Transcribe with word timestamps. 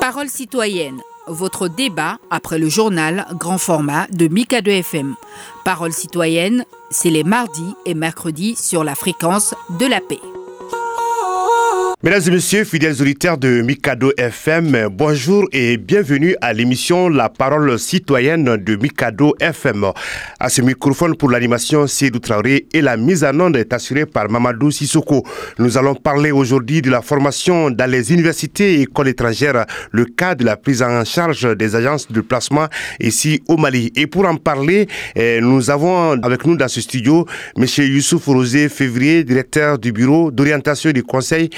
Parole 0.00 0.28
citoyenne, 0.28 1.00
votre 1.26 1.68
débat 1.68 2.18
après 2.30 2.58
le 2.58 2.68
journal 2.68 3.26
grand 3.32 3.58
format 3.58 4.06
de 4.10 4.28
Mika 4.28 4.60
2 4.60 4.70
FM. 4.70 5.14
Parole 5.64 5.92
citoyenne, 5.92 6.64
c'est 6.90 7.10
les 7.10 7.24
mardis 7.24 7.74
et 7.86 7.94
mercredis 7.94 8.56
sur 8.56 8.84
la 8.84 8.94
fréquence 8.94 9.54
de 9.78 9.86
la 9.86 10.00
paix. 10.00 10.20
Mesdames 12.04 12.20
et 12.26 12.30
messieurs, 12.32 12.64
fidèles 12.64 13.00
auditeurs 13.00 13.38
de 13.38 13.62
Mikado 13.62 14.12
FM, 14.18 14.88
bonjour 14.92 15.46
et 15.52 15.78
bienvenue 15.78 16.36
à 16.42 16.52
l'émission 16.52 17.08
La 17.08 17.30
parole 17.30 17.78
citoyenne 17.78 18.58
de 18.58 18.76
Mikado 18.76 19.34
FM. 19.40 19.86
À 20.38 20.50
ce 20.50 20.60
microphone 20.60 21.16
pour 21.16 21.30
l'animation, 21.30 21.86
Cédou 21.86 22.18
Traoré 22.18 22.66
et 22.74 22.82
la 22.82 22.98
mise 22.98 23.24
en 23.24 23.40
onde 23.40 23.56
est 23.56 23.72
assurée 23.72 24.04
par 24.04 24.28
Mamadou 24.30 24.70
Sissoko. 24.70 25.24
Nous 25.58 25.78
allons 25.78 25.94
parler 25.94 26.30
aujourd'hui 26.30 26.82
de 26.82 26.90
la 26.90 27.00
formation 27.00 27.70
dans 27.70 27.90
les 27.90 28.12
universités 28.12 28.74
et 28.74 28.80
écoles 28.82 29.08
étrangères, 29.08 29.64
le 29.90 30.04
cas 30.04 30.34
de 30.34 30.44
la 30.44 30.58
prise 30.58 30.82
en 30.82 31.06
charge 31.06 31.56
des 31.56 31.74
agences 31.74 32.12
de 32.12 32.20
placement 32.20 32.66
ici 33.00 33.42
au 33.48 33.56
Mali. 33.56 33.90
Et 33.96 34.06
pour 34.06 34.26
en 34.26 34.36
parler, 34.36 34.88
eh, 35.16 35.40
nous 35.40 35.70
avons 35.70 36.22
avec 36.22 36.44
nous 36.44 36.58
dans 36.58 36.68
ce 36.68 36.82
studio 36.82 37.24
M. 37.56 37.64
Youssouf 37.78 38.26
Rosé 38.26 38.68
Février, 38.68 39.24
directeur 39.24 39.78
du 39.78 39.90
bureau 39.90 40.30
d'orientation 40.30 40.90
du 40.92 41.02
conseil 41.02 41.48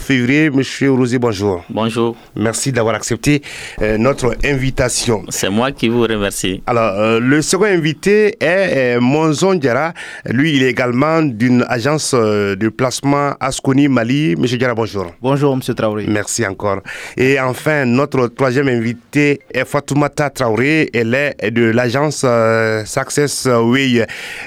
février. 0.00 0.50
Monsieur 0.50 0.92
Rosé, 0.92 1.18
bonjour. 1.18 1.64
Bonjour. 1.68 2.16
Merci 2.36 2.72
d'avoir 2.72 2.94
accepté 2.94 3.42
euh, 3.82 3.98
notre 3.98 4.36
invitation. 4.44 5.24
C'est 5.28 5.50
moi 5.50 5.72
qui 5.72 5.88
vous 5.88 6.02
remercie. 6.02 6.62
Alors, 6.66 6.98
euh, 6.98 7.20
le 7.20 7.42
second 7.42 7.64
invité 7.64 8.36
est 8.40 8.96
euh, 8.96 9.00
Monzon 9.00 9.54
Diara. 9.54 9.92
Lui, 10.26 10.56
il 10.56 10.62
est 10.62 10.70
également 10.70 11.22
d'une 11.22 11.64
agence 11.68 12.14
de 12.14 12.68
placement 12.68 13.34
Asconi 13.40 13.88
Mali. 13.88 14.34
Monsieur 14.36 14.58
Diara, 14.58 14.74
bonjour. 14.74 15.12
Bonjour, 15.20 15.56
monsieur 15.56 15.74
Traoré. 15.74 16.06
Merci 16.08 16.46
encore. 16.46 16.80
Et 17.16 17.38
enfin, 17.40 17.84
notre 17.84 18.28
troisième 18.28 18.68
invité 18.68 19.40
est 19.52 19.64
Fatoumata 19.64 20.30
Traoré. 20.30 20.90
Elle 20.92 21.14
est 21.14 21.50
de 21.50 21.64
l'agence 21.64 22.24
Success 22.84 23.46
Way. 23.46 24.06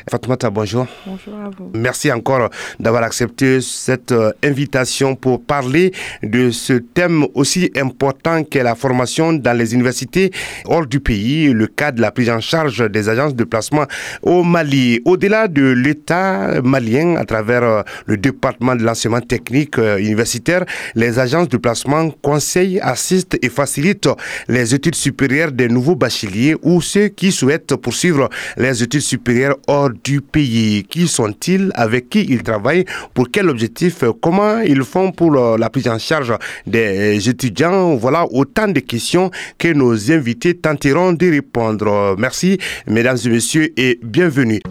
Fatoumata, 0.10 0.50
bonjour. 0.50 0.88
Bonjour 1.06 1.34
à 1.36 1.50
vous. 1.50 1.72
Merci 1.74 2.12
encore 2.12 2.50
d'avoir 2.80 3.04
accepté 3.04 3.62
cette 3.62 4.14
invitation 4.44 5.16
pour 5.16 5.37
parler 5.40 5.92
de 6.24 6.52
ce 6.52 6.74
thème 6.74 7.26
aussi 7.34 7.72
important 7.76 8.44
qu'est 8.44 8.64
la 8.64 8.76
formation 8.76 9.34
dans 9.34 9.58
les 9.58 9.74
universités 9.74 10.32
hors 10.66 10.86
du 10.86 11.00
pays, 11.00 11.52
le 11.54 11.68
cas 11.68 11.92
de 11.92 12.02
la 12.02 12.12
prise 12.12 12.30
en 12.30 12.40
charge 12.40 12.90
des 12.90 13.10
agences 13.10 13.36
de 13.36 13.44
placement 13.44 13.86
au 14.22 14.44
Mali. 14.44 15.02
Au-delà 15.06 15.48
de 15.48 15.70
l'État 15.70 16.62
malien, 16.64 17.16
à 17.16 17.26
travers 17.26 17.64
euh, 17.64 17.82
le 18.06 18.18
département 18.18 18.76
de 18.76 18.84
l'enseignement 18.84 19.22
technique 19.22 19.78
euh, 19.78 19.98
universitaire, 19.98 20.66
les 20.96 21.20
agences 21.20 21.50
de 21.50 21.58
placement 21.58 22.10
conseillent, 22.22 22.80
assistent 22.82 23.38
et 23.42 23.50
facilitent 23.50 24.10
les 24.48 24.74
études 24.74 24.96
supérieures 24.96 25.52
des 25.52 25.70
nouveaux 25.70 25.96
bacheliers 25.96 26.56
ou 26.64 26.82
ceux 26.82 27.08
qui 27.08 27.32
souhaitent 27.32 27.76
poursuivre 27.76 28.30
les 28.58 28.84
études 28.84 29.02
supérieures 29.02 29.58
hors 29.68 29.90
du 30.04 30.22
pays. 30.22 30.84
Qui 30.90 31.08
sont-ils? 31.08 31.72
Avec 31.76 32.10
qui 32.10 32.26
ils 32.30 32.44
travaillent? 32.44 32.86
Pour 33.14 33.30
quel 33.32 33.50
objectif? 33.50 34.04
Comment 34.22 34.60
ils 34.60 34.84
font 34.84 35.12
pour 35.18 35.32
la 35.32 35.70
prise 35.70 35.90
en 35.90 36.00
charge 36.00 36.34
des 36.66 37.28
étudiants. 37.28 37.96
Voilà 37.96 38.26
autant 38.32 38.70
de 38.70 38.80
questions 38.80 39.32
que 39.58 39.74
nos 39.74 40.12
invités 40.12 40.56
tenteront 40.56 41.12
de 41.12 41.30
répondre. 41.30 42.16
Merci, 42.18 42.58
mesdames 42.88 43.18
et 43.26 43.30
messieurs, 43.30 43.74
et 43.76 44.00
bienvenue. 44.02 44.62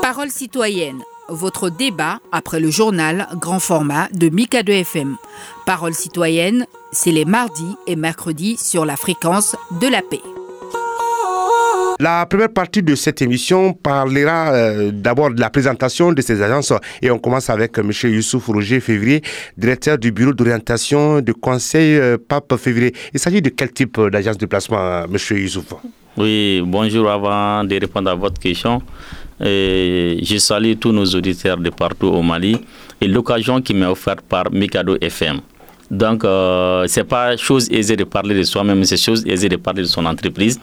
Parole 0.00 0.30
citoyenne 0.30 1.02
votre 1.28 1.70
débat 1.70 2.20
après 2.30 2.60
le 2.60 2.70
journal 2.70 3.26
grand 3.36 3.60
format 3.60 4.08
de 4.12 4.28
Mika 4.28 4.62
2 4.62 4.72
FM. 4.72 5.16
Parole 5.66 5.94
citoyenne, 5.94 6.66
c'est 6.92 7.12
les 7.12 7.24
mardis 7.24 7.76
et 7.86 7.96
mercredis 7.96 8.56
sur 8.56 8.84
la 8.84 8.96
fréquence 8.96 9.56
de 9.80 9.88
la 9.88 10.02
paix. 10.02 10.20
La 12.02 12.26
première 12.26 12.48
partie 12.48 12.82
de 12.82 12.96
cette 12.96 13.22
émission 13.22 13.74
parlera 13.74 14.52
euh, 14.52 14.90
d'abord 14.92 15.30
de 15.30 15.40
la 15.40 15.50
présentation 15.50 16.10
de 16.12 16.20
ces 16.20 16.42
agences 16.42 16.72
et 17.00 17.12
on 17.12 17.18
commence 17.20 17.48
avec 17.48 17.78
M. 17.78 17.92
Youssouf 18.12 18.44
Roger 18.48 18.80
Février, 18.80 19.22
directeur 19.56 19.96
du 19.98 20.10
bureau 20.10 20.32
d'orientation 20.32 21.20
du 21.20 21.32
conseil 21.32 21.94
euh, 21.94 22.16
Pape 22.18 22.56
Février. 22.56 22.92
Il 23.14 23.20
s'agit 23.20 23.40
de 23.40 23.50
quel 23.50 23.70
type 23.70 24.00
d'agence 24.10 24.36
de 24.36 24.46
placement, 24.46 24.80
euh, 24.80 25.04
M. 25.04 25.38
Youssouf? 25.38 25.74
Oui, 26.16 26.60
bonjour. 26.66 27.08
Avant 27.08 27.62
de 27.62 27.78
répondre 27.78 28.10
à 28.10 28.16
votre 28.16 28.40
question, 28.40 28.82
je 29.38 30.36
salue 30.38 30.72
tous 30.80 30.90
nos 30.90 31.04
auditeurs 31.06 31.58
de 31.58 31.70
partout 31.70 32.08
au 32.08 32.20
Mali 32.20 32.58
et 33.00 33.06
l'occasion 33.06 33.62
qui 33.62 33.74
m'est 33.74 33.86
offerte 33.86 34.22
par 34.22 34.50
Mikado 34.50 34.96
FM. 35.00 35.38
Donc, 35.88 36.22
ce 36.24 36.98
n'est 36.98 37.04
pas 37.04 37.36
chose 37.36 37.68
aisée 37.70 37.94
de 37.94 38.04
parler 38.04 38.34
de 38.34 38.42
soi-même, 38.42 38.82
c'est 38.84 38.96
chose 38.96 39.24
aisée 39.24 39.48
de 39.48 39.56
parler 39.56 39.82
de 39.82 39.86
son 39.86 40.04
entreprise. 40.04 40.58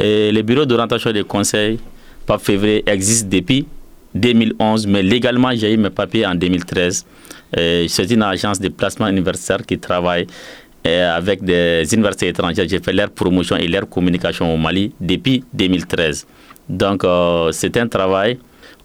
Et 0.00 0.32
le 0.32 0.42
bureau 0.42 0.64
d'orientation 0.64 1.12
des 1.12 1.24
conseils, 1.24 1.78
par 2.24 2.40
février, 2.40 2.82
existe 2.86 3.28
depuis 3.28 3.66
2011, 4.14 4.86
mais 4.86 5.02
légalement, 5.02 5.50
j'ai 5.54 5.72
eu 5.74 5.76
mes 5.76 5.90
papiers 5.90 6.26
en 6.26 6.34
2013. 6.34 7.04
C'est 7.88 8.10
une 8.10 8.22
agence 8.22 8.58
de 8.58 8.68
placement 8.68 9.08
universitaire 9.08 9.58
qui 9.66 9.78
travaille 9.78 10.26
avec 10.84 11.44
des 11.44 11.84
universités 11.92 12.28
étrangères. 12.28 12.66
J'ai 12.68 12.80
fait 12.80 12.92
leur 12.92 13.10
promotion 13.10 13.56
et 13.56 13.68
leur 13.68 13.88
communication 13.88 14.52
au 14.52 14.56
Mali 14.56 14.92
depuis 15.00 15.44
2013. 15.52 16.26
Donc, 16.70 17.04
euh, 17.04 17.50
c'est 17.52 17.76
un 17.76 17.88
travail 17.88 18.38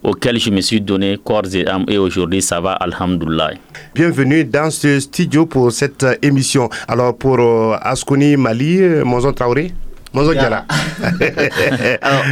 auquel 0.03 0.39
je 0.39 0.49
me 0.49 0.61
suis 0.61 0.81
donné 0.81 1.17
corps 1.23 1.43
et 1.53 1.67
âme 1.67 1.85
et 1.87 1.97
aujourd'hui 1.97 2.41
ça 2.41 2.59
va, 2.59 2.73
alhamdoulilah. 2.73 3.51
Bienvenue 3.93 4.43
dans 4.43 4.69
ce 4.69 4.99
studio 4.99 5.45
pour 5.45 5.71
cette 5.71 6.05
émission. 6.21 6.69
Alors 6.87 7.15
pour 7.17 7.39
euh, 7.39 7.77
Asconi 7.81 8.35
Mali, 8.37 8.81
euh, 8.81 9.03
Monzon 9.03 9.33
Traoré 9.33 9.71
Alors, 12.01 12.23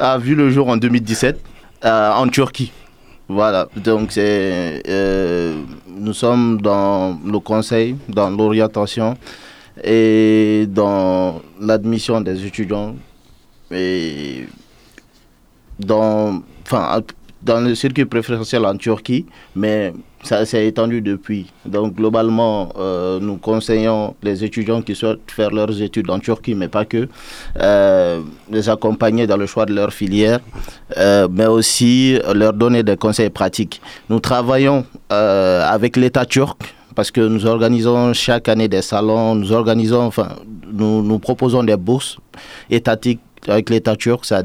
a 0.00 0.18
vu 0.18 0.34
le 0.34 0.50
jour 0.50 0.68
en 0.68 0.76
2017 0.76 1.40
euh, 1.84 2.12
en 2.12 2.28
Turquie. 2.28 2.72
Voilà, 3.28 3.68
donc 3.76 4.12
c'est, 4.12 4.82
euh, 4.88 5.62
nous 5.88 6.12
sommes 6.12 6.60
dans 6.60 7.18
le 7.24 7.38
conseil, 7.38 7.96
dans 8.08 8.28
l'orientation 8.30 9.16
et 9.82 10.66
dans 10.68 11.40
l'admission 11.60 12.20
des 12.20 12.44
étudiants 12.44 12.94
et 13.70 14.46
dans, 15.78 16.42
enfin, 16.66 17.00
dans 17.42 17.60
le 17.60 17.74
circuit 17.74 18.04
préférentiel 18.04 18.66
en 18.66 18.76
Turquie, 18.76 19.24
mais 19.56 19.92
ça 20.22 20.44
s'est 20.46 20.66
étendu 20.66 21.00
depuis. 21.00 21.46
Donc 21.66 21.94
globalement, 21.94 22.72
euh, 22.78 23.18
nous 23.20 23.36
conseillons 23.36 24.14
les 24.22 24.44
étudiants 24.44 24.82
qui 24.82 24.94
souhaitent 24.94 25.30
faire 25.30 25.50
leurs 25.50 25.82
études 25.82 26.08
en 26.10 26.18
Turquie, 26.18 26.54
mais 26.54 26.68
pas 26.68 26.84
que, 26.84 27.08
euh, 27.60 28.20
les 28.50 28.68
accompagner 28.68 29.26
dans 29.26 29.36
le 29.36 29.46
choix 29.46 29.66
de 29.66 29.74
leur 29.74 29.92
filière, 29.92 30.40
euh, 30.96 31.28
mais 31.30 31.46
aussi 31.46 32.18
leur 32.34 32.52
donner 32.52 32.82
des 32.82 32.96
conseils 32.96 33.30
pratiques. 33.30 33.80
Nous 34.08 34.20
travaillons 34.20 34.84
avec 35.10 35.96
l'État 35.96 36.24
turc 36.24 36.74
parce 36.94 37.10
que 37.10 37.20
nous 37.20 37.46
organisons 37.46 38.12
chaque 38.12 38.48
année 38.48 38.68
des 38.68 38.82
salons, 38.82 39.34
nous 39.34 39.52
organisons, 39.52 40.02
enfin, 40.02 40.36
nous, 40.72 41.02
nous 41.02 41.18
proposons 41.18 41.62
des 41.62 41.76
bourses 41.76 42.16
étatiques 42.70 43.20
avec 43.48 43.70
l'État 43.70 43.96
turc, 43.96 44.24
ça, 44.24 44.42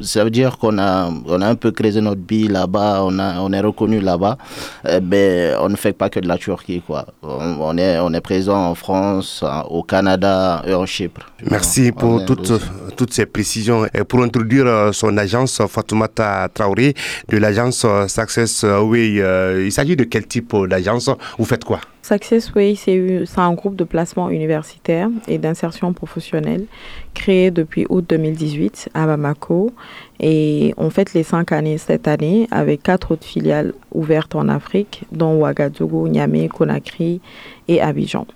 ça 0.00 0.24
veut 0.24 0.30
dire 0.30 0.58
qu'on 0.58 0.78
a, 0.78 1.10
on 1.26 1.40
a 1.40 1.46
un 1.46 1.54
peu 1.54 1.70
créé 1.70 2.00
notre 2.00 2.20
bille 2.20 2.48
là-bas, 2.48 3.00
on, 3.02 3.18
a, 3.18 3.40
on 3.40 3.52
est 3.52 3.60
reconnu 3.60 4.00
là-bas, 4.00 4.36
mais 4.84 4.90
eh 4.96 5.00
ben, 5.00 5.56
on 5.60 5.68
ne 5.68 5.76
fait 5.76 5.92
pas 5.92 6.10
que 6.10 6.20
de 6.20 6.28
la 6.28 6.36
Turquie. 6.36 6.82
Quoi. 6.86 7.06
On, 7.22 7.78
est, 7.78 7.98
on 7.98 8.12
est 8.12 8.20
présent 8.20 8.70
en 8.70 8.74
France, 8.74 9.44
au 9.70 9.82
Canada 9.82 10.62
et 10.66 10.74
en 10.74 10.86
Chypre. 10.86 11.22
Merci 11.50 11.92
pour 11.92 12.24
toutes, 12.24 12.52
toutes 12.96 13.12
ces 13.12 13.26
précisions. 13.26 13.86
Et 13.94 14.04
pour 14.04 14.22
introduire 14.22 14.66
euh, 14.66 14.92
son 14.92 15.16
agence, 15.16 15.62
Fatoumata 15.68 16.48
Traoré, 16.52 16.94
de 17.28 17.38
l'agence 17.38 17.84
euh, 17.84 18.08
Success 18.08 18.64
Way, 18.64 19.20
euh, 19.20 19.64
il 19.64 19.72
s'agit 19.72 19.96
de 19.96 20.04
quel 20.04 20.26
type 20.26 20.54
d'agence? 20.68 21.10
Vous 21.38 21.44
faites 21.44 21.64
quoi? 21.64 21.80
Successway, 22.06 22.74
c'est 22.74 23.38
un 23.38 23.54
groupe 23.54 23.76
de 23.76 23.84
placement 23.84 24.28
universitaire 24.28 25.08
et 25.26 25.38
d'insertion 25.38 25.94
professionnelle 25.94 26.66
créé 27.14 27.50
depuis 27.50 27.86
août 27.88 28.04
2018 28.06 28.90
à 28.92 29.06
Bamako. 29.06 29.72
Et 30.20 30.74
on 30.76 30.90
fête 30.90 31.14
les 31.14 31.22
cinq 31.22 31.52
années 31.52 31.78
cette 31.78 32.06
année 32.06 32.46
avec 32.50 32.82
quatre 32.82 33.12
autres 33.12 33.24
filiales 33.24 33.72
ouvertes 33.90 34.34
en 34.34 34.50
Afrique, 34.50 35.04
dont 35.12 35.40
Ouagadougou, 35.40 36.06
Niamey, 36.08 36.48
Conakry 36.48 37.22
et 37.68 37.80
Abidjan. 37.80 38.26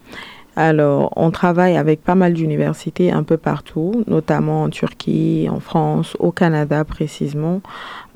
Alors, 0.56 1.12
on 1.16 1.30
travaille 1.30 1.76
avec 1.76 2.02
pas 2.02 2.14
mal 2.14 2.32
d'universités 2.32 3.12
un 3.12 3.22
peu 3.22 3.36
partout, 3.36 4.02
notamment 4.06 4.62
en 4.62 4.70
Turquie, 4.70 5.46
en 5.50 5.60
France, 5.60 6.16
au 6.20 6.32
Canada 6.32 6.86
précisément, 6.86 7.60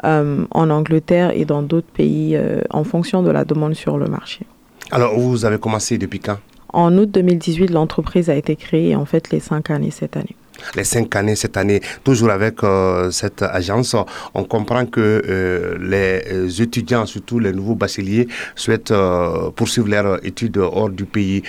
euh, 0.06 0.46
en 0.50 0.70
Angleterre 0.70 1.32
et 1.36 1.44
dans 1.44 1.60
d'autres 1.60 1.92
pays 1.92 2.36
euh, 2.36 2.62
en 2.70 2.84
fonction 2.84 3.22
de 3.22 3.30
la 3.30 3.44
demande 3.44 3.74
sur 3.74 3.98
le 3.98 4.06
marché. 4.06 4.46
Alors, 4.94 5.18
vous 5.18 5.46
avez 5.46 5.56
commencé 5.58 5.96
depuis 5.96 6.20
quand 6.20 6.36
En 6.70 6.98
août 6.98 7.10
2018, 7.10 7.68
l'entreprise 7.70 8.28
a 8.28 8.34
été 8.34 8.56
créée 8.56 8.94
en 8.94 9.06
fait 9.06 9.30
les 9.30 9.40
cinq 9.40 9.70
années 9.70 9.90
cette 9.90 10.18
année. 10.18 10.36
les 10.76 10.84
cinq 10.84 11.16
années 11.16 11.34
cette 11.34 11.56
année, 11.56 11.80
toujours 12.04 12.28
avec 12.28 12.62
euh, 12.62 13.10
cette 13.10 13.40
agence, 13.40 13.96
on 14.34 14.44
comprend 14.44 14.84
que 14.84 15.00
euh, 15.00 15.78
les 15.80 16.60
étudiants, 16.60 17.06
surtout 17.06 17.38
les 17.38 17.54
nouveaux 17.54 17.74
bacheliers, 17.74 18.28
souhaitent 18.54 18.90
euh, 18.90 19.50
poursuivre 19.56 19.88
leurs 19.88 20.22
études 20.26 20.58
hors 20.58 20.90
du 20.90 21.06
pays. 21.06 21.42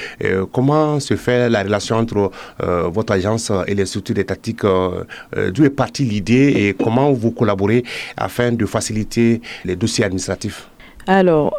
comment 0.54 1.02
se 1.02 1.18
fait 1.18 1.50
la 1.50 1.64
relation 1.64 1.98
entre 1.98 2.32
votre 2.62 3.12
agence 3.12 3.52
et 3.68 3.76
les 3.76 3.86
structures 3.86 4.20
étatiques 4.20 4.64
D'où 4.64 5.66
est 5.66 5.70
partie 5.70 6.06
l'idée 6.06 6.54
et 6.56 6.74
comment 6.82 7.12
vous 7.12 7.32
collaborez 7.32 7.84
afin 8.16 8.54
de 8.54 8.66
faciliter 8.66 9.42
les 9.66 9.76
dossiers 9.76 10.06
administratifs? 10.06 10.70
Alors, 11.08 11.58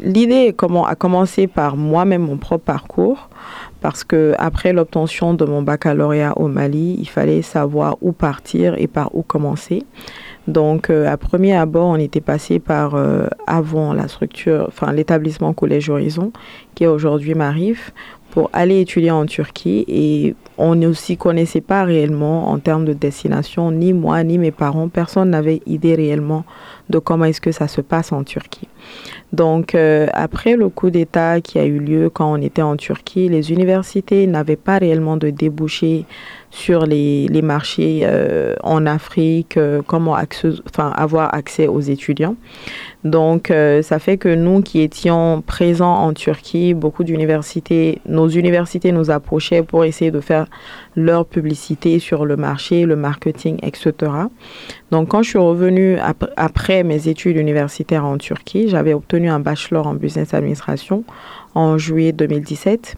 l'idée 0.00 0.54
a 0.86 0.94
commencé 0.94 1.46
par 1.46 1.76
moi-même, 1.76 2.22
mon 2.22 2.36
propre 2.36 2.64
parcours 2.64 3.28
parce 3.80 4.02
que 4.02 4.34
après 4.38 4.72
l'obtention 4.72 5.34
de 5.34 5.44
mon 5.44 5.62
baccalauréat 5.62 6.36
au 6.38 6.48
Mali, 6.48 6.96
il 6.98 7.08
fallait 7.08 7.42
savoir 7.42 7.96
où 8.00 8.10
partir 8.10 8.74
et 8.78 8.88
par 8.88 9.14
où 9.14 9.22
commencer. 9.22 9.84
Donc, 10.48 10.90
euh, 10.90 11.08
à 11.08 11.16
premier 11.16 11.56
abord, 11.56 11.86
on 11.86 11.96
était 11.96 12.20
passé 12.20 12.58
par 12.58 12.94
euh, 12.94 13.26
avant 13.46 13.92
la 13.92 14.08
structure, 14.08 14.64
enfin 14.68 14.92
l'établissement 14.92 15.52
Collège 15.52 15.90
Horizon, 15.90 16.32
qui 16.74 16.84
est 16.84 16.88
aujourd'hui 16.88 17.34
Marif, 17.34 17.92
pour 18.30 18.50
aller 18.52 18.80
étudier 18.80 19.10
en 19.10 19.26
Turquie. 19.26 19.84
Et 19.88 20.34
on 20.58 20.74
ne 20.74 20.92
s'y 20.92 21.16
connaissait 21.16 21.60
pas 21.60 21.84
réellement 21.84 22.50
en 22.50 22.58
termes 22.58 22.84
de 22.84 22.92
destination, 22.92 23.70
ni 23.70 23.92
moi, 23.92 24.22
ni 24.24 24.38
mes 24.38 24.50
parents. 24.50 24.88
Personne 24.88 25.30
n'avait 25.30 25.60
idée 25.66 25.94
réellement 25.94 26.44
de 26.88 26.98
comment 26.98 27.24
est-ce 27.24 27.40
que 27.40 27.52
ça 27.52 27.68
se 27.68 27.80
passe 27.80 28.12
en 28.12 28.24
Turquie. 28.24 28.68
Donc, 29.32 29.74
euh, 29.74 30.06
après 30.12 30.56
le 30.56 30.68
coup 30.68 30.90
d'État 30.90 31.40
qui 31.40 31.58
a 31.58 31.64
eu 31.64 31.78
lieu 31.78 32.10
quand 32.10 32.32
on 32.32 32.40
était 32.40 32.62
en 32.62 32.76
Turquie, 32.76 33.28
les 33.28 33.52
universités 33.52 34.26
n'avaient 34.26 34.56
pas 34.56 34.78
réellement 34.78 35.16
de 35.16 35.30
débouchés 35.30 36.04
sur 36.50 36.86
les, 36.86 37.28
marchés 37.42 38.00
euh, 38.04 38.54
en 38.62 38.86
Afrique, 38.86 39.56
euh, 39.56 39.82
comment 39.86 40.16
avoir 40.78 41.34
accès 41.34 41.66
aux 41.66 41.80
étudiants. 41.80 42.36
Donc, 43.06 43.52
euh, 43.52 43.82
ça 43.82 44.00
fait 44.00 44.16
que 44.16 44.28
nous 44.28 44.62
qui 44.62 44.80
étions 44.80 45.40
présents 45.40 45.94
en 45.94 46.12
Turquie, 46.12 46.74
beaucoup 46.74 47.04
d'universités, 47.04 48.00
nos 48.04 48.28
universités 48.28 48.90
nous 48.90 49.12
approchaient 49.12 49.62
pour 49.62 49.84
essayer 49.84 50.10
de 50.10 50.18
faire 50.20 50.46
leur 50.96 51.24
publicité 51.24 52.00
sur 52.00 52.24
le 52.24 52.36
marché, 52.36 52.84
le 52.84 52.96
marketing, 52.96 53.58
etc. 53.62 54.10
Donc, 54.90 55.08
quand 55.08 55.22
je 55.22 55.30
suis 55.30 55.38
revenue 55.38 55.98
après 56.36 56.82
mes 56.82 57.06
études 57.06 57.36
universitaires 57.36 58.04
en 58.04 58.18
Turquie, 58.18 58.68
j'avais 58.68 58.92
obtenu 58.92 59.30
un 59.30 59.38
bachelor 59.38 59.86
en 59.86 59.94
business 59.94 60.34
administration 60.34 61.04
en 61.56 61.78
juillet 61.78 62.12
2017. 62.12 62.96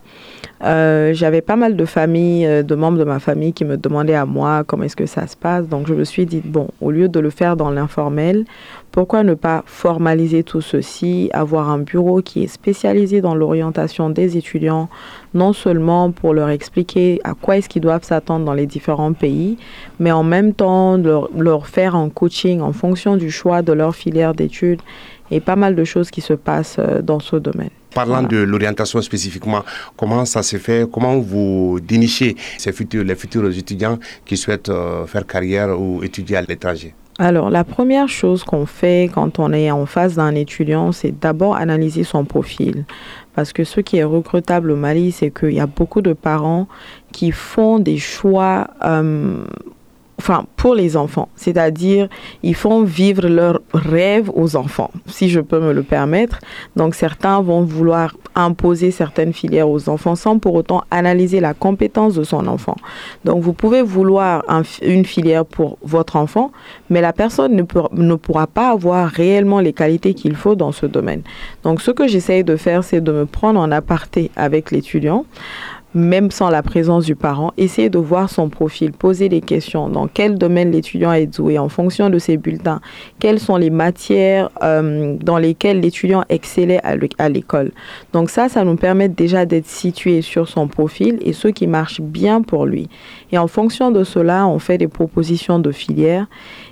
Euh, 0.64 1.12
j'avais 1.14 1.40
pas 1.40 1.54
mal 1.54 1.76
de 1.76 1.84
familles, 1.84 2.44
euh, 2.44 2.62
de 2.64 2.74
membres 2.74 2.98
de 2.98 3.04
ma 3.04 3.20
famille 3.20 3.52
qui 3.52 3.64
me 3.64 3.76
demandaient 3.76 4.16
à 4.16 4.26
moi 4.26 4.64
comment 4.64 4.82
est-ce 4.82 4.96
que 4.96 5.06
ça 5.06 5.28
se 5.28 5.36
passe. 5.36 5.68
Donc 5.68 5.86
je 5.86 5.94
me 5.94 6.02
suis 6.02 6.26
dit, 6.26 6.42
bon, 6.44 6.68
au 6.80 6.90
lieu 6.90 7.08
de 7.08 7.20
le 7.20 7.30
faire 7.30 7.56
dans 7.56 7.70
l'informel, 7.70 8.44
pourquoi 8.92 9.22
ne 9.22 9.34
pas 9.34 9.62
formaliser 9.66 10.42
tout 10.42 10.60
ceci, 10.60 11.30
avoir 11.32 11.68
un 11.68 11.78
bureau 11.78 12.22
qui 12.22 12.44
est 12.44 12.48
spécialisé 12.48 13.20
dans 13.20 13.34
l'orientation 13.34 14.10
des 14.10 14.36
étudiants, 14.36 14.88
non 15.34 15.52
seulement 15.52 16.10
pour 16.10 16.34
leur 16.34 16.48
expliquer 16.48 17.20
à 17.24 17.34
quoi 17.34 17.58
est-ce 17.58 17.68
qu'ils 17.68 17.82
doivent 17.82 18.04
s'attendre 18.04 18.44
dans 18.44 18.54
les 18.54 18.66
différents 18.66 19.12
pays, 19.12 19.58
mais 20.00 20.12
en 20.12 20.24
même 20.24 20.52
temps 20.54 20.96
leur, 20.96 21.28
leur 21.36 21.66
faire 21.66 21.94
un 21.94 22.08
coaching 22.08 22.60
en 22.60 22.72
fonction 22.72 23.16
du 23.16 23.30
choix 23.30 23.62
de 23.62 23.72
leur 23.72 23.94
filière 23.94 24.34
d'études 24.34 24.80
et 25.30 25.40
pas 25.40 25.56
mal 25.56 25.74
de 25.74 25.84
choses 25.84 26.10
qui 26.10 26.20
se 26.20 26.32
passent 26.32 26.76
euh, 26.78 27.02
dans 27.02 27.20
ce 27.20 27.36
domaine. 27.36 27.70
Parlant 27.94 28.22
de 28.22 28.36
l'orientation 28.36 29.00
spécifiquement, 29.00 29.62
comment 29.96 30.24
ça 30.24 30.42
se 30.42 30.56
fait? 30.56 30.88
Comment 30.90 31.18
vous 31.18 31.78
dénichez 31.80 32.36
ces 32.58 32.72
futurs, 32.72 33.02
les 33.04 33.14
futurs 33.14 33.50
étudiants 33.50 33.98
qui 34.24 34.36
souhaitent 34.36 34.68
euh, 34.68 35.06
faire 35.06 35.26
carrière 35.26 35.78
ou 35.80 36.02
étudier 36.02 36.36
à 36.36 36.42
l'étranger? 36.42 36.94
Alors, 37.20 37.50
la 37.50 37.64
première 37.64 38.08
chose 38.08 38.44
qu'on 38.44 38.64
fait 38.64 39.10
quand 39.12 39.40
on 39.40 39.52
est 39.52 39.72
en 39.72 39.86
face 39.86 40.14
d'un 40.14 40.36
étudiant, 40.36 40.92
c'est 40.92 41.18
d'abord 41.18 41.56
analyser 41.56 42.04
son 42.04 42.24
profil. 42.24 42.84
Parce 43.34 43.52
que 43.52 43.64
ce 43.64 43.80
qui 43.80 43.96
est 43.96 44.04
recrutable 44.04 44.70
au 44.70 44.76
Mali, 44.76 45.10
c'est 45.10 45.32
qu'il 45.32 45.52
y 45.52 45.60
a 45.60 45.66
beaucoup 45.66 46.00
de 46.00 46.12
parents 46.12 46.68
qui 47.10 47.32
font 47.32 47.80
des 47.80 47.98
choix 47.98 48.68
euh, 48.84 49.44
enfin 50.18 50.44
pour 50.56 50.74
les 50.74 50.96
enfants, 50.96 51.28
c'est-à-dire 51.36 52.08
ils 52.42 52.54
font 52.54 52.82
vivre 52.82 53.28
leurs 53.28 53.60
rêves 53.72 54.30
aux 54.34 54.56
enfants, 54.56 54.90
si 55.06 55.28
je 55.28 55.40
peux 55.40 55.60
me 55.60 55.72
le 55.72 55.82
permettre. 55.82 56.40
Donc 56.76 56.94
certains 56.94 57.40
vont 57.40 57.62
vouloir 57.62 58.16
imposer 58.34 58.90
certaines 58.90 59.32
filières 59.32 59.68
aux 59.68 59.88
enfants 59.88 60.16
sans 60.16 60.38
pour 60.38 60.54
autant 60.54 60.82
analyser 60.90 61.40
la 61.40 61.54
compétence 61.54 62.14
de 62.14 62.24
son 62.24 62.46
enfant. 62.46 62.76
Donc 63.24 63.42
vous 63.42 63.52
pouvez 63.52 63.82
vouloir 63.82 64.42
une 64.82 65.04
filière 65.04 65.44
pour 65.44 65.78
votre 65.82 66.16
enfant, 66.16 66.52
mais 66.90 67.00
la 67.00 67.12
personne 67.12 67.54
ne, 67.54 67.62
ne 67.92 68.14
pourra 68.14 68.46
pas 68.46 68.70
avoir 68.70 69.08
réellement 69.08 69.60
les 69.60 69.72
qualités 69.72 70.14
qu'il 70.14 70.34
faut 70.34 70.54
dans 70.54 70.72
ce 70.72 70.86
domaine. 70.86 71.22
Donc 71.62 71.80
ce 71.80 71.90
que 71.90 72.08
j'essaye 72.08 72.44
de 72.44 72.56
faire, 72.56 72.84
c'est 72.84 73.00
de 73.00 73.12
me 73.12 73.26
prendre 73.26 73.60
en 73.60 73.70
aparté 73.70 74.30
avec 74.36 74.70
l'étudiant 74.70 75.24
même 75.94 76.30
sans 76.30 76.50
la 76.50 76.62
présence 76.62 77.04
du 77.06 77.16
parent, 77.16 77.52
essayer 77.56 77.88
de 77.88 77.98
voir 77.98 78.28
son 78.28 78.48
profil, 78.48 78.92
poser 78.92 79.28
des 79.28 79.40
questions, 79.40 79.88
dans 79.88 80.06
quel 80.06 80.36
domaine 80.36 80.70
l'étudiant 80.70 81.12
est 81.12 81.26
doué 81.26 81.58
en 81.58 81.68
fonction 81.68 82.10
de 82.10 82.18
ses 82.18 82.36
bulletins, 82.36 82.80
quelles 83.18 83.40
sont 83.40 83.56
les 83.56 83.70
matières 83.70 84.50
euh, 84.62 85.16
dans 85.20 85.38
lesquelles 85.38 85.80
l'étudiant 85.80 86.24
excellait 86.28 86.80
à 87.18 87.28
l'école. 87.28 87.72
Donc 88.12 88.30
ça, 88.30 88.48
ça 88.48 88.64
nous 88.64 88.76
permet 88.76 89.08
déjà 89.08 89.46
d'être 89.46 89.66
situé 89.66 90.22
sur 90.22 90.48
son 90.48 90.68
profil 90.68 91.18
et 91.22 91.32
ce 91.32 91.48
qui 91.48 91.66
marche 91.66 92.00
bien 92.00 92.42
pour 92.42 92.66
lui. 92.66 92.88
Et 93.32 93.38
en 93.38 93.46
fonction 93.46 93.90
de 93.90 94.04
cela, 94.04 94.46
on 94.46 94.58
fait 94.58 94.78
des 94.78 94.88
propositions 94.88 95.58
de 95.58 95.72
filière 95.72 96.26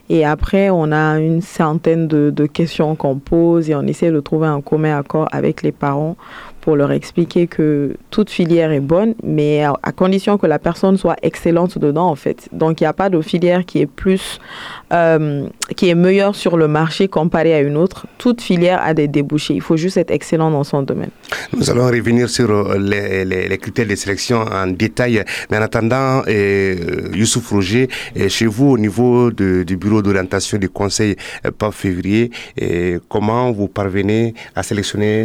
et 0.09 0.25
après, 0.25 0.71
on 0.71 0.93
a 0.93 1.19
une 1.19 1.43
centaine 1.43 2.07
de, 2.07 2.31
de 2.31 2.47
questions 2.47 2.95
qu'on 2.95 3.17
pose 3.17 3.71
et 3.71 3.75
on 3.75 3.83
essaie 3.83 4.13
de 4.13 4.21
trouver 4.21 4.47
un 4.47 4.61
commun 4.61 4.99
accord 4.99 5.27
avec 5.33 5.63
les 5.63 5.73
parents 5.73 6.17
pour 6.67 6.75
leur 6.75 6.91
expliquer 6.91 7.47
que 7.47 7.97
toute 8.11 8.29
filière 8.29 8.73
est 8.73 8.81
bonne, 8.81 9.15
mais 9.23 9.63
à, 9.63 9.93
condition 9.93 10.37
que 10.37 10.49
la 10.49 10.59
personne 10.59 10.97
soit 10.97 11.15
excellente 11.23 11.79
dedans, 11.79 12.09
en 12.09 12.17
fait. 12.17 12.49
Donc, 12.51 12.81
il 12.81 12.83
n'y 12.83 12.89
a 12.89 12.93
pas 12.93 13.09
de 13.09 13.21
filière 13.21 13.65
qui 13.65 13.81
est 13.83 13.87
plus, 13.87 14.41
euh, 14.93 15.49
qui 15.77 15.89
est 15.89 15.97
meilleure 15.97 16.37
sur 16.37 16.57
le 16.57 16.69
marché 16.69 17.09
comparé 17.09 17.53
à 17.55 17.61
une 17.61 17.77
autre. 17.77 18.07
Toute 18.19 18.41
filière 18.41 18.81
a 18.81 18.95
des 18.95 19.09
débouchés. 19.09 19.55
Il 19.55 19.61
faut 19.61 19.77
juste 19.77 19.97
être 19.97 20.13
excellent 20.13 20.49
dans 20.53 20.63
son 20.63 20.83
domaine. 20.83 21.11
Nous 21.57 21.69
allons 21.69 21.87
revenir 21.87 22.29
sur 22.31 22.49
euh, 22.51 22.79
les, 22.79 23.25
les, 23.25 23.59
critères 23.59 23.89
de 23.89 23.97
sélection 23.97 24.43
en 24.43 24.69
détail. 24.69 25.25
Mais 25.51 25.59
en 25.59 25.63
attendant, 25.63 26.23
euh, 26.29 27.09
Youssouf 27.13 27.51
Roger, 27.51 27.89
chez 28.29 28.47
vous, 28.47 28.71
au 28.71 28.79
niveau 28.79 29.33
de, 29.33 29.65
du 29.65 29.77
bureau 29.77 30.03
d'orientation 30.03 30.57
du 30.57 30.69
conseil 30.69 31.17
pas 31.59 31.73
février, 31.73 32.31
comment 33.09 33.51
vous 33.51 33.67
parvenez 33.67 34.35
à 34.55 34.63
sélectionner 34.63 35.25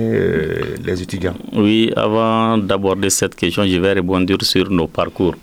les 0.83 1.01
étudiants? 1.03 1.35
Oui, 1.53 1.91
avant 1.95 2.57
d'aborder 2.57 3.11
cette 3.11 3.35
question, 3.35 3.63
je 3.65 3.77
vais 3.77 3.93
rebondir 3.93 4.37
sur 4.41 4.71
nos 4.71 4.87
parcours. 4.87 5.35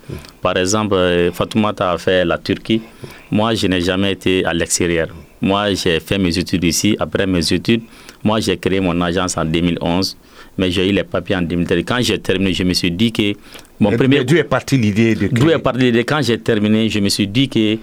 Par 0.42 0.56
exemple, 0.56 0.96
Fatoumata 1.32 1.92
a 1.92 1.98
fait 1.98 2.24
la 2.24 2.38
Turquie. 2.38 2.82
Moi, 3.30 3.54
je 3.54 3.66
n'ai 3.66 3.80
jamais 3.82 4.07
été 4.10 4.44
à 4.44 4.52
l'extérieur. 4.52 5.08
Moi, 5.40 5.74
j'ai 5.74 6.00
fait 6.00 6.18
mes 6.18 6.36
études 6.36 6.64
ici. 6.64 6.96
Après 6.98 7.26
mes 7.26 7.52
études, 7.52 7.82
moi, 8.24 8.40
j'ai 8.40 8.56
créé 8.56 8.80
mon 8.80 9.00
agence 9.00 9.36
en 9.36 9.44
2011, 9.44 10.16
mais 10.56 10.70
j'ai 10.70 10.88
eu 10.88 10.92
les 10.92 11.04
papiers 11.04 11.36
en 11.36 11.42
2013. 11.42 11.84
Quand 11.86 11.98
j'ai 12.00 12.18
terminé, 12.18 12.52
je 12.52 12.64
me 12.64 12.72
suis 12.74 12.90
dit 12.90 13.12
que 13.12 13.32
mon 13.78 13.92
premier. 13.96 14.24
D'où 14.24 14.36
est 14.36 14.44
partie 14.44 14.76
l'idée 14.76 15.14
de 15.14 15.28
D'où 15.28 15.48
est 15.50 15.58
partie 15.58 15.80
l'idée 15.84 16.04
Quand 16.04 16.20
j'ai 16.22 16.38
terminé, 16.38 16.88
je 16.88 16.98
me 16.98 17.08
suis 17.08 17.28
dit 17.28 17.48
que 17.48 17.76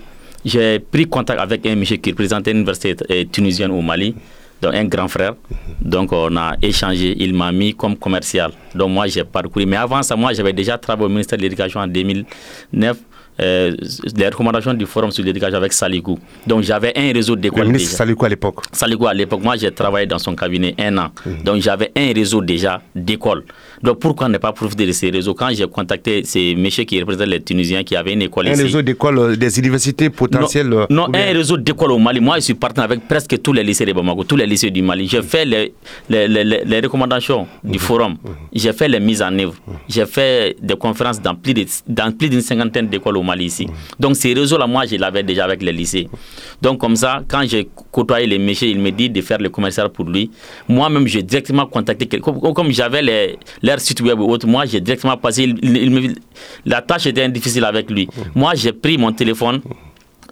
j'ai 0.44 0.80
pris 0.80 1.06
contact 1.08 1.40
avec 1.40 1.66
un 1.66 1.76
monsieur 1.76 1.98
qui 1.98 2.12
représentait 2.12 2.52
l'université 2.54 2.96
euh, 3.10 3.24
tunisienne 3.32 3.72
au 3.72 3.82
Mali 3.82 4.14
donc 4.62 4.74
un 4.74 4.86
grand 4.86 5.08
frère. 5.08 5.36
Donc 5.82 6.12
on 6.12 6.36
a 6.38 6.56
échangé, 6.62 7.16
il 7.20 7.34
m'a 7.34 7.52
mis 7.52 7.74
comme 7.76 7.96
commercial. 7.98 8.52
Donc 8.74 8.92
moi 8.92 9.08
j'ai 9.08 9.24
parcouru. 9.24 9.66
Mais 9.66 9.78
avant 9.78 10.02
ça, 10.04 10.16
moi 10.16 10.34
j'avais 10.34 10.54
déjà 10.54 10.78
travaillé 10.78 11.06
au 11.06 11.10
ministère 11.10 11.38
de 11.38 11.44
l'Éducation 11.44 11.80
en 11.80 11.88
2009 11.88 12.98
euh, 13.40 13.76
les 14.16 14.28
recommandations 14.28 14.74
du 14.74 14.86
forum 14.86 15.12
sur 15.12 15.24
l'éducation 15.24 15.58
avec 15.58 15.74
Saligou. 15.74 16.18
Donc 16.48 16.64
j'avais 16.64 16.94
un 16.96 17.12
réseau 17.14 17.36
d'écoles. 17.36 17.64
Le 17.64 17.68
ministre 17.70 17.98
Saligou 17.98 18.26
à 18.26 18.30
l'époque 18.30 18.64
Saligou 18.72 19.08
à 19.08 19.14
l'époque. 19.14 19.42
Moi 19.44 19.58
j'ai 19.58 19.72
travaillé 19.72 20.06
dans 20.08 20.20
son 20.20 20.36
cabinet 20.36 20.74
un 20.80 20.98
an. 20.98 21.10
Mhm. 21.26 21.44
Donc 21.44 21.62
j'avais 21.62 21.92
un 21.96 22.14
réseau 22.14 22.42
déjà 22.42 22.82
d'écoles. 22.96 23.44
Donc 23.84 24.00
pourquoi 24.00 24.30
ne 24.30 24.38
pas 24.38 24.52
profiter 24.52 24.86
de 24.86 24.92
ces 24.92 25.10
réseaux 25.10 25.34
Quand 25.34 25.50
j'ai 25.52 25.68
contacté 25.68 26.24
ces 26.24 26.56
messieurs 26.56 26.84
qui 26.84 27.00
représentent 27.00 27.28
les 27.28 27.42
Tunisiens 27.42 27.84
qui 27.84 27.96
avaient 27.96 28.14
une 28.14 28.24
école 28.24 28.48
un 28.48 28.52
ici. 28.52 28.62
Un 28.62 28.64
réseau 28.66 28.82
d'écoles, 28.82 29.20
euh, 29.20 29.36
des 29.36 29.60
universités 29.60 30.10
potentielles 30.10 30.68
Non, 30.68 30.86
non 30.90 31.08
un 31.14 31.34
réseau 31.34 31.58
d'écoles 31.58 31.92
au 31.92 31.98
Mali. 32.00 32.20
Moi 32.20 32.36
je 32.38 32.42
suis 32.42 32.54
partenaire 32.54 32.86
avec 32.86 33.08
presque 33.08 33.42
tous 33.42 33.54
les 33.54 33.64
lycées 33.64 33.86
de 33.86 33.94
Bamako, 33.94 34.24
tous 34.24 34.36
les 34.36 34.46
lycées 34.46 34.72
du 34.72 34.82
Mali. 34.82 35.08
J'ai 35.08 35.22
fait 35.22 35.46
les, 35.46 35.74
les, 36.10 36.28
les, 36.28 36.80
recommandations 36.80 37.48
du 37.64 37.74
mhm. 37.74 37.80
forum. 37.80 38.12
Mhm. 38.12 38.32
J'ai 38.54 38.74
fait 38.74 38.88
les 38.88 39.00
mises 39.00 39.22
en 39.22 39.38
œuvre. 39.38 39.56
J'ai 39.88 40.06
fait 40.06 40.56
des 40.62 40.76
conférences 40.76 41.22
dans 41.22 41.36
plus 41.36 41.54
d'une 41.54 42.42
cinquantaine 42.42 42.88
d'écoles 42.88 43.18
au 43.18 43.24
Mali 43.24 43.46
ici. 43.46 43.68
Donc 44.00 44.16
ces 44.16 44.34
réseaux-là, 44.34 44.68
moi, 44.68 44.86
je 44.86 44.96
l'avais 44.96 45.24
déjà 45.24 45.46
avec 45.46 45.62
les 45.62 45.72
lycées. 45.72 46.08
Donc 46.62 46.80
comme 46.80 46.96
ça, 46.96 47.22
quand 47.28 47.44
j'ai 47.46 47.68
côtoyé 47.92 48.28
les 48.28 48.38
méchants, 48.40 48.66
il 48.68 48.80
me 48.80 48.92
dit 48.92 49.10
de 49.10 49.22
faire 49.22 49.38
le 49.40 49.50
commercial 49.50 49.90
pour 49.90 50.06
lui. 50.06 50.30
Moi-même, 50.68 51.08
j'ai 51.08 51.24
directement 51.24 51.66
contacté 51.66 52.06
quelqu'un. 52.08 52.34
Comme, 52.54 52.72
j'avais 52.72 53.02
les, 53.02 53.38
leur 53.66 53.80
site 53.80 54.02
web 54.02 54.20
ou 54.20 54.30
autre, 54.30 54.48
moi, 54.48 54.66
j'ai 54.66 54.80
directement 54.80 55.18
passé. 55.18 55.54
la 56.66 56.82
tâche 56.82 57.08
était 57.08 57.28
difficile 57.30 57.66
avec 57.66 57.90
lui. 57.90 58.08
Moi, 58.36 58.54
j'ai 58.56 58.72
pris 58.74 58.98
mon 58.98 59.12
téléphone 59.12 59.62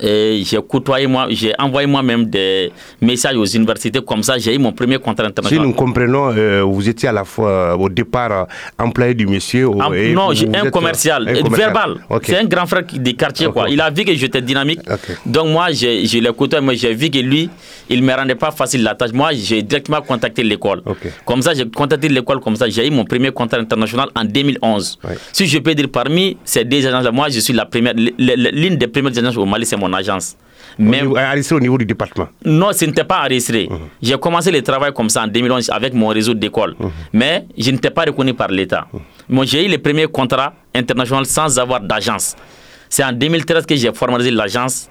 j'ai 0.04 0.60
côtoyé 0.68 1.08
moi, 1.08 1.28
j'ai 1.30 1.54
envoyé 1.58 1.88
moi-même 1.88 2.26
des 2.26 2.72
messages 3.02 3.36
aux 3.38 3.46
universités 3.46 4.02
comme 4.02 4.22
ça. 4.24 4.38
J'ai 4.38 4.54
eu 4.56 4.58
mon 4.58 4.72
premier 4.74 4.98
contrat 4.98 5.26
international. 5.28 5.64
Si 5.64 5.68
nous 5.68 5.74
comprenons, 5.74 6.32
euh, 6.36 6.62
vous 6.64 6.88
étiez 6.90 7.10
à 7.10 7.12
la 7.12 7.24
fois 7.24 7.50
euh, 7.50 7.76
au 7.78 7.90
départ 7.90 8.32
euh, 8.32 8.44
employé 8.78 9.14
du 9.14 9.26
monsieur. 9.28 9.68
non, 9.68 10.34
j'ai 10.34 10.48
un, 10.54 10.70
commercial, 10.70 11.26
verbal. 11.50 11.98
C'est 12.24 12.38
un 12.38 12.46
grand 12.46 12.66
frère 12.66 12.84
des 12.94 13.14
quartiers 13.14 13.48
quoi. 13.48 13.70
Il 13.70 13.80
a 13.80 13.90
vu 13.90 14.04
que 14.04 14.14
j'étais 14.14 14.42
dynamique. 14.42 14.82
Donc 15.26 15.48
moi, 15.48 15.72
je 15.72 16.20
l'ai 16.20 16.34
côtoyé, 16.34 16.64
moi 16.64 16.74
j'ai 16.74 16.94
vu 16.94 17.10
que 17.10 17.20
lui, 17.20 17.50
il 17.90 18.04
me 18.04 18.14
rendait 18.14 18.36
pas 18.36 18.52
facile 18.52 18.84
la 18.84 18.96
tâche. 18.96 19.12
Moi, 19.14 19.30
j'ai 19.34 19.62
directement 19.62 20.02
contacté 20.02 20.44
l'école. 20.44 20.82
Comme 21.26 21.42
ça, 21.42 21.54
j'ai 21.54 21.70
contacté 21.70 22.10
l'école 22.10 22.40
comme 22.40 22.56
ça. 22.56 22.68
J'ai 22.70 22.88
eu 22.88 22.92
mon 22.92 23.06
premier 23.06 23.32
contrat 23.32 23.60
international 23.60 24.10
en 24.16 24.26
2011. 24.26 25.00
Si 25.32 25.48
je 25.48 25.60
peux 25.60 25.74
dire 25.76 25.88
parmi 25.90 26.38
ces 26.44 26.66
deux 26.66 26.86
agences, 26.86 27.12
moi, 27.14 27.30
je 27.30 27.40
suis 27.40 27.54
la 27.54 27.66
première, 27.66 27.94
l'une 27.96 28.76
des 28.76 28.88
premières 28.88 29.18
agences 29.18 29.38
au 29.38 29.46
Mali, 29.46 29.66
c'est 29.66 29.78
mon 29.78 29.93
agence. 29.94 30.36
Même, 30.80 31.12
enregistré 31.12 31.56
au 31.56 31.60
niveau 31.60 31.78
du 31.78 31.86
département 31.86 32.28
Non, 32.44 32.72
ce 32.74 32.86
n'était 32.86 33.04
pas 33.04 33.20
enregistré. 33.22 33.68
Mhm. 33.70 33.78
J'ai 34.02 34.18
commencé 34.18 34.52
le 34.52 34.62
travail 34.62 34.92
comme 34.94 35.10
ça 35.10 35.24
en 35.24 35.28
2011 35.28 35.70
avec 35.70 35.94
mon 35.94 36.08
réseau 36.08 36.34
d'école. 36.34 36.76
Mhm. 36.80 36.92
Mais 37.14 37.46
je 37.58 37.72
n'étais 37.72 37.92
pas 37.92 38.04
reconnu 38.04 38.34
par 38.34 38.48
l'État. 38.50 38.88
Mhm. 38.92 39.00
Moi, 39.30 39.46
j'ai 39.46 39.66
eu 39.66 39.70
le 39.70 39.78
premier 39.78 40.08
contrat 40.08 40.54
international 40.74 41.26
sans 41.26 41.60
avoir 41.60 41.80
d'agence. 41.80 42.36
C'est 42.90 43.04
en 43.04 43.12
2013 43.12 43.66
que 43.66 43.76
j'ai 43.76 43.92
formalisé 43.94 44.32
l'agence 44.32 44.90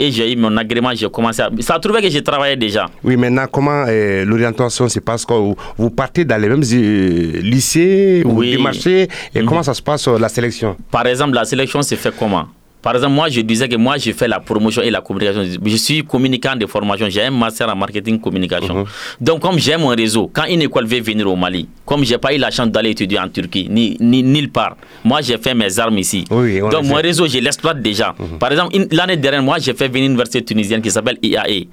et 0.00 0.12
j'ai 0.12 0.32
eu 0.32 0.36
mon 0.36 0.56
agrément, 0.56 0.94
j'ai 0.94 1.10
commencé 1.10 1.42
à... 1.42 1.50
Ça 1.58 1.74
a 1.74 1.80
trouvé 1.80 2.00
que 2.00 2.08
j'ai 2.08 2.22
travaillé 2.22 2.54
déjà. 2.54 2.86
Oui, 3.02 3.16
maintenant, 3.16 3.46
comment 3.50 3.84
euh, 3.88 4.24
l'orientation 4.24 4.88
se 4.88 5.00
passe? 5.00 5.24
Quand 5.24 5.56
vous, 5.76 5.90
partez 5.90 6.24
dans 6.24 6.40
les 6.40 6.48
mêmes 6.48 6.62
euh, 6.72 7.40
lycées, 7.40 8.22
vous 8.24 8.36
oui. 8.38 8.52
démarchez, 8.52 9.08
et 9.34 9.44
comment 9.44 9.64
ça 9.64 9.74
se 9.74 9.82
passe 9.82 10.06
euh, 10.06 10.16
la 10.16 10.28
sélection? 10.28 10.76
Par 10.90 11.04
exemple, 11.06 11.34
la 11.34 11.44
sélection 11.44 11.82
se 11.82 11.96
fait 11.96 12.14
comment? 12.16 12.46
Par 12.88 12.96
exemple, 12.96 13.12
moi, 13.16 13.28
je 13.28 13.42
disais 13.42 13.68
que 13.68 13.76
moi, 13.76 13.98
je 13.98 14.12
fais 14.12 14.26
la 14.26 14.40
promotion 14.40 14.80
et 14.80 14.88
la 14.90 15.02
communication. 15.02 15.44
Je 15.62 15.76
suis 15.76 16.02
communicant 16.04 16.56
de 16.56 16.64
formation. 16.64 17.06
J'ai 17.10 17.20
un 17.24 17.30
master 17.30 17.68
en 17.68 17.76
marketing 17.76 18.18
communication. 18.18 18.76
Mhm. 18.76 18.84
Donc, 19.20 19.40
comme 19.42 19.58
j'ai 19.58 19.76
mon 19.76 19.88
réseau, 19.88 20.30
quand 20.32 20.44
une 20.46 20.62
école 20.62 20.86
veut 20.86 21.02
venir 21.02 21.30
au 21.30 21.36
Mali, 21.36 21.68
comme 21.84 22.02
j'ai 22.02 22.16
pas 22.16 22.32
eu 22.34 22.38
la 22.38 22.50
chance 22.50 22.68
d'aller 22.70 22.92
étudier 22.92 23.18
en 23.18 23.28
Turquie, 23.28 23.66
ni, 23.68 23.98
ni 24.00 24.22
nulle 24.22 24.48
part, 24.50 24.74
moi, 25.04 25.20
j'ai 25.20 25.36
fait 25.36 25.52
mes 25.52 25.78
armes 25.78 25.98
ici. 25.98 26.24
Donc, 26.30 26.84
mon 26.84 26.94
réseau, 26.94 27.26
je 27.26 27.36
l'exploite 27.40 27.82
déjà. 27.82 28.14
Mhm. 28.18 28.38
Par 28.38 28.52
exemple, 28.52 28.74
l'année 28.90 29.18
dernière, 29.18 29.42
moi, 29.42 29.58
j'ai 29.58 29.74
fait 29.74 29.88
venir 29.88 30.04
une 30.06 30.12
université 30.12 30.42
tunisienne 30.42 30.80
qui 30.80 30.90
s'appelle 30.90 31.18
IAE 31.22 31.66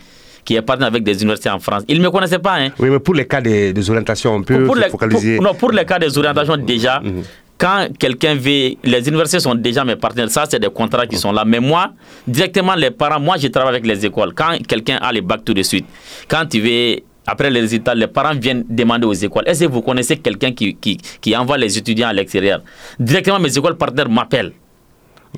qui 0.44 0.54
est 0.56 0.62
partenaire 0.62 0.90
avec 0.90 1.02
des 1.04 1.20
universités 1.24 1.50
en 1.50 1.58
France. 1.60 1.84
Ils 1.88 1.98
ne 1.98 2.04
me 2.04 2.12
connaissaient 2.12 2.38
pas. 2.38 2.58
Hein. 2.60 2.70
Oui, 2.78 2.90
mais 2.92 3.00
pour 3.00 3.16
les 3.16 3.26
cas 3.26 3.42
des, 3.42 3.74
orientations, 3.90 4.36
on 4.36 4.44
peut 4.44 4.64
pour, 4.66 4.78
focaliser. 4.92 5.40
non, 5.40 5.56
pour 5.56 5.72
les 5.72 5.86
cas 5.86 5.98
des 5.98 6.16
orientations, 6.20 6.56
déjà, 6.58 7.00
mhm 7.00 7.24
quand 7.58 7.88
quelqu'un 7.98 8.36
veut, 8.36 8.76
les 8.84 9.08
universités 9.08 9.40
sont 9.40 9.56
déjà 9.56 9.86
mes 9.86 9.96
partenaires, 9.96 10.30
ça 10.30 10.46
c'est 10.50 10.60
des 10.60 10.70
contrats 10.70 11.08
qui 11.08 11.18
sont 11.18 11.32
là. 11.32 11.46
Mais 11.46 11.60
moi, 11.60 11.94
directement 12.28 12.76
les 12.76 12.92
parents, 12.92 13.20
moi 13.20 13.38
je 13.38 13.48
travaille 13.48 13.76
avec 13.76 13.86
les 13.86 14.06
écoles. 14.06 14.34
Quand 14.34 14.58
quelqu'un 14.68 14.98
a 14.98 15.12
les 15.12 15.22
bacs 15.22 15.46
tout 15.46 15.54
de 15.54 15.64
suite, 15.64 15.86
quand 16.28 16.46
tu 16.46 16.60
veux, 16.60 16.98
après 17.26 17.50
les 17.50 17.62
résultats, 17.62 17.96
les 17.96 18.08
parents 18.08 18.36
viennent 18.36 18.66
demander 18.70 19.06
aux 19.06 19.14
écoles, 19.14 19.44
est-ce 19.48 19.64
que 19.66 19.70
vous 19.70 19.82
connaissez 19.82 20.18
quelqu'un 20.18 20.52
qui, 20.52 20.76
qui, 20.76 20.98
qui, 21.22 21.36
envoie 21.36 21.58
les 21.58 21.78
étudiants 21.78 22.10
à 22.10 22.14
l'extérieur? 22.14 22.62
Directement 23.00 23.40
mes 23.40 23.58
écoles 23.58 23.78
partenaires 23.78 24.10
m'appellent. 24.10 24.52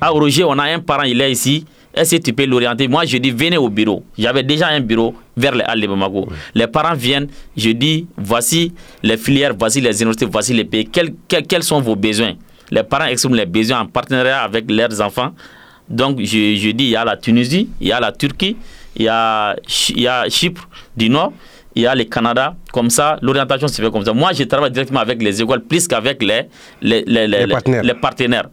Ah 0.00 0.10
Roger, 0.10 0.44
on 0.44 0.58
a 0.58 0.64
un 0.64 0.80
parent, 0.80 1.02
il 1.02 1.20
est 1.20 1.32
ici, 1.32 1.64
est-ce 1.94 2.16
que 2.16 2.22
tu 2.22 2.32
peux 2.32 2.46
l'orienter? 2.46 2.86
Moi, 2.86 3.04
je 3.06 3.16
dis, 3.16 3.30
venez 3.30 3.56
au 3.56 3.68
bureau. 3.68 4.04
J'avais 4.16 4.42
déjà 4.42 4.68
un 4.68 4.80
bureau 4.80 5.14
vers 5.38 5.54
les 5.54 5.64
Halles 5.64 5.80
de 5.80 5.86
Bamako. 5.86 6.28
Les 6.54 6.66
parents 6.66 6.94
viennent, 6.94 7.28
je 7.56 7.70
dis, 7.70 8.06
voici 8.16 8.72
les 9.02 9.16
filières, 9.16 9.52
voici 9.58 9.80
les 9.80 9.96
universités, 10.00 10.26
voici 10.26 10.52
les 10.52 10.64
pays. 10.64 10.86
Quels, 10.86 11.14
quels, 11.26 11.62
sont 11.62 11.80
vos 11.80 11.96
besoins? 11.96 12.34
Les 12.70 12.82
parents 12.82 13.06
expriment 13.06 13.36
les 13.36 13.46
besoins 13.46 13.80
en 13.80 13.86
partenariat 13.86 14.42
avec 14.42 14.70
leurs 14.70 15.00
enfants. 15.00 15.32
Donc, 15.88 16.20
je, 16.20 16.56
je 16.56 16.70
dis, 16.70 16.84
il 16.84 16.90
y 16.90 16.96
a 16.96 17.04
la 17.04 17.16
Tunisie, 17.16 17.68
il 17.80 17.88
y 17.88 17.92
a 17.92 18.00
la 18.00 18.12
Turquie, 18.12 18.56
il 18.96 19.04
y 19.04 19.08
a, 19.08 19.56
il 19.90 20.00
y 20.00 20.08
a 20.08 20.28
Chypre 20.28 20.68
du 20.96 21.08
Nord, 21.08 21.32
il 21.78 21.82
y 21.82 21.86
a 21.86 21.94
le 21.94 22.04
Canada. 22.04 22.56
Comme 22.72 22.90
ça, 22.90 23.18
l'orientation 23.22 23.68
se 23.68 23.80
fait 23.80 23.90
comme 23.90 24.04
ça. 24.04 24.12
Moi, 24.12 24.32
je 24.32 24.42
travaille 24.42 24.72
directement 24.72 24.98
avec 24.98 25.22
les 25.22 25.40
écoles 25.40 25.60
plus 25.60 25.86
qu'avec 25.86 26.20
les, 26.24 26.48
les, 26.82 27.04
les, 27.06 27.28
les, 27.28 27.46
partenaires. 27.46 27.82
les, 27.84 27.94
partenaires. 27.94 28.48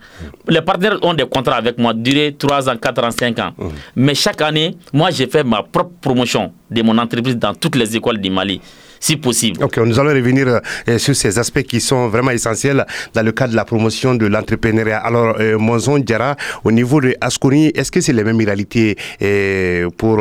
Les 0.48 0.62
partenaires 0.62 1.00
ont 1.02 1.16
des 1.16 1.26
contrats 1.28 1.56
avec 1.56 1.80
moi, 1.80 1.94
durée 1.96 2.36
3 2.38 2.70
ans, 2.70 2.78
4 2.78 3.04
ans, 3.04 3.10
5 3.12 3.40
ans. 3.40 3.52
Mmh. 3.58 3.68
Mais 3.96 4.14
chaque 4.14 4.42
année, 4.42 4.78
moi, 4.94 5.10
j'ai 5.10 5.26
fait 5.26 5.44
ma 5.44 5.64
propre 5.64 5.92
promotion 6.00 6.54
de 6.70 6.82
mon 6.84 6.96
entreprise 7.00 7.36
dans 7.36 7.56
toutes 7.56 7.76
les 7.76 7.96
écoles 7.96 8.20
du 8.20 8.30
Mali 8.30 8.62
si 9.00 9.18
possible. 9.18 9.64
Ok, 9.64 9.78
nous 9.78 10.00
allons 10.00 10.14
revenir 10.14 10.48
euh, 10.48 10.98
sur 10.98 11.16
ces 11.16 11.38
aspects 11.40 11.64
qui 11.64 11.82
sont 11.82 12.08
vraiment 12.10 12.32
essentiels 12.32 12.86
dans 13.14 13.24
le 13.24 13.32
cadre 13.32 13.52
de 13.52 13.56
la 13.56 13.66
promotion 13.66 14.16
de 14.16 14.26
l'entrepreneuriat. 14.26 14.98
Alors, 15.00 15.36
euh, 15.40 15.58
Monzon 15.58 16.00
Diara, 16.00 16.36
au 16.64 16.72
niveau 16.72 17.02
de 17.02 17.16
Askouni, 17.22 17.68
est-ce 17.76 17.92
que 17.92 18.02
c'est 18.02 18.14
les 18.14 18.24
mêmes 18.24 18.38
réalités 18.38 18.96
euh, 19.22 19.90
pour 19.98 20.20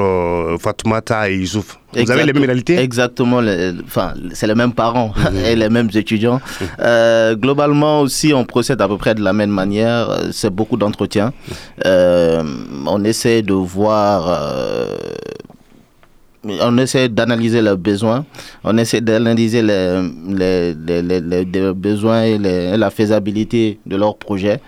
Fatoumata 0.60 1.30
et 1.30 1.36
Youssouf? 1.36 1.78
Vous 1.96 2.10
avez 2.10 2.24
les 2.24 2.32
mêmes 2.32 2.44
réalités? 2.44 2.78
Exactement, 2.78 3.40
enfin, 3.86 4.14
c'est 4.32 4.48
les 4.48 4.56
mêmes 4.56 4.72
parents 4.72 5.12
mhm. 5.16 5.36
et 5.46 5.54
les 5.54 5.68
mêmes 5.68 5.90
étudiants. 5.94 6.40
Globalement 7.34 8.00
aussi, 8.00 8.34
on 8.34 8.44
procède 8.44 8.80
à 8.80 8.88
peu 8.88 8.96
près 8.96 9.14
de 9.14 9.22
la 9.22 9.32
même 9.32 9.50
manière. 9.50 10.08
C'est 10.32 10.50
beaucoup 10.50 10.76
d'entretiens. 10.76 11.32
on 11.84 13.04
essaie 13.04 13.42
de 13.42 13.52
voir 13.52 14.28
on 16.44 16.78
essaie 16.78 17.08
d'analyser 17.08 17.62
leurs 17.62 17.78
besoins, 17.78 18.24
on 18.62 18.76
essaie 18.78 19.00
d'analyser 19.00 19.62
les, 19.62 20.02
les, 20.28 21.72
besoins 21.74 22.22
et, 22.22 22.38
la 22.76 22.90
faisabilité 22.90 23.78
de 23.86 23.96
leur 23.96 24.16
projet. 24.16 24.60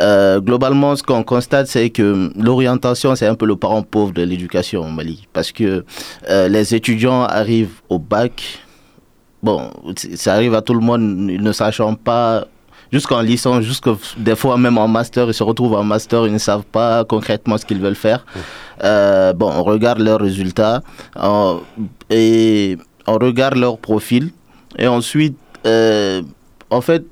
Euh, 0.00 0.40
globalement, 0.40 0.96
ce 0.96 1.02
qu'on 1.02 1.22
constate, 1.22 1.66
c'est 1.66 1.90
que 1.90 2.30
l'orientation, 2.36 3.14
c'est 3.14 3.26
un 3.26 3.34
peu 3.34 3.46
le 3.46 3.56
parent 3.56 3.82
pauvre 3.82 4.12
de 4.12 4.22
l'éducation 4.22 4.82
au 4.82 4.90
Mali, 4.90 5.26
parce 5.32 5.52
que 5.52 5.84
euh, 6.28 6.48
les 6.48 6.74
étudiants 6.74 7.22
arrivent 7.22 7.80
au 7.88 7.98
bac. 7.98 8.60
Bon, 9.42 9.70
ça 9.96 10.34
arrive 10.34 10.54
à 10.54 10.62
tout 10.62 10.74
le 10.74 10.80
monde, 10.80 11.02
ne 11.02 11.52
sachant 11.52 11.94
pas 11.94 12.46
jusqu'en 12.92 13.22
licence, 13.22 13.64
jusque 13.64 13.88
des 14.16 14.36
fois 14.36 14.58
même 14.58 14.78
en 14.78 14.86
master, 14.86 15.26
ils 15.28 15.34
se 15.34 15.42
retrouvent 15.42 15.74
en 15.74 15.82
master, 15.82 16.26
ils 16.26 16.32
ne 16.32 16.38
savent 16.38 16.64
pas 16.64 17.04
concrètement 17.04 17.56
ce 17.56 17.64
qu'ils 17.64 17.80
veulent 17.80 17.96
faire. 17.96 18.24
Euh, 18.84 19.32
bon, 19.32 19.50
on 19.50 19.62
regarde 19.62 20.00
leurs 20.00 20.20
résultats 20.20 20.82
et 22.10 22.76
on 23.06 23.14
regarde 23.14 23.56
leur 23.56 23.78
profil 23.78 24.30
et 24.78 24.86
ensuite, 24.86 25.36
euh, 25.66 26.22
en 26.70 26.80
fait, 26.80 27.04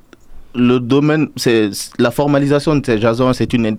le 0.53 0.79
domaine, 0.79 1.29
c'est 1.37 1.69
la 1.97 2.11
formalisation 2.11 2.75
de 2.75 2.85
ces 2.85 2.99
jasons, 2.99 3.31
c'est 3.33 3.53
une 3.53 3.77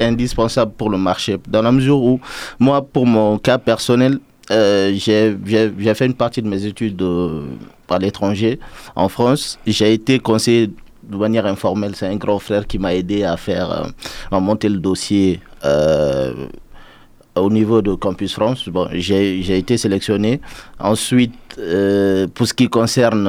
indispensable 0.00 0.72
pour 0.76 0.90
le 0.90 0.98
marché. 0.98 1.38
Dans 1.48 1.62
la 1.62 1.72
mesure 1.72 2.02
où, 2.02 2.20
moi, 2.58 2.82
pour 2.82 3.06
mon 3.06 3.38
cas 3.38 3.56
personnel, 3.56 4.18
euh, 4.50 4.92
j'ai 4.94 5.94
fait 5.94 6.06
une 6.06 6.14
partie 6.14 6.42
de 6.42 6.48
mes 6.48 6.66
études 6.66 7.02
à 7.88 7.98
l'étranger, 7.98 8.58
en 8.94 9.08
France. 9.08 9.58
J'ai 9.66 9.94
été 9.94 10.18
conseiller 10.18 10.70
de 11.10 11.16
manière 11.16 11.46
informelle. 11.46 11.94
C'est 11.94 12.06
un 12.06 12.16
grand 12.16 12.38
frère 12.38 12.66
qui 12.66 12.78
m'a 12.78 12.94
aidé 12.94 13.24
à 13.24 13.36
faire, 13.36 13.70
euh, 13.70 13.84
à 14.30 14.40
monter 14.40 14.68
le 14.68 14.78
dossier 14.78 15.40
euh, 15.64 16.32
au 17.34 17.50
niveau 17.50 17.82
de 17.82 17.94
Campus 17.94 18.34
France. 18.34 18.68
Bon, 18.68 18.88
j'ai 18.92 19.58
été 19.58 19.76
sélectionné. 19.76 20.40
Ensuite, 20.78 21.34
euh, 21.58 22.26
pour 22.32 22.46
ce 22.46 22.54
qui 22.54 22.68
concerne 22.68 23.28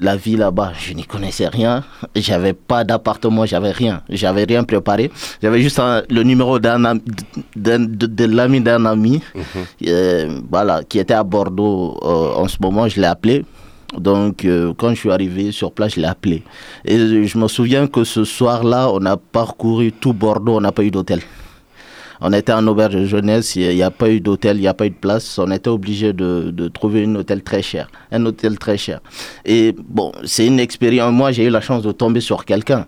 la 0.00 0.16
vie 0.16 0.36
là-bas, 0.36 0.72
je 0.76 0.92
n'y 0.92 1.04
connaissais 1.04 1.46
rien. 1.46 1.84
J'avais 2.16 2.52
pas 2.52 2.82
d'appartement, 2.82 3.46
j'avais 3.46 3.70
rien. 3.70 4.02
J'avais 4.08 4.44
rien 4.44 4.64
préparé. 4.64 5.10
J'avais 5.40 5.60
juste 5.60 5.80
le 6.10 6.22
numéro 6.24 6.58
d'un 6.58 6.96
de, 7.54 8.24
l'ami 8.24 8.60
d'un 8.60 8.84
ami, 8.86 9.22
mhm. 9.34 10.42
voilà, 10.50 10.82
qui 10.82 10.98
était 10.98 11.14
à 11.14 11.22
Bordeaux 11.22 11.96
en 12.02 12.48
ce 12.48 12.56
moment. 12.60 12.88
Je 12.88 13.00
l'ai 13.00 13.06
appelé 13.06 13.44
donc, 13.98 14.44
euh, 14.44 14.72
quand 14.76 14.90
je 14.90 14.94
suis 15.00 15.10
arrivé 15.10 15.52
sur 15.52 15.72
place, 15.72 15.94
je 15.94 16.00
l'ai 16.00 16.06
appelé. 16.06 16.42
Et 16.84 17.26
je 17.26 17.38
me 17.38 17.48
souviens 17.48 17.86
que 17.86 18.04
ce 18.04 18.24
soir-là, 18.24 18.90
on 18.92 19.04
a 19.04 19.16
parcouru 19.16 19.92
tout 19.92 20.12
Bordeaux, 20.12 20.56
on 20.56 20.60
n'a 20.60 20.72
pas 20.72 20.84
eu 20.84 20.90
d'hôtel. 20.90 21.20
On 22.20 22.32
était 22.32 22.52
en 22.52 22.66
auberge 22.66 22.94
de 22.94 23.04
jeunesse, 23.04 23.56
il 23.56 23.74
n'y 23.74 23.82
a 23.82 23.90
pas 23.90 24.08
eu 24.08 24.20
d'hôtel, 24.20 24.56
il 24.56 24.60
n'y 24.60 24.68
a 24.68 24.74
pas 24.74 24.86
eu 24.86 24.90
de 24.90 24.94
place. 24.94 25.38
On 25.38 25.50
était 25.50 25.68
obligé 25.68 26.12
de, 26.12 26.50
de, 26.52 26.68
trouver 26.68 27.04
un 27.04 27.14
hôtel 27.16 27.42
très 27.42 27.60
cher. 27.60 27.88
Un 28.12 28.24
hôtel 28.24 28.58
très 28.58 28.78
cher. 28.78 29.00
Et 29.44 29.74
bon, 29.88 30.12
c'est 30.24 30.46
une 30.46 30.60
expérience. 30.60 31.12
Moi, 31.12 31.32
j'ai 31.32 31.44
eu 31.44 31.50
la 31.50 31.60
chance 31.60 31.82
de 31.82 31.92
tomber 31.92 32.20
sur 32.20 32.44
quelqu'un. 32.44 32.86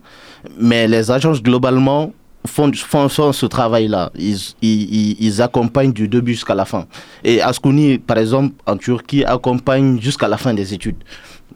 Mais 0.58 0.86
les 0.86 1.10
agences, 1.10 1.42
globalement, 1.42 2.12
font, 2.46 2.70
font, 2.74 3.32
ce 3.32 3.46
travail-là. 3.46 4.10
Ils, 4.16 4.38
ils, 4.62 5.16
ils, 5.20 5.42
accompagnent 5.42 5.92
du 5.92 6.08
début 6.08 6.34
jusqu'à 6.34 6.54
la 6.54 6.64
fin. 6.64 6.86
Et 7.24 7.40
Askouni, 7.40 7.98
par 7.98 8.18
exemple, 8.18 8.54
en 8.66 8.76
Turquie, 8.76 9.24
accompagne 9.24 10.00
jusqu'à 10.00 10.28
la 10.28 10.36
fin 10.36 10.54
des 10.54 10.74
études. 10.74 11.02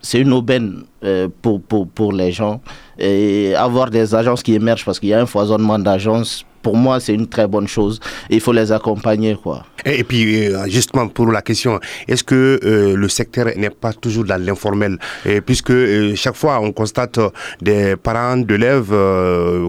C'est 0.03 0.21
une 0.21 0.33
aubaine 0.33 0.85
euh, 1.05 1.29
pour, 1.43 1.61
pour, 1.61 1.87
pour 1.89 2.13
les 2.13 2.33
gens. 2.33 2.61
Et 2.99 3.55
avoir 3.55 3.91
des 3.91 4.15
agences 4.15 4.43
qui 4.43 4.55
émergent 4.55 4.85
parce 4.85 4.99
qu'il 4.99 5.11
y 5.11 5.15
a 5.15 5.21
un 5.21 5.27
foisonnement 5.27 5.79
d'agences 5.79 6.45
pour 6.63 6.77
moi, 6.77 7.01
c'est 7.01 7.15
une 7.15 7.27
très 7.27 7.47
bonne 7.47 7.69
chose. 7.69 8.01
il 8.29 8.41
faut 8.41 8.53
les 8.53 8.73
accompagner, 8.73 9.37
quoi. 9.43 9.65
Et, 9.85 10.05
puis, 10.05 10.47
euh, 10.47 10.67
justement, 10.69 11.09
pour 11.09 11.31
la 11.31 11.43
question, 11.43 11.81
est-ce 12.07 12.23
que 12.23 12.61
euh, 12.63 12.97
le 12.97 13.09
secteur 13.09 13.47
n'est 13.57 13.71
pas 13.71 13.93
toujours 13.93 14.25
dans 14.25 14.41
l'informel? 14.43 14.99
Puisque 15.47 15.71
euh, 15.71 16.15
chaque 16.15 16.37
fois, 16.37 16.61
on 16.61 16.73
constate 16.73 17.19
des 17.61 17.97
parents 17.97 18.37
d'élèves, 18.37 18.95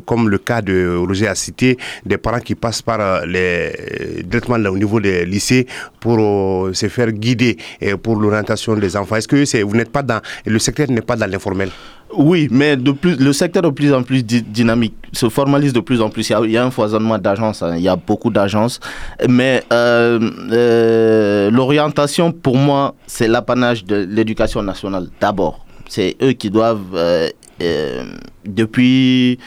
comme 0.06 0.30
le 0.30 0.38
cas 0.38 0.62
de 0.62 0.98
Roger 0.98 1.28
a 1.28 1.36
cité, 1.36 1.78
des 2.06 2.18
parents 2.18 2.40
qui 2.40 2.56
passent 2.56 2.82
par 2.82 3.26
les 3.26 4.24
directement 4.26 4.58
au 4.70 4.78
niveau 4.78 5.00
des 5.00 5.26
lycées 5.26 5.68
pour 6.00 6.70
se 6.74 6.88
faire 6.88 7.12
guider 7.12 7.58
pour 8.04 8.16
l'orientation 8.16 8.76
des 8.76 8.96
enfants. 8.98 9.16
Est-ce 9.16 9.28
que 9.28 9.64
vous 9.64 9.76
n'êtes 9.76 9.92
pas 9.92 10.04
dans 10.04 10.22
le 10.46 10.60
secteur 10.60 10.90
n'est 10.90 11.02
pas 11.02 11.16
dans 11.16 11.30
l'informel? 11.30 11.70
Oui, 12.16 12.48
mais 12.52 12.78
de 12.78 12.92
plus, 12.92 13.16
le 13.16 13.34
secteur 13.34 13.64
de 13.64 13.70
plus 13.70 13.94
en 13.94 14.04
plus 14.04 14.24
dynamique, 14.24 14.96
se 15.14 15.30
formalise 15.30 15.74
de 15.74 15.80
plus 15.80 16.02
en 16.02 16.10
plus. 16.10 16.30
Il 16.30 16.52
y 16.52 16.58
a, 16.58 16.66
un 16.66 16.72
foisonnement 16.72 17.18
d'agences, 17.18 17.64
hein. 17.64 17.76
il 17.76 17.84
y 17.84 17.90
a 17.90 17.96
beaucoup 17.96 18.30
d'agences. 18.30 18.80
Mais 19.28 19.64
euh, 19.72 20.20
euh, 20.52 21.52
l'orientation, 21.52 22.32
pour 22.32 22.58
moi, 22.58 22.96
c'est 23.08 23.28
l'apanage 23.28 23.86
de 23.86 24.08
l'éducation 24.10 24.64
nationale, 24.64 25.08
d'abord. 25.20 25.66
C'est 25.90 26.16
eux 26.22 26.32
qui 26.32 26.50
doivent, 26.50 26.96
euh, 26.96 27.30
depuis, 28.46 29.38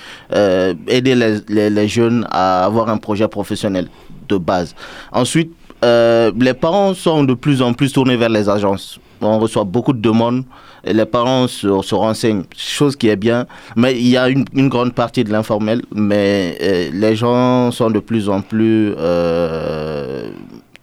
aider 0.86 1.14
les, 1.14 1.70
les, 1.70 1.88
jeunes 1.88 2.26
à 2.30 2.64
avoir 2.64 2.88
un 2.88 2.98
projet 2.98 3.26
professionnel 3.28 3.88
de 4.28 4.36
base. 4.36 4.74
Ensuite, 5.12 5.52
les 5.84 6.54
parents 6.54 6.94
sont 6.94 7.24
de 7.24 7.34
plus 7.34 7.62
en 7.62 7.72
plus 7.72 7.92
tournés 7.92 8.16
vers 8.16 8.28
les 8.28 8.48
agences. 8.48 8.98
On 9.20 9.38
reçoit 9.38 9.64
beaucoup 9.64 9.92
de 9.92 10.00
demandes 10.00 10.44
les 10.92 11.06
parents 11.06 11.48
se, 11.48 11.82
se, 11.82 11.94
renseignent, 11.94 12.44
chose 12.56 12.96
qui 12.96 13.08
est 13.08 13.16
bien, 13.16 13.46
mais 13.76 13.98
il 13.98 14.08
y 14.08 14.16
a 14.16 14.28
une, 14.28 14.68
grande 14.68 14.92
partie 14.92 15.24
de 15.24 15.30
l'informel, 15.30 15.82
mais 15.94 16.58
euh, 16.60 16.90
les 16.92 17.16
gens 17.16 17.70
sont 17.70 17.90
de 17.90 18.00
plus 18.00 18.28
en 18.28 18.40
plus 18.40 18.94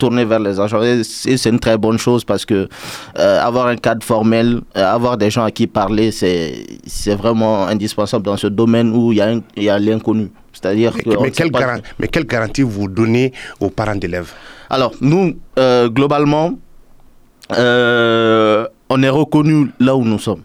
euh, 0.02 0.08
tournés 0.08 0.26
vers 0.26 0.40
les 0.40 0.60
agents 0.60 0.82
et 0.82 1.04
c'est 1.04 1.50
une 1.50 1.60
très 1.60 1.78
bonne 1.78 1.98
chose 1.98 2.24
parce 2.26 2.46
que 2.46 2.68
euh, 3.18 3.42
avoir 3.42 3.68
un 3.68 3.76
cadre 3.76 4.04
formel, 4.04 4.62
avoir 4.76 5.18
des 5.18 5.30
gens 5.30 5.44
à 5.44 5.52
qui 5.52 5.68
parler, 5.68 6.12
c'est 6.12 7.16
vraiment 7.16 7.68
indispensable 7.68 8.26
dans 8.26 8.38
ce 8.38 8.48
domaine 8.48 8.92
où 8.96 9.12
il 9.12 9.18
y 9.18 9.22
a, 9.22 9.34
il 9.56 9.64
y 9.64 9.70
a 9.70 9.78
l'inconnu. 9.80 10.32
C'est-à-dire 10.54 10.94
mais, 11.06 11.16
mais, 11.22 11.32
quelle 11.32 11.52
mais 12.00 12.08
quelle 12.08 12.26
garantie 12.26 12.62
vous 12.62 12.88
donnez 12.88 13.32
aux 13.60 13.70
parents 13.70 13.96
d'élèves? 13.96 14.32
Alors, 14.70 14.94
nous, 15.02 15.36
globalement, 15.88 16.54
euh, 17.58 18.68
on 18.90 19.02
est 19.04 19.10
reconnu 19.10 19.72
là 19.80 19.96
où 19.96 20.04
nous 20.04 20.20
sommes. 20.20 20.42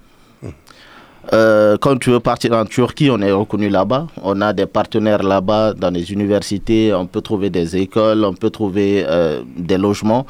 Euh, 1.33 1.76
quand 1.80 1.97
tu 1.99 2.11
veux 2.11 2.21
partir 2.21 2.52
en 2.52 2.64
Turquie, 2.64 3.11
on 3.11 3.21
est 3.21 3.33
reconnu 3.33 3.68
là-bas. 3.68 4.06
On 4.23 4.40
a 4.40 4.52
des 4.52 4.66
partenaires 4.66 5.23
là-bas 5.23 5.75
dans 5.75 5.90
les 5.90 6.12
universités. 6.12 6.95
On 6.95 7.06
peut 7.06 7.21
trouver 7.21 7.50
des 7.50 7.76
écoles, 7.76 8.25
on 8.25 8.35
peut 8.35 8.50
trouver 8.50 9.04
euh, 9.06 9.42
des 9.56 9.78
logements. 9.78 10.26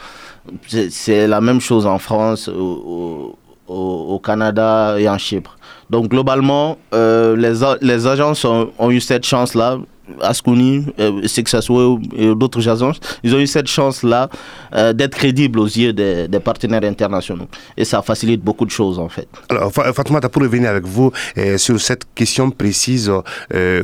C'est 0.68 1.26
la 1.26 1.40
même 1.40 1.60
chose 1.60 1.86
en 1.86 1.98
France, 1.98 2.48
au, 2.48 4.20
Canada 4.24 4.96
et 4.98 5.08
en 5.08 5.18
Chypre. 5.18 5.56
Donc 5.90 6.08
globalement, 6.08 6.78
euh, 6.94 7.36
les, 7.36 7.60
les 7.80 8.06
agences 8.06 8.44
ont 8.44 8.90
eu 8.90 9.00
cette 9.00 9.24
chance-là 9.26 9.78
Ascouni, 10.20 10.86
euh, 10.98 11.26
Successway 11.26 11.98
et 12.16 12.34
d'autres 12.34 12.68
agences, 12.68 13.00
ils 13.22 13.34
ont 13.34 13.38
eu 13.38 13.46
cette 13.46 13.66
chance-là 13.66 14.28
euh, 14.74 14.92
d'être 14.92 15.16
crédibles 15.16 15.58
aux 15.58 15.66
yeux 15.66 15.92
des, 15.92 16.28
partenaires 16.40 16.84
internationaux. 16.84 17.48
Et 17.76 17.84
ça 17.84 18.02
facilite 18.02 18.42
beaucoup 18.42 18.64
de 18.64 18.70
choses 18.70 18.98
en 18.98 19.08
fait. 19.08 19.28
Alors 19.48 19.72
Fatoumata, 19.72 20.28
pour 20.28 20.42
revenir 20.42 20.70
avec 20.70 20.84
vous 20.84 21.10
euh, 21.38 21.58
sur 21.58 21.80
cette 21.80 22.04
question 22.14 22.50
précise, 22.50 23.10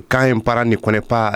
quand 0.09 0.21
un 0.21 0.39
parent 0.39 0.65
ne 0.65 0.77
connaît 0.77 1.01
pas 1.01 1.33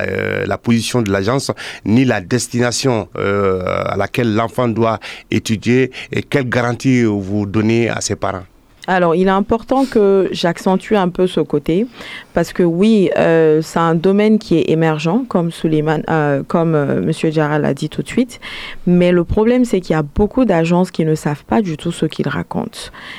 la 0.46 0.58
position 0.58 1.02
de 1.02 1.10
l'agence 1.10 1.50
ni 1.84 2.04
la 2.04 2.20
destination 2.20 3.08
à 3.14 3.96
laquelle 3.96 4.34
l'enfant 4.34 4.68
doit 4.68 4.98
étudier, 5.30 5.90
quelle 6.30 6.48
garantie 6.48 7.04
vous 7.04 7.46
donnez 7.46 7.88
à 7.88 8.00
ses 8.00 8.16
parents? 8.16 8.44
Alors, 8.86 9.14
il 9.16 9.26
est 9.26 9.30
important 9.30 9.84
que 9.84 10.28
j'accentue 10.30 10.94
un 10.94 11.08
peu 11.08 11.26
ce 11.26 11.40
côté 11.40 11.86
parce 12.34 12.52
que 12.52 12.62
oui, 12.62 13.10
euh, 13.16 13.60
c'est 13.62 13.78
un 13.78 13.94
domaine 13.94 14.38
qui 14.38 14.58
est 14.58 14.70
émergent, 14.70 15.24
comme 15.28 15.50
Suleiman, 15.50 16.02
euh, 16.08 16.42
comme 16.46 16.74
euh, 16.74 17.00
Monsieur 17.00 17.30
l'a 17.30 17.74
dit 17.74 17.88
tout 17.88 18.02
de 18.02 18.08
suite. 18.08 18.40
Mais 18.86 19.10
le 19.10 19.24
problème, 19.24 19.64
c'est 19.64 19.80
qu'il 19.80 19.94
y 19.94 19.98
a 19.98 20.02
beaucoup 20.02 20.44
d'agences 20.44 20.90
qui 20.90 21.04
ne 21.04 21.14
savent 21.14 21.44
pas 21.44 21.62
du 21.62 21.76
tout 21.76 21.92
ce 21.92 22.06
qu'ils 22.06 22.28
racontent, 22.28 22.78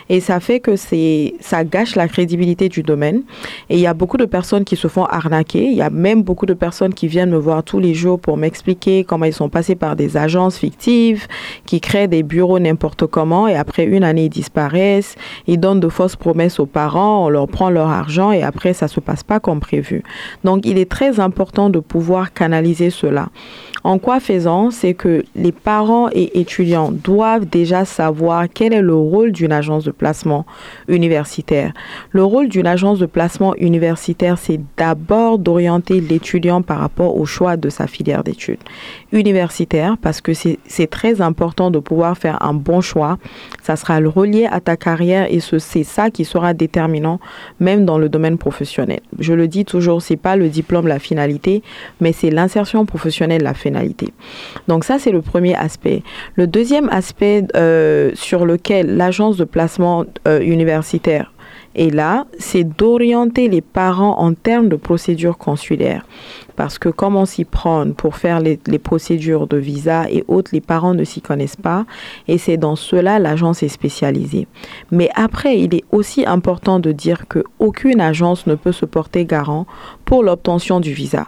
et 0.10 0.20
ça 0.20 0.40
fait 0.40 0.60
que 0.60 0.76
ça 0.76 1.64
gâche 1.64 1.96
la 1.96 2.08
crédibilité 2.08 2.70
du 2.70 2.84
domaine. 2.84 3.24
Et 3.70 3.76
il 3.76 3.80
y 3.80 3.88
a 3.88 3.94
beaucoup 3.94 4.18
de 4.18 4.26
personnes 4.26 4.64
qui 4.64 4.76
se 4.76 4.88
font 4.88 5.06
arnaquer. 5.06 5.66
Il 5.66 5.78
y 5.78 5.82
a 5.82 5.90
même 5.90 6.24
beaucoup 6.24 6.46
de 6.46 6.54
personnes 6.54 6.94
qui 6.94 7.08
viennent 7.08 7.32
me 7.32 7.38
voir 7.38 7.64
tous 7.64 7.80
les 7.80 7.94
jours 7.94 8.20
pour 8.20 8.38
m'expliquer 8.38 9.04
comment 9.04 9.26
ils 9.26 9.34
sont 9.34 9.50
passés 9.50 9.76
par 9.76 9.96
des 9.96 10.16
agences 10.16 10.58
fictives, 10.58 11.28
qui 11.66 11.82
créent 11.82 12.08
des 12.08 12.24
bureaux 12.24 12.60
n'importe 12.60 13.08
comment, 13.08 13.48
et 13.48 13.56
après 13.56 13.84
une 13.84 14.04
année 14.04 14.26
ils 14.26 14.30
disparaissent 14.30 15.16
donnent 15.60 15.80
de 15.80 15.90
fausses 15.90 16.16
promesses 16.16 16.60
aux 16.60 16.66
parents, 16.66 17.26
on 17.26 17.30
leur 17.30 17.48
prend 17.48 17.70
leur 17.70 17.90
argent 17.90 18.32
et 18.32 18.44
après 18.44 18.74
ça 18.74 18.88
se 18.88 19.00
passe 19.00 19.24
pas 19.24 19.40
comme 19.40 19.60
prévu. 19.60 20.04
Donc 20.44 20.66
il 20.66 20.78
est 20.78 20.90
très 20.90 21.20
important 21.20 21.70
de 21.70 21.80
pouvoir 21.80 22.34
canaliser 22.34 22.90
cela. 22.90 23.30
En 23.84 24.00
quoi 24.00 24.20
faisant, 24.20 24.70
c'est 24.70 24.94
que 24.94 25.24
les 25.36 25.52
parents 25.52 26.10
et 26.12 26.40
étudiants 26.40 26.92
doivent 26.92 27.46
déjà 27.46 27.86
savoir 27.86 28.46
quel 28.54 28.74
est 28.74 28.82
le 28.82 28.96
rôle 28.96 29.32
d'une 29.32 29.52
agence 29.52 29.86
de 29.86 29.92
placement 29.92 30.46
universitaire. 30.88 31.72
Le 32.12 32.24
rôle 32.24 32.50
d'une 32.50 32.68
agence 32.68 33.00
de 33.00 33.06
placement 33.06 33.56
universitaire, 33.56 34.38
c'est 34.38 34.60
d'abord 34.78 35.38
d'orienter 35.38 36.02
l'étudiant 36.02 36.62
par 36.62 36.80
rapport 36.80 37.18
au 37.18 37.26
choix 37.26 37.56
de 37.56 37.70
sa 37.70 37.88
filière 37.88 38.24
d'études 38.24 38.60
universitaire 39.12 39.96
parce 40.02 40.22
que 40.22 40.34
c'est 40.34 40.88
très 40.90 41.22
important 41.22 41.72
de 41.72 41.80
pouvoir 41.80 42.18
faire 42.18 42.42
un 42.44 42.54
bon 42.54 42.82
choix. 42.82 43.18
Ça 43.64 43.76
sera 43.76 43.98
relié 43.98 44.48
à 44.50 44.60
ta 44.60 44.78
carrière 44.78 45.28
et 45.30 45.40
c'est 45.58 45.84
ça 45.84 46.10
qui 46.10 46.26
sera 46.26 46.54
déterminant 46.54 47.20
même 47.60 47.86
dans 47.86 47.98
le 47.98 48.10
domaine 48.10 48.38
professionnel. 48.38 49.00
Je 49.20 49.34
le 49.34 49.48
dis 49.48 49.66
toujours, 49.66 50.02
c'est 50.02 50.18
pas 50.18 50.36
le 50.36 50.50
diplôme 50.50 50.88
la 50.88 51.00
finalité, 51.00 51.64
mais 52.02 52.14
c'est 52.14 52.30
l'insertion 52.30 52.86
professionnelle 52.86 53.44
la 53.44 53.54
finalité. 53.54 54.14
Donc 54.68 54.84
ça, 54.84 55.00
c'est 55.00 55.12
le 55.12 55.22
premier 55.22 55.56
aspect. 55.56 56.04
Le 56.36 56.48
deuxième 56.48 56.90
aspect 56.90 57.46
euh, 57.56 58.12
sur 58.14 58.46
lequel 58.46 58.98
l'agence 58.98 59.38
de 59.38 59.44
placement 59.44 60.06
euh, 60.28 60.40
universitaire 60.42 61.32
est 61.78 61.94
là, 61.94 62.26
c'est 62.40 62.64
d'orienter 62.64 63.48
les 63.48 63.62
parents 63.62 64.20
en 64.20 64.34
termes 64.34 64.70
de 64.70 64.76
procédures 64.76 65.38
consulaires. 65.38 66.06
Parce 66.56 66.80
que 66.80 66.90
comment 66.90 67.26
s'y 67.26 67.46
prendre 67.46 67.94
pour 67.94 68.16
faire 68.16 68.40
les, 68.40 68.60
les, 68.66 68.80
procédures 68.80 69.46
de 69.46 69.58
visa 69.58 70.10
et 70.10 70.24
autres, 70.28 70.50
les 70.54 70.62
parents 70.62 70.96
ne 70.96 71.04
s'y 71.04 71.22
connaissent 71.22 71.56
pas. 71.56 71.86
Et 72.28 72.40
c'est 72.40 72.58
dans 72.58 72.76
cela 72.76 73.20
l'agence 73.20 73.62
est 73.62 73.68
spécialisée. 73.68 74.48
Mais 74.90 75.10
après, 75.14 75.60
il 75.60 75.76
est 75.76 75.84
aussi 75.92 76.26
important 76.26 76.80
de 76.80 76.92
dire 76.92 77.26
qu'aucune 77.28 78.02
agence 78.02 78.48
ne 78.48 78.56
peut 78.56 78.72
se 78.72 78.86
porter 78.86 79.26
garant 79.26 79.68
pour 80.04 80.24
l'obtention 80.24 80.80
du 80.80 80.94
visa 80.94 81.28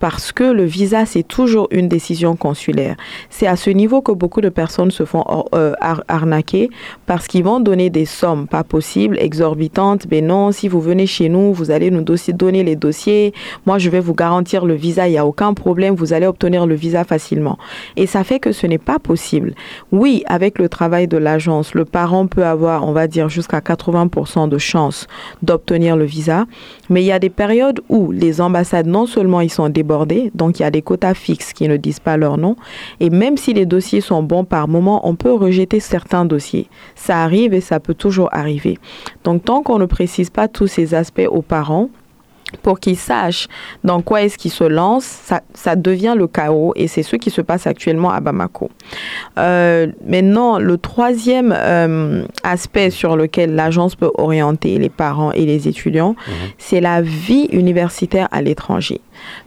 parce 0.00 0.32
que 0.32 0.44
le 0.44 0.64
visa, 0.64 1.06
c'est 1.06 1.22
toujours 1.22 1.68
une 1.70 1.88
décision 1.88 2.36
consulaire. 2.36 2.96
C'est 3.30 3.46
à 3.46 3.56
ce 3.56 3.70
niveau 3.70 4.00
que 4.00 4.12
beaucoup 4.12 4.40
de 4.40 4.48
personnes 4.48 4.90
se 4.90 5.04
font 5.04 5.24
euh, 5.54 5.72
arnaquer 6.08 6.70
parce 7.06 7.26
qu'ils 7.26 7.44
vont 7.44 7.60
donner 7.60 7.90
des 7.90 8.04
sommes 8.04 8.46
pas 8.46 8.64
possibles, 8.64 9.18
exorbitantes. 9.18 10.06
Mais 10.10 10.20
non, 10.20 10.52
si 10.52 10.68
vous 10.68 10.80
venez 10.80 11.06
chez 11.06 11.28
nous, 11.28 11.52
vous 11.52 11.70
allez 11.70 11.90
nous 11.90 12.02
donner 12.02 12.64
les 12.64 12.76
dossiers. 12.76 13.32
Moi, 13.66 13.78
je 13.78 13.90
vais 13.90 14.00
vous 14.00 14.14
garantir 14.14 14.64
le 14.64 14.74
visa, 14.74 15.08
il 15.08 15.12
n'y 15.12 15.18
a 15.18 15.26
aucun 15.26 15.54
problème, 15.54 15.94
vous 15.94 16.12
allez 16.12 16.26
obtenir 16.26 16.66
le 16.66 16.74
visa 16.74 17.04
facilement. 17.04 17.58
Et 17.96 18.06
ça 18.06 18.24
fait 18.24 18.38
que 18.38 18.52
ce 18.52 18.66
n'est 18.66 18.78
pas 18.78 18.98
possible. 18.98 19.54
Oui, 19.92 20.22
avec 20.26 20.58
le 20.58 20.68
travail 20.68 21.08
de 21.08 21.16
l'agence, 21.16 21.74
le 21.74 21.84
parent 21.84 22.26
peut 22.26 22.44
avoir, 22.44 22.86
on 22.86 22.92
va 22.92 23.06
dire, 23.08 23.28
jusqu'à 23.28 23.60
80% 23.60 24.48
de 24.48 24.58
chances 24.58 25.06
d'obtenir 25.42 25.96
le 25.96 26.04
visa. 26.04 26.46
Mais 26.88 27.02
il 27.02 27.06
y 27.06 27.12
a 27.12 27.18
des 27.18 27.30
périodes 27.30 27.80
où 27.88 28.12
les 28.12 28.40
ambassades, 28.40 28.86
non 28.86 29.06
seulement 29.06 29.40
ils 29.40 29.50
sont 29.50 29.68
débordés, 29.68 29.87
donc 30.34 30.58
il 30.58 30.62
y 30.62 30.64
a 30.64 30.70
des 30.70 30.82
quotas 30.82 31.14
fixes 31.14 31.52
qui 31.52 31.68
ne 31.68 31.76
disent 31.76 32.00
pas 32.00 32.16
leur 32.16 32.38
nom. 32.38 32.56
Et 33.00 33.10
même 33.10 33.36
si 33.36 33.52
les 33.54 33.66
dossiers 33.66 34.00
sont 34.00 34.22
bons 34.22 34.44
par 34.44 34.68
moment, 34.68 35.08
on 35.08 35.14
peut 35.14 35.32
rejeter 35.32 35.80
certains 35.80 36.24
dossiers. 36.24 36.68
Ça 36.94 37.22
arrive 37.22 37.54
et 37.54 37.60
ça 37.60 37.80
peut 37.80 37.94
toujours 37.94 38.28
arriver. 38.32 38.78
Donc 39.24 39.44
tant 39.44 39.62
qu'on 39.62 39.78
ne 39.78 39.86
précise 39.86 40.30
pas 40.30 40.48
tous 40.48 40.66
ces 40.66 40.94
aspects 40.94 41.28
aux 41.28 41.42
parents, 41.42 41.90
pour 42.62 42.80
qu'ils 42.80 42.96
sachent 42.96 43.48
dans 43.84 44.00
quoi 44.00 44.22
est-ce 44.22 44.38
qu'ils 44.38 44.50
se 44.50 44.64
lancent, 44.64 45.04
ça, 45.04 45.42
ça, 45.54 45.76
devient 45.76 46.14
le 46.16 46.26
chaos 46.26 46.72
et 46.76 46.88
c'est 46.88 47.02
ce 47.02 47.16
qui 47.16 47.30
se 47.30 47.40
passe 47.40 47.66
actuellement 47.66 48.10
à 48.10 48.20
Bamako. 48.20 48.70
Euh, 49.38 49.88
maintenant, 50.06 50.58
le 50.58 50.78
troisième 50.78 51.54
euh, 51.56 52.24
aspect 52.42 52.90
sur 52.90 53.16
lequel 53.16 53.54
l'agence 53.54 53.96
peut 53.96 54.10
orienter 54.14 54.78
les 54.78 54.88
parents 54.88 55.32
et 55.32 55.44
les 55.44 55.68
étudiants, 55.68 56.16
mhm. 56.26 56.34
c'est 56.56 56.80
la 56.80 57.02
vie 57.02 57.48
universitaire 57.52 58.28
à 58.30 58.40
l'étranger. 58.42 59.00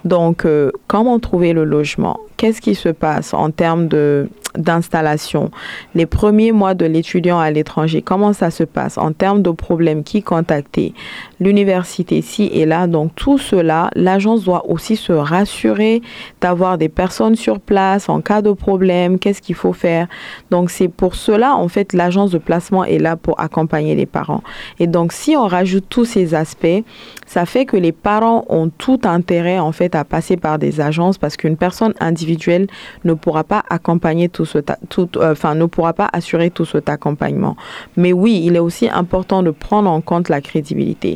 Donc, 0.06 0.46
euh, 0.46 0.72
comment 0.88 1.20
trouver 1.20 1.54
le 1.54 1.64
logement? 1.64 2.20
Qu'est-ce 2.38 2.62
qui 2.62 2.76
se 2.76 2.90
passe 2.90 3.34
en 3.34 3.52
termes 3.52 3.88
de 3.88 4.30
d'installation, 4.58 5.50
les 5.96 6.06
premiers 6.06 6.52
mois 6.52 6.74
de 6.74 6.86
l'étudiant 6.86 7.40
à 7.40 7.52
l'étranger, 7.52 8.02
comment 8.02 8.34
ça 8.34 8.52
se 8.52 8.64
passe? 8.64 8.98
En 8.98 9.14
termes 9.14 9.42
de 9.42 9.52
problèmes, 9.52 10.04
qui 10.04 10.24
contacter, 10.24 10.94
l'université 11.40 12.22
ci 12.22 12.50
et 12.54 12.66
là. 12.66 12.88
Donc 12.88 13.16
tout 13.16 13.38
cela, 13.38 13.90
l'agence 13.96 14.44
doit 14.44 14.70
aussi 14.70 14.96
se 14.96 15.14
rassurer 15.14 16.02
d'avoir 16.42 16.78
des 16.78 16.90
personnes 16.90 17.36
sur 17.36 17.60
place 17.60 18.10
en 18.10 18.22
cas 18.22 18.42
de 18.42 18.52
problème, 18.52 19.20
qu'est-ce 19.20 19.42
qu'il 19.42 19.56
faut 19.56 19.74
faire? 19.74 20.08
Donc 20.50 20.70
c'est 20.70 20.90
pour 20.90 21.16
cela, 21.16 21.56
en 21.56 21.68
fait, 21.68 21.94
l'agence 21.94 22.32
de 22.32 22.38
placement 22.38 22.84
est 22.84 23.00
là 23.00 23.16
pour 23.16 23.40
accompagner 23.40 23.96
les 23.96 24.06
parents. 24.06 24.44
Et 24.80 24.88
donc 24.88 25.14
si 25.14 25.36
on 25.36 25.48
rajoute 25.48 25.86
tous 25.90 26.06
ces 26.06 26.34
aspects, 26.36 26.84
ça 27.26 27.46
fait 27.46 27.66
que 27.66 27.78
les 27.78 27.94
parents 27.94 28.46
ont 28.50 28.70
tout 28.70 29.00
intérêt, 29.04 29.60
en 29.62 29.72
fait, 29.72 29.96
à 29.96 30.04
passer 30.04 30.38
par 30.38 30.60
des 30.60 30.82
agences 30.82 31.18
parce 31.18 31.38
qu'une 31.38 31.58
personne 31.58 31.94
individuelle 32.00 32.68
ne 33.06 33.14
pourra 33.14 33.44
pas 33.44 33.64
accompagner 33.70 34.30
tout 34.30 34.46
ce, 34.46 34.60
tout, 34.90 35.10
euh, 35.18 35.32
enfin, 35.32 35.56
ne 35.56 35.66
pourra 35.66 35.94
pas 35.94 36.10
assurer 36.12 36.50
tout 36.50 36.66
cet 36.66 36.90
accompagnement. 36.90 37.56
Mais 37.98 38.14
oui, 38.14 38.42
il 38.44 38.56
est 38.56 38.60
aussi 38.60 38.90
important 38.90 39.44
de 39.44 39.52
prendre 39.52 39.90
en 39.90 40.02
compte 40.02 40.30
la 40.30 40.42
crédibilité. 40.42 41.16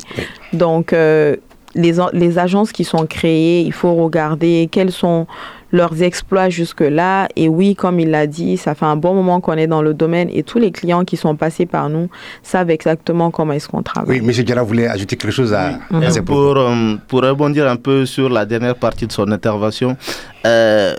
Donc, 0.53 0.93
euh, 0.93 1.36
les, 1.75 1.95
les 2.13 2.39
agences 2.39 2.71
qui 2.71 2.84
sont 2.84 3.05
créées, 3.05 3.62
il 3.62 3.73
faut 3.73 3.93
regarder 3.95 4.69
quels 4.71 4.91
sont 4.91 5.27
leurs 5.71 6.01
exploits 6.01 6.49
jusque-là. 6.49 7.28
Et 7.36 7.47
oui, 7.47 7.75
comme 7.75 7.99
il 7.99 8.10
l'a 8.10 8.28
dit, 8.28 8.58
ça 8.58 8.75
fait 8.75 8.86
un 8.86 8.95
bon 8.95 9.13
moment 9.13 9.41
qu'on 9.41 9.54
est 9.54 9.67
dans 9.67 9.82
le 9.82 9.93
domaine 9.93 10.30
et 10.32 10.43
tous 10.43 10.60
les 10.60 10.71
clients 10.71 11.04
qui 11.04 11.17
sont 11.17 11.36
passés 11.36 11.65
par 11.65 11.89
nous 11.89 12.10
savent 12.43 12.69
exactement 12.69 13.32
comment 13.32 13.54
est-ce 13.54 13.67
qu'on 13.67 13.84
travaille. 13.84 14.21
Oui, 14.21 14.25
M. 14.38 14.43
Diarra 14.43 14.63
voulait 14.63 14.88
ajouter 14.88 15.15
quelque 15.17 15.32
chose 15.32 15.54
à, 15.54 15.80
pour, 16.25 16.58
euh, 16.58 16.95
pour 17.08 17.21
rebondir 17.21 17.67
un 17.67 17.75
peu 17.75 18.06
sur 18.06 18.30
la 18.30 18.45
dernière 18.45 18.75
partie 18.75 19.08
de 19.08 19.12
son 19.12 19.32
intervention, 19.32 19.97
euh, 20.45 20.95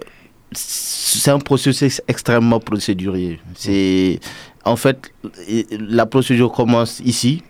c'est 0.53 1.31
un 1.31 1.39
processus 1.39 2.01
extrêmement 2.09 2.61
procédurier. 2.61 3.41
C'est 3.55 4.21
en 4.65 4.77
fait 4.77 5.13
la 5.71 6.07
procédure 6.07 6.53
commence 6.53 7.01
ici 7.01 7.43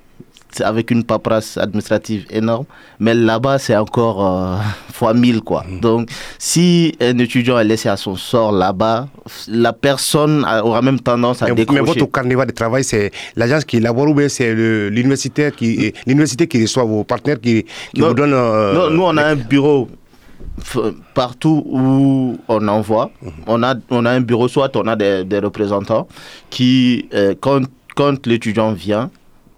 avec 0.60 0.90
une 0.90 1.04
paperasse 1.04 1.58
administrative 1.58 2.26
énorme, 2.30 2.64
mais 3.00 3.14
là-bas 3.14 3.58
c'est 3.58 3.76
encore 3.76 4.26
euh, 4.26 4.56
fois 4.92 5.14
mille 5.14 5.40
quoi. 5.40 5.64
Mm. 5.68 5.80
Donc 5.80 6.08
si 6.38 6.96
un 7.00 7.18
étudiant 7.18 7.58
est 7.58 7.64
laissé 7.64 7.88
à 7.88 7.96
son 7.96 8.16
sort 8.16 8.52
là-bas, 8.52 9.08
la 9.48 9.72
personne 9.72 10.44
aura 10.64 10.82
même 10.82 11.00
tendance 11.00 11.42
à 11.42 11.50
décrocher. 11.50 11.80
Mais 11.80 11.86
votre 11.86 12.10
carnet 12.10 12.34
de 12.34 12.52
travail, 12.52 12.84
c'est 12.84 13.10
l'agence 13.36 13.64
qui 13.64 13.78
élabore 13.78 14.08
ou 14.08 14.14
bien 14.14 14.28
c'est 14.28 14.54
l'université 14.54 15.50
qui 15.56 15.92
l'université 16.06 16.46
qui 16.46 16.62
reçoit 16.62 16.84
vos 16.84 17.04
partenaires 17.04 17.40
qui, 17.40 17.64
vous 17.96 18.14
donne. 18.14 18.32
Euh, 18.32 18.72
non, 18.72 18.90
nous 18.90 19.02
on 19.02 19.16
a 19.16 19.24
un 19.24 19.36
bureau 19.36 19.88
partout 21.14 21.62
où 21.66 22.38
on 22.48 22.68
envoie, 22.68 23.10
mhm. 23.22 23.32
on, 23.46 23.62
a, 23.62 23.74
on 23.90 24.04
a 24.04 24.10
un 24.10 24.20
bureau, 24.20 24.48
soit 24.48 24.74
on 24.76 24.86
a 24.86 24.96
des, 24.96 25.24
des 25.24 25.38
représentants 25.38 26.08
qui, 26.50 27.08
euh, 27.14 27.34
quand, 27.38 27.62
quand 27.94 28.26
l'étudiant 28.26 28.72
vient, 28.72 29.10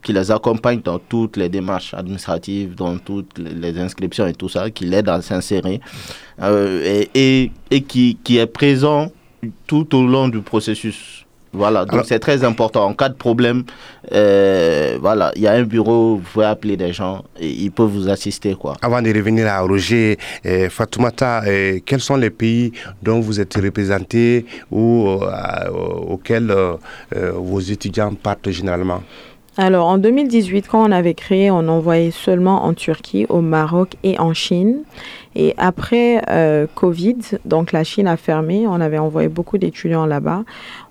qui 0.09 0.15
les 0.15 0.31
accompagne 0.31 0.81
dans 0.83 0.99
toutes 0.99 1.37
les 1.37 1.51
démarches 1.51 1.93
administratives, 1.93 2.75
dans 2.75 2.97
toutes 2.97 3.37
les 3.37 3.79
inscriptions 3.79 4.27
et 4.27 4.33
tout 4.33 4.49
ça, 4.49 4.71
qui 4.71 4.87
l'aide 4.87 5.07
à 5.11 5.21
s'insérer 5.21 5.83
euh, 6.41 7.05
et, 7.15 7.51
et, 7.71 7.83
qui, 7.83 8.17
qui 8.25 8.39
est 8.39 8.47
présent 8.47 9.13
tout 9.67 9.95
au 9.95 10.07
long 10.07 10.29
du 10.29 10.41
processus. 10.41 11.27
Voilà, 11.53 11.85
donc 11.85 12.05
c'est 12.07 12.21
très 12.21 12.43
important. 12.43 12.87
En 12.87 12.95
cas 12.95 13.11
de 13.11 13.15
problème, 13.15 13.65
euh, 14.13 14.97
voilà, 14.99 15.31
il 15.37 15.43
y 15.43 15.47
a 15.47 15.53
un 15.53 15.65
bureau, 15.65 16.17
vous 16.17 16.23
pouvez 16.33 16.47
appeler 16.47 16.79
des 16.79 16.95
gens 16.95 17.25
et 17.39 17.51
ils 17.51 17.71
peuvent 17.71 17.89
vous 17.89 18.09
assister. 18.09 18.55
Quoi. 18.55 18.77
Avant 18.81 19.03
de 19.03 19.13
revenir 19.13 19.47
à 19.47 19.61
Roger, 19.61 20.19
euh, 20.47 20.71
Fatoumata, 20.71 21.43
euh, 21.47 21.81
quels 21.85 22.01
sont 22.01 22.17
les 22.17 22.31
pays 22.31 22.73
dont 23.03 23.21
vous 23.21 23.41
êtes 23.41 23.55
représentés 23.57 24.47
ou 24.71 25.07
auxquels 26.09 26.55
vos 27.13 27.61
étudiants 27.61 28.15
partent 28.15 28.51
généralement? 28.51 29.03
Alors 29.59 29.89
en 29.89 29.99
2018, 29.99 30.69
quand 30.69 30.89
on 30.89 30.93
avait 30.93 31.15
créé, 31.15 31.51
on 31.51 31.67
envoyait 31.69 32.13
seulement 32.13 32.65
en 32.65 32.75
Turquie, 32.75 33.27
au 33.29 33.41
Maroc 33.41 33.97
et 34.05 34.19
en 34.21 34.33
Chine. 34.33 34.85
Et 35.35 35.55
après 35.59 36.23
Covid, 36.75 37.19
donc 37.45 37.73
la 37.73 37.85
Chine 37.85 38.07
a 38.07 38.17
fermé, 38.17 38.67
on 38.69 38.81
avait 38.81 38.99
envoyé 38.99 39.29
beaucoup 39.29 39.59
d'étudiants 39.59 40.07
là-bas. 40.07 40.45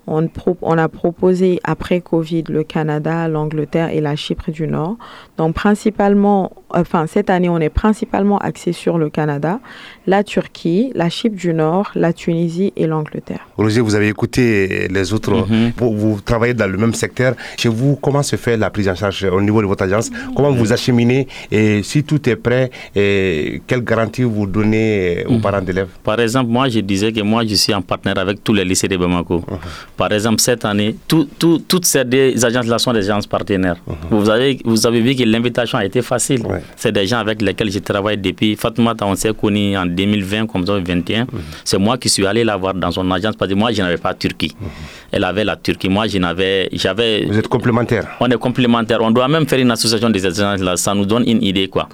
On, 0.06 0.30
on, 0.62 0.78
a 0.78 0.88
proposé 0.88 1.60
après 1.64 2.00
Covid 2.02 2.44
le 2.50 2.64
Canada, 2.64 3.28
l'Angleterre 3.28 3.90
et 3.90 4.00
la 4.00 4.16
Chypre 4.16 4.52
du 4.52 4.68
Nord. 4.68 4.96
Donc 5.38 5.56
principalement, 5.56 6.52
enfin 6.70 7.06
cette 7.08 7.30
année, 7.30 7.50
on 7.50 7.60
est 7.60 7.70
principalement 7.70 8.38
axé 8.40 8.74
sur 8.74 8.98
le 8.98 9.10
Canada, 9.10 9.60
la 10.06 10.24
Turquie, 10.24 10.92
la 10.96 11.10
Chypre 11.10 11.36
du 11.36 11.54
Nord, 11.54 11.92
la 11.96 12.14
Tunisie 12.14 12.74
et 12.76 12.88
l'Angleterre. 12.88 13.48
Roger, 13.58 13.82
vous 13.82 13.96
avez 13.96 14.08
écouté 14.08 14.88
les 14.90 15.14
autres. 15.14 15.34
Mhm. 15.34 15.72
vous, 15.78 16.20
travaillez 16.22 16.54
dans 16.54 16.70
le 16.70 16.78
même 16.78 16.94
secteur. 16.94 17.34
Chez 17.58 17.70
vous, 17.70 17.98
comment 18.02 18.24
se 18.24 18.36
fait 18.36 18.58
la 18.58 18.70
prise 18.70 18.90
en 18.90 18.96
charge 18.96 19.24
au 19.26 19.42
niveau 19.42 19.62
de 19.62 19.68
votre 19.68 19.84
agence? 19.84 20.10
Comment 20.36 20.52
vous 20.52 20.72
acheminez? 20.74 21.28
Et 21.52 21.84
si 21.84 22.04
tout 22.04 22.28
est 22.30 22.36
prêt, 22.36 22.70
et 22.96 23.62
quelle 23.68 23.82
garantie 23.84 24.24
vous 24.24 24.46
donnez 24.46 25.26
aux 25.28 25.34
mhm. 25.34 25.42
parents 25.42 25.62
d'élèves? 25.62 25.90
Par 26.04 26.20
exemple, 26.20 26.50
moi, 26.50 26.70
je 26.70 26.80
disais 26.80 27.12
que 27.12 27.22
moi, 27.22 27.46
je 27.46 27.56
suis 27.56 27.74
en 27.74 27.82
partenaire 27.82 28.18
avec 28.20 28.44
tous 28.44 28.54
les 28.54 28.66
lycées 28.66 28.88
de 28.88 28.98
Bamako. 28.98 29.38
Mhm. 29.38 29.58
Par 29.96 30.12
exemple, 30.12 30.40
cette 30.42 30.66
année, 30.66 30.96
toutes 31.08 31.86
ces 31.86 32.46
agences-là 32.46 32.78
sont 32.78 32.94
des 32.94 33.10
agences 33.10 33.28
partenaires. 33.28 33.78
Mhm. 33.88 33.96
vous, 34.12 34.30
avez, 34.30 34.60
vous 34.64 34.86
avez 34.86 35.02
vu 35.02 35.16
que 35.16 35.24
l'invitation 35.24 35.78
a 35.78 35.86
été 35.86 36.02
facile. 36.02 36.44
C'est 36.76 36.92
des 36.92 37.08
gens 37.08 37.20
avec 37.20 37.42
lesquels 37.42 37.72
je 37.72 37.80
travaille 37.80 38.18
depuis. 38.18 38.56
Fatoumata, 38.56 39.06
on 39.06 39.16
s'est 39.16 39.34
connus 39.34 39.78
en 39.78 39.86
2020, 39.86 40.48
comme 40.48 40.66
ça, 40.66 40.74
2021. 40.74 41.22
Mhm. 41.22 41.28
C'est 41.64 41.78
moi 41.78 41.98
qui 41.98 42.10
suis 42.10 42.26
allé 42.26 42.44
la 42.44 42.58
voir 42.58 42.74
dans 42.74 42.92
son 42.92 43.10
agence 43.12 43.36
parce 43.36 43.50
que 43.50 43.56
moi, 43.56 43.72
je 43.72 43.82
n'avais 43.82 43.98
pas 43.98 44.14
Turquie. 44.14 44.56
Mhm. 44.60 44.68
Elle 45.12 45.24
avait 45.24 45.44
la 45.44 45.56
Turquie. 45.56 45.90
Moi, 45.90 46.08
je 46.08 46.18
n'avais. 46.18 46.70
J'avais... 46.74 47.26
Vous 47.26 47.38
êtes 47.38 47.48
complémentaires 47.48 48.08
On 48.20 48.30
est 48.30 48.38
complémentaires. 48.38 49.00
On 49.02 49.12
doit 49.12 49.28
même 49.28 49.48
faire 49.48 49.60
une 49.60 49.72
association 49.72 50.10
des 50.10 50.26
agences-là. 50.26 50.78
Ça 50.78 50.94
nous 50.94 51.06
donne 51.06 51.24
une 51.28 51.42
idée, 51.44 51.68
quoi. 51.68 51.88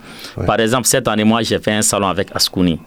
Par 0.46 0.60
exemple, 0.60 0.88
cette 0.88 1.08
année, 1.08 1.24
moi, 1.24 1.42
j'ai 1.44 1.60
fait 1.60 1.74
un 1.74 1.82
salon 1.82 2.08
avec 2.08 2.30
Askouni. 2.34 2.80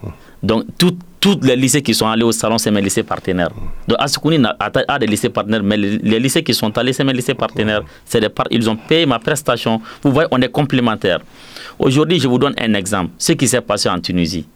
Donc, 0.47 0.65
tout 0.79 0.97
tous 1.27 1.41
les 1.43 1.57
lycées 1.57 1.83
qui 1.83 1.93
sont 1.93 2.07
allés 2.07 2.23
au 2.23 2.31
salon, 2.31 2.57
c'est 2.57 2.71
mes 2.71 2.81
lycées 2.81 3.03
partenaires. 3.03 3.51
Donc, 3.89 3.97
Asukuni 4.01 4.39
a, 4.47 4.99
des 5.01 5.07
lycées 5.09 5.29
partenaires, 5.29 5.63
mais 5.65 5.77
les, 5.77 6.21
lycées 6.21 6.45
qui 6.45 6.55
sont 6.55 6.77
allés, 6.79 6.93
c'est 6.93 7.03
mes 7.03 7.13
lycées 7.13 7.35
partenaires. 7.35 7.83
C'est 8.05 8.21
des 8.21 8.29
ils 8.53 8.71
ont 8.71 8.77
payé 8.77 9.07
ma 9.07 9.19
prestation. 9.19 9.81
Vous 10.05 10.13
voyez, 10.13 10.29
on 10.31 10.41
est 10.41 10.49
complémentaires. 10.49 11.19
Aujourd'hui, 11.81 12.21
je 12.21 12.29
vous 12.29 12.39
donne 12.39 12.55
un 12.59 12.75
exemple. 12.75 13.11
Ce 13.19 13.33
qui 13.33 13.49
s'est 13.49 13.61
passé 13.61 13.89
en 13.89 13.99
Tunisie. 13.99 14.47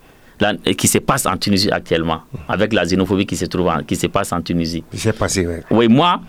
qui 0.79 0.87
se 0.87 0.98
passe 0.98 1.26
en 1.26 1.37
Tunisie 1.37 1.70
actuellement, 1.72 2.20
avec 2.48 2.72
la 2.72 2.85
xénophobie 2.85 3.26
qui 3.26 3.37
se 3.37 3.46
trouve, 3.46 3.68
qui 3.85 3.96
se 3.96 4.07
passe 4.07 4.33
en 4.33 4.40
Tunisie. 4.40 4.85
C'est 4.94 5.16
passé, 5.18 5.44
oui. 5.46 5.57
Oui, 5.72 5.88
moi, 5.88 6.20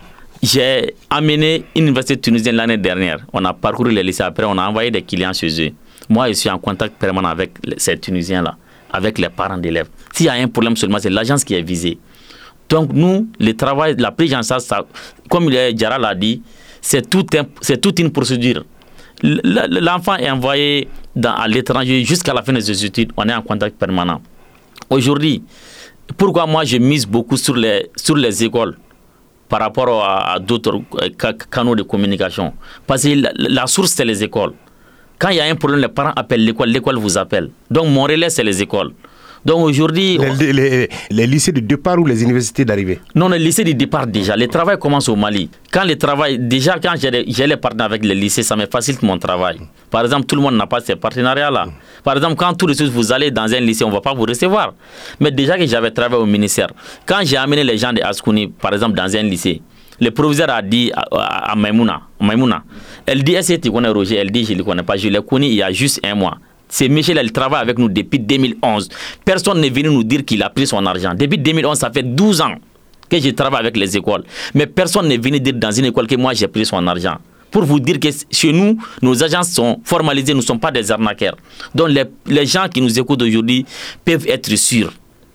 j'ai 0.42 0.94
amené 1.08 1.64
une 1.76 1.84
université 1.84 2.16
tunisienne 2.16 2.56
l'année 2.56 2.78
dernière. 2.78 3.20
On 3.32 3.44
a 3.44 3.52
parcouru 3.54 3.92
les 3.92 4.02
lycées 4.02 4.24
après, 4.24 4.44
on 4.44 4.58
a 4.58 4.66
envoyé 4.68 4.90
des 4.90 5.02
clients 5.02 5.32
chez 5.32 5.68
eux. 5.68 5.70
Moi, 6.08 6.28
je 6.28 6.32
suis 6.32 6.50
en 6.50 6.58
contact 6.58 6.96
permanent 6.98 7.28
avec 7.28 7.52
ces 7.76 7.96
Tunisiens-là 7.96 8.56
avec 8.92 9.18
les 9.18 9.28
parents 9.28 9.58
d'élèves. 9.58 9.88
S'il 10.12 10.26
y 10.26 10.28
a 10.28 10.34
un 10.34 10.48
problème 10.48 10.76
seulement, 10.76 10.98
c'est 11.00 11.10
l'agence 11.10 11.44
qui 11.44 11.54
est 11.54 11.62
visée. 11.62 11.98
Donc 12.68 12.92
nous, 12.92 13.28
le 13.38 13.52
travail, 13.54 13.96
la 13.98 14.12
prise 14.12 14.34
en 14.34 14.42
charge, 14.42 14.64
comme 15.28 15.50
Diara 15.50 15.98
l'a 15.98 16.14
dit, 16.14 16.42
c'est 16.80 17.08
tout 17.08 17.24
toute 17.80 17.98
une 17.98 18.10
procédure. 18.10 18.64
L'enfant 19.22 20.16
est 20.16 20.30
envoyé 20.30 20.88
dans, 21.14 21.34
à 21.34 21.46
l'étranger 21.46 22.04
jusqu'à 22.04 22.34
la 22.34 22.42
fin 22.42 22.52
de 22.52 22.60
ses 22.60 22.84
études. 22.84 23.12
On 23.16 23.28
est 23.28 23.34
en 23.34 23.42
contact 23.42 23.76
permanent. 23.78 24.20
Aujourd'hui, 24.90 25.42
pourquoi 26.16 26.46
moi 26.46 26.64
je 26.64 26.78
mise 26.78 27.06
beaucoup 27.06 27.36
sur 27.36 27.54
les, 27.54 27.88
sur 27.96 28.16
les 28.16 28.42
écoles 28.42 28.76
par 29.48 29.60
rapport 29.60 30.04
à, 30.04 30.38
d'autres 30.40 30.80
euh, 31.02 31.32
canaux 31.50 31.76
de 31.76 31.82
communication? 31.82 32.52
Parce 32.86 33.04
que 33.04 33.10
la 33.36 33.66
source, 33.66 33.92
c'est 33.92 34.04
les 34.04 34.24
écoles. 34.24 34.54
Quand 35.22 35.28
il 35.28 35.36
y 35.36 35.40
a 35.40 35.44
un 35.44 35.54
problème, 35.54 35.78
les 35.80 35.86
parents 35.86 36.10
appellent 36.16 36.44
l'école, 36.44 36.70
l'école 36.70 36.96
vous 36.98 37.16
appelle. 37.16 37.50
Donc 37.70 37.86
mon 37.86 38.02
relais, 38.02 38.28
c'est 38.28 38.42
les 38.42 38.60
écoles. 38.60 38.90
Donc 39.44 39.64
aujourd'hui. 39.64 40.18
Les, 40.18 41.26
lycées 41.28 41.52
de 41.52 41.60
départ 41.60 41.96
ou 42.00 42.04
les 42.06 42.24
universités 42.24 42.64
d'arrivée? 42.64 42.98
Non, 43.14 43.28
les 43.28 43.38
lycées 43.38 43.62
de 43.62 43.70
départ 43.70 44.08
déjà. 44.08 44.34
Le 44.36 44.48
travail 44.48 44.78
commence 44.80 45.08
au 45.08 45.14
Mali. 45.14 45.48
Quand 45.72 45.84
le 45.84 45.94
travail, 45.94 46.40
déjà 46.40 46.74
quand 46.82 46.94
j'ai 46.96 47.46
les 47.46 47.56
partenaires 47.56 47.86
avec 47.86 48.04
les 48.04 48.16
lycées, 48.16 48.42
ça 48.42 48.56
me 48.56 48.66
facilite 48.66 49.02
mon 49.04 49.16
travail. 49.16 49.60
Par 49.92 50.02
exemple, 50.02 50.26
tout 50.26 50.34
le 50.34 50.42
monde 50.42 50.56
n'a 50.56 50.66
pas 50.66 50.80
ces 50.80 50.96
partenariats-là. 50.96 51.66
Par 52.02 52.16
exemple, 52.16 52.34
quand 52.34 52.54
tout 52.54 52.66
de 52.66 52.72
suite 52.72 52.88
vous 52.88 53.12
allez 53.12 53.30
dans 53.30 53.42
un 53.54 53.60
lycée, 53.60 53.84
on 53.84 53.90
ne 53.90 53.94
va 53.94 54.00
pas 54.00 54.14
vous 54.14 54.24
recevoir. 54.24 54.74
Mais 55.20 55.30
déjà 55.30 55.56
que 55.56 55.66
j'avais 55.68 55.92
travaillé 55.92 56.20
au 56.20 56.26
ministère, 56.26 56.66
quand 57.06 57.20
j'ai 57.22 57.36
amené 57.36 57.62
les 57.62 57.78
gens 57.78 57.92
de 57.92 58.00
Askouni, 58.02 58.48
par 58.48 58.72
exemple, 58.72 58.96
dans 58.96 59.16
un 59.16 59.22
lycée, 59.22 59.62
le 60.02 60.10
proviseur 60.10 60.50
a 60.50 60.60
dit 60.62 60.90
à, 60.92 61.54
Maimouna, 61.54 62.02
elle 63.06 63.22
dit 63.22 63.34
est-ce 63.34 63.52
que 63.52 63.60
tu 63.60 63.70
connais 63.70 63.88
Roger? 63.88 64.16
Elle 64.16 64.32
dit 64.32 64.44
je 64.44 64.52
ne 64.52 64.58
le 64.58 64.64
connais 64.64 64.82
pas, 64.82 64.96
je 64.96 65.08
l'ai 65.08 65.20
connu 65.22 65.46
il 65.46 65.54
y 65.54 65.62
a 65.62 65.70
juste 65.70 66.00
un 66.04 66.16
mois. 66.16 66.38
C'est 66.68 66.88
Michel, 66.88 67.18
elle 67.18 67.30
travaille 67.30 67.60
avec 67.62 67.78
nous 67.78 67.88
depuis 67.88 68.18
2011. 68.18 68.88
Personne 69.24 69.60
n'est 69.60 69.70
venu 69.70 69.90
nous 69.90 70.02
dire 70.02 70.24
qu'il 70.24 70.42
a 70.42 70.50
pris 70.50 70.66
son 70.66 70.84
argent. 70.86 71.12
Depuis 71.14 71.38
2011, 71.38 71.78
ça 71.78 71.90
fait 71.92 72.02
12 72.02 72.40
ans 72.40 72.54
que 73.08 73.20
je 73.20 73.28
travaille 73.30 73.60
avec 73.60 73.76
les 73.76 73.96
écoles. 73.96 74.24
Mais 74.54 74.66
personne 74.66 75.06
n'est 75.06 75.18
venu 75.18 75.38
dire 75.38 75.52
dans 75.54 75.70
une 75.70 75.84
école 75.84 76.08
que 76.08 76.16
moi 76.16 76.34
j'ai 76.34 76.48
pris 76.48 76.66
son 76.66 76.84
argent. 76.88 77.18
Pour 77.52 77.62
vous 77.64 77.78
dire 77.78 78.00
que 78.00 78.08
chez 78.30 78.52
nous, 78.52 78.78
nos 79.02 79.22
agences 79.22 79.50
sont 79.52 79.78
formalisées, 79.84 80.32
nous 80.32 80.40
ne 80.40 80.44
sommes 80.44 80.58
pas 80.58 80.72
des 80.72 80.90
arnaqueurs. 80.90 81.36
Donc 81.76 81.90
les, 81.90 82.04
les 82.26 82.46
gens 82.46 82.66
qui 82.68 82.80
nous 82.80 82.98
écoutent 82.98 83.22
aujourd'hui 83.22 83.64
peuvent 84.04 84.26
être 84.26 84.56
sûrs 84.56 84.92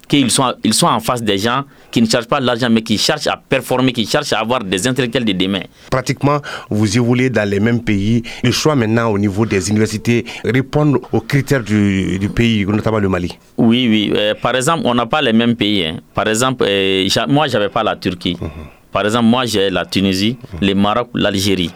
qu'ils 0.08 0.32
sont, 0.32 0.54
ils 0.64 0.74
sont 0.74 0.88
en 0.88 1.00
face 1.00 1.22
des 1.22 1.38
gens 1.38 1.64
qui 1.92 2.02
ne 2.02 2.08
cherchent 2.08 2.28
pas 2.28 2.40
l'argent, 2.40 2.70
mais 2.70 2.82
qui 2.82 2.98
cherchent 2.98 3.28
à 3.28 3.38
performer, 3.38 3.92
qui 3.94 4.06
cherchent 4.06 4.34
à 4.34 4.40
avoir 4.40 4.64
des 4.64 4.88
intellectuels 4.88 5.26
de 5.26 5.34
demain. 5.34 5.62
Pratiquement, 5.90 6.40
vous 6.70 6.98
évoluez 6.98 7.30
dans 7.30 7.48
les 7.50 7.60
mêmes 7.60 7.84
pays. 7.84 8.24
Le 8.44 8.52
choix 8.52 8.76
maintenant 8.76 9.10
au 9.10 9.18
niveau 9.20 9.46
des 9.46 9.70
universités 9.70 10.26
répond 10.44 11.00
aux 11.12 11.22
critères 11.22 11.64
du, 11.64 12.18
du 12.20 12.30
pays, 12.30 12.66
notamment 12.66 13.00
le 13.00 13.10
Mali. 13.10 13.38
Oui, 13.58 13.88
oui. 13.90 14.14
Euh, 14.16 14.34
par 14.42 14.56
exemple, 14.56 14.82
on 14.86 14.94
n'a 14.94 15.06
pas 15.06 15.22
les 15.22 15.34
mêmes 15.34 15.56
pays. 15.56 15.86
Hein. 15.86 15.98
Par 16.14 16.28
exemple, 16.28 16.66
euh, 16.68 17.08
moi, 17.28 17.48
je 17.48 17.54
n'avais 17.54 17.70
pas 17.70 17.84
la 17.84 17.96
Turquie. 17.96 18.38
Mhm. 18.40 18.50
Par 18.92 19.06
exemple, 19.06 19.26
moi, 19.26 19.46
j'ai 19.46 19.70
la 19.70 19.86
Tunisie, 19.86 20.38
le 20.62 20.74
Maroc, 20.74 21.10
l'Algérie. 21.14 21.72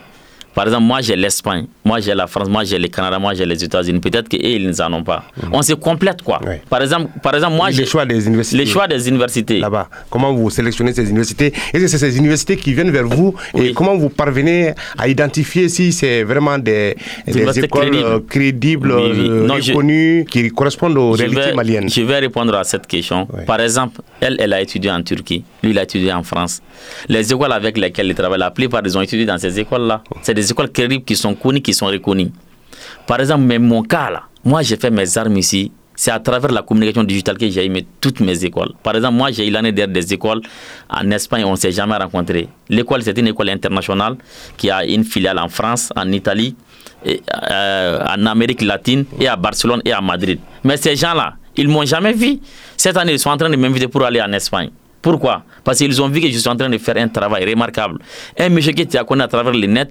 Par 0.54 0.66
exemple, 0.66 0.84
moi 0.84 1.02
j'ai 1.02 1.16
l'Espagne, 1.16 1.66
moi 1.86 2.00
j'ai 2.00 2.14
la 2.14 2.28
France, 2.28 2.50
moi 2.50 2.64
j'ai 2.64 2.78
le 2.78 2.88
Canada, 2.88 3.20
moi 3.20 3.34
j'ai 3.34 3.46
les 3.46 3.64
États-Unis. 3.64 4.00
Peut-être 4.00 4.28
qu'eux, 4.28 4.38
ils 4.42 4.70
n'en 4.70 4.94
ont 4.94 5.04
pas. 5.04 5.24
Mhm. 5.42 5.50
On 5.54 5.62
se 5.62 5.74
complète 5.74 6.22
quoi. 6.22 6.40
Par, 6.70 6.82
exemple, 6.82 7.10
par 7.22 7.36
exemple, 7.36 7.56
moi 7.56 7.72
j'ai. 7.72 7.84
Le 7.84 7.88
choix 7.88 8.06
des 8.06 8.26
universités. 8.28 8.58
Les 8.58 8.66
choix 8.66 8.88
des 8.88 9.08
universités. 9.08 9.60
Là-bas. 9.60 9.90
Comment 10.10 10.34
vous 10.34 10.50
sélectionnez 10.50 10.94
ces 10.94 11.10
universités? 11.10 11.54
Est-ce 11.74 11.84
que 11.84 11.88
c'est 11.88 11.98
ces 11.98 12.18
universités 12.18 12.58
qui 12.58 12.74
viennent 12.74 12.92
vers 12.92 13.08
vous 13.08 13.34
Et 13.58 13.74
comment 13.74 13.96
vous 13.96 14.10
parvenez 14.10 14.74
à 14.98 15.08
identifier 15.08 15.70
si 15.70 15.92
c'est 15.94 16.24
vraiment 16.24 16.58
des, 16.58 16.96
des 17.28 17.60
écoles 17.60 18.24
crédibles, 18.28 18.92
euh, 18.92 19.48
reconnues, 19.50 20.26
qui 20.30 20.50
correspondent 20.50 20.98
aux 20.98 21.12
réalités 21.12 21.54
maliennes? 21.54 21.90
Je 21.90 22.02
vais 22.02 22.20
répondre 22.20 22.54
à 22.56 22.64
cette 22.64 22.88
question. 22.88 23.28
Par 23.48 23.62
exemple, 23.62 24.02
elle, 24.20 24.38
elle 24.40 24.54
a 24.54 24.62
étudié 24.62 24.92
en 24.92 25.02
Turquie, 25.02 25.44
lui, 25.64 25.72
il 25.72 25.80
a 25.80 25.84
étudié 25.84 26.12
en 26.12 26.24
France. 26.24 26.62
Les 27.08 27.32
écoles 27.32 27.52
avec 27.54 27.78
lesquelles 27.78 28.08
il 28.08 28.16
travaille, 28.16 28.40
la 28.40 28.52
plupart, 28.52 28.82
ils 28.86 28.98
ont 28.98 29.02
étudié 29.02 29.26
dans 29.26 29.38
ces 29.38 29.60
écoles-là. 29.60 30.04
C'est 30.22 30.34
des 30.42 30.52
écoles 30.52 30.72
crédibles 30.72 31.04
qui 31.04 31.16
sont 31.16 31.36
connues, 31.36 31.62
qui 31.62 31.74
sont 31.74 31.86
reconnues. 31.86 32.32
Par 33.06 33.20
exemple, 33.20 33.44
même 33.44 33.64
mon 33.64 33.84
cas 33.84 34.10
là, 34.10 34.24
moi 34.44 34.62
j'ai 34.64 34.78
fait 34.78 34.90
mes 34.90 35.18
armes 35.18 35.38
ici. 35.38 35.72
C'est 35.94 36.10
à 36.10 36.20
travers 36.20 36.52
la 36.52 36.64
communication 36.64 37.04
digitale 37.04 37.38
que 37.38 37.48
j'ai 37.48 37.64
aimé 37.64 37.86
toutes 38.00 38.22
mes 38.22 38.44
écoles. 38.44 38.72
Par 38.82 38.96
exemple, 38.96 39.16
moi 39.16 39.30
j'ai 39.32 39.48
eu 39.48 39.52
l'année 39.52 39.72
dernière 39.72 39.94
des 39.94 40.14
écoles 40.14 40.42
en 40.90 41.12
Espagne, 41.12 41.44
on 41.46 41.52
ne 41.52 41.56
s'est 41.58 41.72
jamais 41.72 41.96
rencontrés. 41.96 42.48
L'école, 42.70 43.04
c'est 43.04 43.16
une 43.20 43.28
école 43.28 43.50
internationale 43.50 44.16
qui 44.58 44.72
a 44.72 44.84
une 44.84 45.04
filiale 45.04 45.38
en 45.38 45.48
France, 45.50 45.92
en 45.96 46.12
Italie, 46.12 46.56
euh, 47.06 48.04
en 48.04 48.26
Amérique 48.26 48.64
latine, 48.64 49.06
et 49.20 49.28
à 49.28 49.36
Barcelone 49.36 49.82
et 49.86 49.92
à 49.92 50.02
Madrid. 50.02 50.40
Mais 50.64 50.78
ces 50.78 50.96
gens-là, 50.96 51.36
ils 51.56 51.68
m'ont 51.68 51.86
jamais 51.86 52.14
vu. 52.14 52.40
Cette 52.78 52.98
année, 52.98 53.14
ils 53.14 53.20
sont 53.20 53.30
en 53.30 53.38
train 53.38 53.50
de 53.50 53.56
m'inviter 53.58 53.88
pour 53.88 54.04
aller 54.04 54.22
en 54.22 54.32
Espagne. 54.34 54.72
Pourquoi? 55.02 55.44
Parce 55.64 55.80
qu'ils 55.80 56.02
ont 56.02 56.08
vu 56.10 56.22
que 56.22 56.30
je 56.30 56.38
suis 56.38 56.50
en 56.50 56.56
train 56.56 56.70
de 56.70 56.78
faire 56.78 56.98
un 56.98 57.08
travail 57.08 57.50
remarquable. 57.50 58.00
Un 58.38 58.50
monsieur 58.50 58.72
qui 58.74 58.86
te 58.86 59.02
connu 59.04 59.22
à 59.22 59.28
travers 59.28 59.54
le 59.54 59.68
net, 59.68 59.90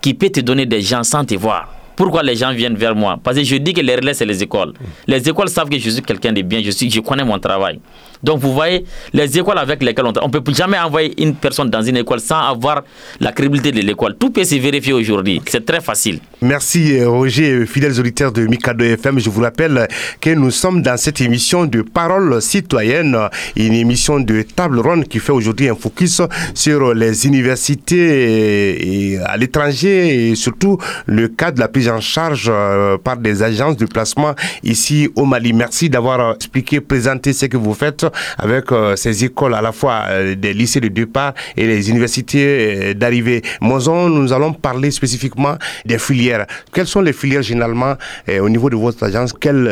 qui 0.00 0.14
peut 0.14 0.30
te 0.30 0.40
donner 0.40 0.66
des 0.66 0.80
gens 0.80 1.02
sans 1.02 1.24
te 1.24 1.34
voir. 1.34 1.68
Pourquoi 1.96 2.22
les 2.22 2.36
gens 2.36 2.52
viennent 2.52 2.76
vers 2.76 2.94
moi? 2.94 3.18
Parce 3.22 3.38
que 3.38 3.44
je 3.44 3.56
dis 3.56 3.72
que 3.72 3.80
les 3.80 3.96
relais, 3.96 4.12
c'est 4.12 4.26
les 4.26 4.42
écoles. 4.42 4.74
Les 5.06 5.26
écoles 5.28 5.48
savent 5.48 5.68
que 5.70 5.78
je 5.78 5.88
suis 5.88 6.02
quelqu'un 6.02 6.32
de 6.32 6.42
bien, 6.42 6.60
je, 6.62 6.70
suis, 6.70 6.90
je 6.90 7.00
connais 7.00 7.24
mon 7.24 7.38
travail. 7.38 7.80
Donc 8.22 8.40
vous 8.40 8.52
voyez, 8.52 8.84
les 9.12 9.38
écoles 9.38 9.58
avec 9.58 9.82
lesquelles 9.82 10.06
on 10.06 10.26
ne 10.28 10.38
peut 10.38 10.54
jamais 10.54 10.78
envoyer 10.78 11.12
une 11.22 11.34
personne 11.34 11.70
dans 11.70 11.82
une 11.82 11.96
école 11.96 12.20
sans 12.20 12.40
avoir 12.40 12.82
la 13.20 13.32
crédibilité 13.32 13.72
de 13.72 13.80
l'école. 13.80 14.16
Tout 14.18 14.30
peut 14.30 14.44
se 14.44 14.54
vérifier 14.56 14.92
aujourd'hui. 14.92 15.40
C'est 15.46 15.64
très 15.64 15.80
facile. 15.80 16.20
Merci 16.42 16.98
euh, 16.98 17.08
Roger, 17.08 17.66
fidèles 17.66 17.98
auditeurs 17.98 18.32
de 18.32 18.46
Mikado 18.46 18.84
FM. 18.84 19.18
Je 19.18 19.30
vous 19.30 19.40
rappelle 19.42 19.88
que 20.20 20.30
nous 20.30 20.50
sommes 20.50 20.82
dans 20.82 20.96
cette 20.96 21.20
émission 21.20 21.66
de 21.66 21.82
Parole 21.82 22.40
citoyenne, 22.42 23.16
une 23.56 23.72
émission 23.74 24.20
de 24.20 24.42
table 24.42 24.80
ronde 24.80 25.04
qui 25.08 25.18
fait 25.18 25.32
aujourd'hui 25.32 25.68
un 25.68 25.74
focus 25.74 26.20
sur 26.54 26.94
les 26.94 27.26
universités 27.26 29.18
à 29.24 29.36
l'étranger 29.36 30.30
et 30.30 30.34
surtout 30.34 30.78
le 31.06 31.28
cas 31.28 31.50
de 31.50 31.60
la 31.60 31.68
prise 31.68 31.88
en 31.88 32.00
charge 32.00 32.50
euh, 32.52 32.98
par 32.98 33.16
des 33.16 33.42
agences 33.42 33.76
de 33.76 33.86
placement 33.86 34.34
ici 34.62 35.08
au 35.16 35.24
Mali. 35.24 35.52
Merci 35.52 35.90
d'avoir 35.90 36.34
expliqué, 36.34 36.80
présenté 36.80 37.32
ce 37.32 37.46
que 37.46 37.56
vous 37.56 37.74
faites 37.74 38.05
avec 38.38 38.72
euh, 38.72 38.96
ces 38.96 39.24
écoles 39.24 39.54
à 39.54 39.62
la 39.62 39.72
fois 39.72 40.04
euh, 40.08 40.34
des 40.34 40.52
lycées 40.52 40.80
de 40.80 40.88
départ 40.88 41.34
et 41.56 41.66
les 41.66 41.90
universités 41.90 42.90
euh, 42.90 42.94
d'arrivée. 42.94 43.42
Monzon, 43.60 44.08
nous 44.08 44.32
allons 44.32 44.52
parler 44.52 44.90
spécifiquement 44.90 45.56
des 45.84 45.98
filières. 45.98 46.46
Quelles 46.72 46.86
sont 46.86 47.00
les 47.00 47.12
filières 47.12 47.42
généralement 47.42 47.94
au 48.40 48.48
niveau 48.48 48.70
de 48.70 48.76
votre 48.76 49.02
agence? 49.04 49.32
Quels 49.32 49.64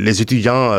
les 0.00 0.22
étudiants 0.22 0.72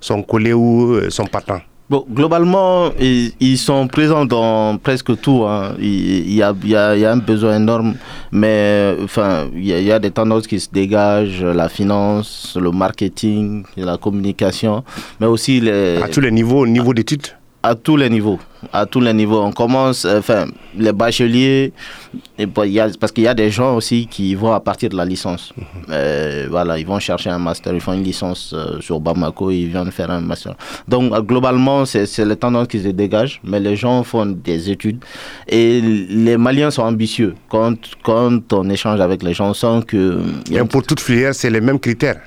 sont 0.00 0.22
collés 0.22 0.52
ou 0.52 0.98
sont 1.10 1.26
partants? 1.26 1.60
Bon, 1.90 2.04
globalement, 2.10 2.90
ils, 3.00 3.56
sont 3.56 3.88
présents 3.88 4.26
dans 4.26 4.76
presque 4.76 5.18
tout. 5.20 5.44
Hein. 5.48 5.72
Il, 5.78 6.34
y 6.34 6.42
a, 6.42 6.54
il, 6.62 6.68
y 6.68 6.76
a, 6.76 6.94
il, 6.94 7.00
y 7.00 7.06
a, 7.06 7.12
un 7.12 7.16
besoin 7.16 7.56
énorme, 7.56 7.94
mais 8.30 8.94
enfin, 9.02 9.48
il 9.54 9.64
y, 9.64 9.72
a, 9.72 9.78
il 9.78 9.86
y, 9.86 9.92
a, 9.92 9.98
des 9.98 10.10
tendances 10.10 10.46
qui 10.46 10.60
se 10.60 10.68
dégagent 10.70 11.42
la 11.42 11.70
finance, 11.70 12.58
le 12.60 12.70
marketing, 12.72 13.64
la 13.78 13.96
communication, 13.96 14.84
mais 15.18 15.26
aussi 15.26 15.60
les. 15.60 15.96
À 16.02 16.08
tous 16.08 16.20
les 16.20 16.30
niveaux, 16.30 16.66
niveau 16.66 16.92
d'études 16.92 17.28
à 17.62 17.74
tous 17.74 17.96
les 17.96 18.08
niveaux. 18.10 18.38
À 18.72 18.86
tous 18.86 19.00
les 19.00 19.12
niveaux. 19.12 19.40
On 19.40 19.52
commence, 19.52 20.04
euh, 20.04 20.18
enfin, 20.18 20.46
les 20.76 20.92
bacheliers, 20.92 21.72
et 22.38 22.46
y 22.66 22.80
a, 22.80 22.88
parce 22.98 23.12
qu'il 23.12 23.24
y 23.24 23.28
a 23.28 23.34
des 23.34 23.50
gens 23.50 23.76
aussi 23.76 24.06
qui 24.06 24.34
vont 24.34 24.52
à 24.52 24.60
partir 24.60 24.88
de 24.90 24.96
la 24.96 25.04
licence. 25.04 25.52
Mhm. 25.56 25.64
Euh, 25.90 26.46
voilà, 26.50 26.78
ils 26.78 26.86
vont 26.86 26.98
chercher 26.98 27.30
un 27.30 27.38
master, 27.38 27.72
ils 27.72 27.80
font 27.80 27.92
une 27.92 28.02
licence 28.02 28.52
euh, 28.54 28.80
sur 28.80 28.98
Bamako, 29.00 29.50
ils 29.50 29.66
viennent 29.66 29.92
faire 29.92 30.10
un 30.10 30.20
master. 30.20 30.54
Donc, 30.88 31.12
globalement, 31.26 31.84
c'est 31.84 32.18
les 32.18 32.36
tendances 32.36 32.68
qui 32.68 32.80
se 32.80 32.88
dégagent, 32.88 33.40
mais 33.44 33.60
les 33.60 33.76
gens 33.76 34.02
font 34.02 34.26
des 34.26 34.70
études. 34.70 35.04
Et 35.46 35.80
les 35.80 36.36
Maliens 36.36 36.70
sont 36.70 36.82
ambitieux. 36.82 37.34
Quand, 37.48 37.76
quand 38.02 38.52
on 38.52 38.68
échange 38.70 39.00
avec 39.00 39.22
les 39.22 39.34
gens, 39.34 39.50
on 39.50 39.54
sent 39.54 39.80
que. 39.86 40.20
Et 40.50 40.58
pour 40.64 40.82
toute 40.82 41.00
filière, 41.00 41.34
c'est 41.34 41.50
les 41.50 41.60
mêmes 41.60 41.78
critères 41.78 42.20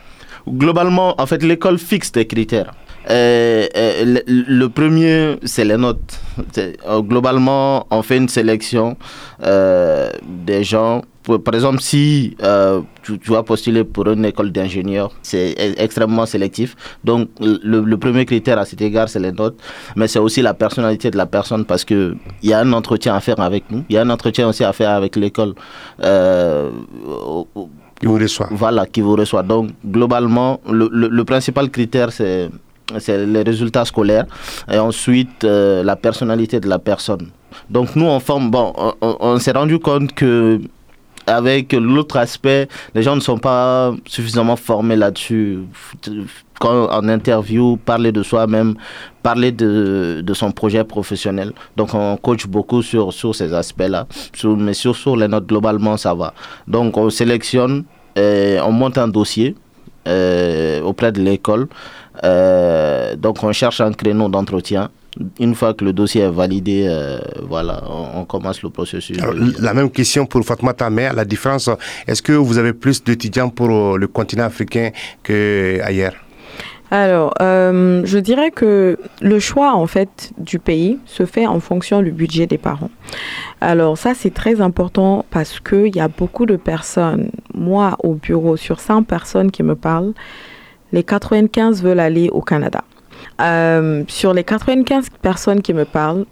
Globalement, 0.47 1.19
en 1.21 1.25
fait, 1.25 1.43
l'école 1.43 1.77
fixe 1.77 2.11
des 2.11 2.25
critères. 2.25 2.71
Euh, 3.09 3.67
euh, 3.75 4.19
le, 4.27 4.67
premier, 4.67 5.37
c'est 5.43 5.65
les 5.65 5.77
notes. 5.77 6.19
Euh, 6.57 7.01
globalement, 7.01 7.87
on 7.89 8.01
fait 8.03 8.17
une 8.17 8.29
sélection 8.29 8.95
des 9.39 10.63
gens. 10.63 11.01
par 11.43 11.55
exemple, 11.55 11.81
si 11.81 12.35
tu, 13.03 13.19
tu, 13.19 13.31
vas 13.31 13.43
postuler 13.43 13.83
pour 13.83 14.07
une 14.07 14.25
école 14.25 14.51
d'ingénieur, 14.51 15.11
c'est 15.23 15.55
extrêmement 15.77 16.25
sélectif. 16.25 16.75
Donc, 17.03 17.29
le, 17.39 17.95
premier 17.95 18.25
critère 18.25 18.59
à 18.59 18.65
cet 18.65 18.81
égard, 18.81 19.09
c'est 19.09 19.19
les 19.19 19.31
notes. 19.31 19.59
Mais 19.95 20.07
c'est 20.07 20.19
aussi 20.19 20.41
la 20.41 20.53
personnalité 20.53 21.09
de 21.09 21.17
la 21.17 21.25
personne 21.25 21.65
parce 21.65 21.83
qu'il 21.83 22.15
y 22.43 22.53
a 22.53 22.59
un 22.59 22.73
entretien 22.73 23.15
à 23.15 23.19
faire 23.19 23.39
avec 23.39 23.69
nous. 23.71 23.83
Il 23.89 23.95
y 23.95 23.97
a 23.97 24.01
un 24.01 24.09
entretien 24.09 24.47
aussi 24.47 24.63
à 24.63 24.73
faire 24.73 24.91
avec 24.91 25.15
l'école. 25.15 25.55
qui 27.99 28.07
vous 28.07 28.15
reçoit. 28.17 28.47
Voilà, 28.51 28.85
qui 28.85 29.01
vous 29.01 29.15
reçoit. 29.15 29.43
Donc, 29.43 29.71
globalement, 29.85 30.59
le, 30.69 30.87
le 30.91 31.23
principal 31.23 31.69
critère, 31.69 32.11
c'est 32.11 32.49
c'est 32.99 33.25
les 33.25 33.41
résultats 33.43 33.85
scolaires 33.85 34.25
et 34.71 34.77
ensuite 34.77 35.43
euh, 35.43 35.83
la 35.83 35.95
personnalité 35.95 36.59
de 36.59 36.67
la 36.67 36.79
personne. 36.79 37.29
Donc 37.69 37.95
nous 37.95 38.05
on 38.05 38.19
forme, 38.19 38.51
bon, 38.51 38.73
on, 39.01 39.39
s'est 39.39 39.51
rendu 39.51 39.79
compte 39.79 40.13
que 40.13 40.59
avec 41.27 41.73
l'autre 41.73 42.17
aspect, 42.17 42.67
les 42.95 43.03
gens 43.03 43.15
ne 43.15 43.21
sont 43.21 43.37
pas 43.37 43.93
suffisamment 44.07 44.55
formés 44.55 44.95
là-dessus. 44.95 45.59
Quand 46.59 46.89
en 46.91 47.07
interview, 47.07 47.77
parler 47.77 48.11
de 48.11 48.23
soi-même, 48.23 48.75
parler 49.23 49.51
de, 49.51 50.21
de, 50.23 50.33
son 50.33 50.51
projet 50.51 50.83
professionnel. 50.83 51.53
Donc 51.75 51.93
on 51.93 52.17
coach 52.17 52.45
beaucoup 52.45 52.81
sur, 52.81 53.13
sur 53.13 53.33
ces 53.35 53.53
aspects-là, 53.53 54.07
mais 54.43 54.73
sur, 54.73 54.95
sur 54.95 55.15
les 55.15 55.27
notes 55.27 55.47
globalement 55.47 55.97
ça 55.97 56.13
va. 56.13 56.33
Donc 56.67 56.97
on 56.97 57.09
sélectionne, 57.09 57.83
et 58.15 58.57
on 58.63 58.71
monte 58.71 58.97
un 58.97 59.07
dossier 59.07 59.55
euh, 60.07 60.81
auprès 60.81 61.11
de 61.11 61.21
l'école. 61.21 61.67
Euh, 62.23 63.15
donc 63.15 63.43
on 63.43 63.51
cherche 63.51 63.81
un 63.81 63.91
créneau 63.93 64.29
d'entretien. 64.29 64.89
Une 65.39 65.55
fois 65.55 65.73
que 65.73 65.83
le 65.83 65.91
dossier 65.91 66.21
est 66.21 66.29
validé, 66.29 66.85
euh, 66.87 67.19
voilà, 67.41 67.83
on, 68.15 68.23
commence 68.23 68.61
le 68.61 68.69
processus. 68.69 69.17
la 69.59 69.73
même 69.73 69.89
question 69.89 70.25
pour 70.25 70.45
Fatma 70.45 70.73
mais 70.89 71.11
la 71.13 71.25
différence, 71.25 71.69
est-ce 72.07 72.21
que 72.21 72.31
vous 72.31 72.57
avez 72.57 72.71
plus 72.71 73.03
d'étudiants 73.03 73.49
pour 73.49 73.97
le 73.97 74.07
continent 74.07 74.45
africain 74.45 74.91
qu'ailleurs 75.23 76.13
alors, 76.93 77.33
je 77.39 78.17
dirais 78.17 78.51
que 78.51 78.99
le 79.21 79.39
choix 79.39 79.73
en 79.75 79.87
fait 79.87 80.33
du 80.37 80.59
pays 80.59 80.99
se 81.05 81.25
fait 81.25 81.47
en 81.47 81.61
fonction 81.61 82.01
du 82.01 82.11
budget 82.11 82.47
des 82.47 82.57
parents. 82.57 82.89
Alors 83.61 83.97
ça 83.97 84.13
c'est 84.13 84.33
très 84.33 84.59
important 84.59 85.23
parce 85.29 85.61
qu'il 85.61 85.95
y 85.95 86.01
a 86.01 86.09
beaucoup 86.09 86.45
de 86.45 86.57
personnes, 86.57 87.31
moi 87.53 87.95
au 88.03 88.15
bureau, 88.15 88.57
sur 88.57 88.81
100 88.81 89.03
personnes 89.03 89.51
qui 89.51 89.63
me 89.63 89.75
parlent, 89.75 90.13
les 90.91 91.03
95 91.03 91.81
veulent 91.83 91.99
aller 91.99 92.29
au 92.29 92.41
Canada. 92.41 92.83
Euh, 93.39 94.03
sur 94.07 94.33
les 94.33 94.43
95 94.43 95.07
personnes 95.21 95.61
qui 95.61 95.73
me 95.73 95.85
parlent, 95.85 96.25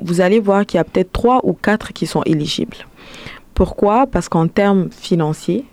vous 0.00 0.20
allez 0.20 0.40
voir 0.40 0.66
qu'il 0.66 0.78
y 0.78 0.80
a 0.80 0.84
peut-être 0.84 1.12
3 1.12 1.40
ou 1.44 1.52
4 1.52 1.92
qui 1.92 2.06
sont 2.06 2.22
éligibles. 2.24 2.76
Pourquoi? 3.54 4.06
Parce 4.06 4.28
qu'en 4.28 4.48
termes 4.48 4.90
financiers, 4.90 5.64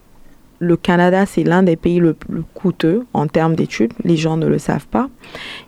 le 0.60 0.78
Canada, 0.78 1.26
c'est 1.26 1.44
l'un 1.44 1.62
des 1.62 1.76
pays 1.76 2.00
le 2.00 2.14
plus 2.14 2.44
coûteux 2.54 3.06
en 3.14 3.28
termes 3.28 3.56
d'études. 3.56 3.92
Les 4.04 4.16
gens 4.16 4.38
ne 4.38 4.48
le 4.48 4.58
savent 4.60 4.88
pas. 4.88 5.10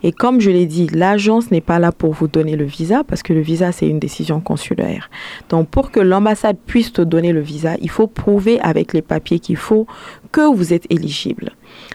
Et 0.02 0.10
comme 0.10 0.40
je 0.40 0.50
l'ai 0.50 0.64
dit, 0.64 0.86
l'agence 0.86 1.50
n'est 1.50 1.60
pas 1.60 1.78
là 1.78 1.92
pour 1.92 2.12
vous 2.12 2.28
donner 2.28 2.56
le 2.56 2.64
visa 2.64 3.04
parce 3.04 3.22
que 3.22 3.34
le 3.34 3.40
visa, 3.40 3.72
c'est 3.72 3.86
une 3.86 3.98
décision 3.98 4.40
consulaire. 4.40 5.10
Donc, 5.50 5.68
pour 5.68 5.90
que 5.90 6.00
l'ambassade 6.00 6.56
puisse 6.66 6.92
te 6.94 7.02
donner 7.02 7.32
le 7.32 7.40
visa, 7.40 7.74
il 7.82 7.90
faut 7.90 8.06
prouver 8.06 8.58
avec 8.60 8.94
les 8.94 9.02
papiers 9.02 9.38
qu'il 9.38 9.56
faut 9.56 9.86
que 10.32 10.40
vous 10.40 10.72
êtes 10.72 10.86
éligible. 10.90 11.52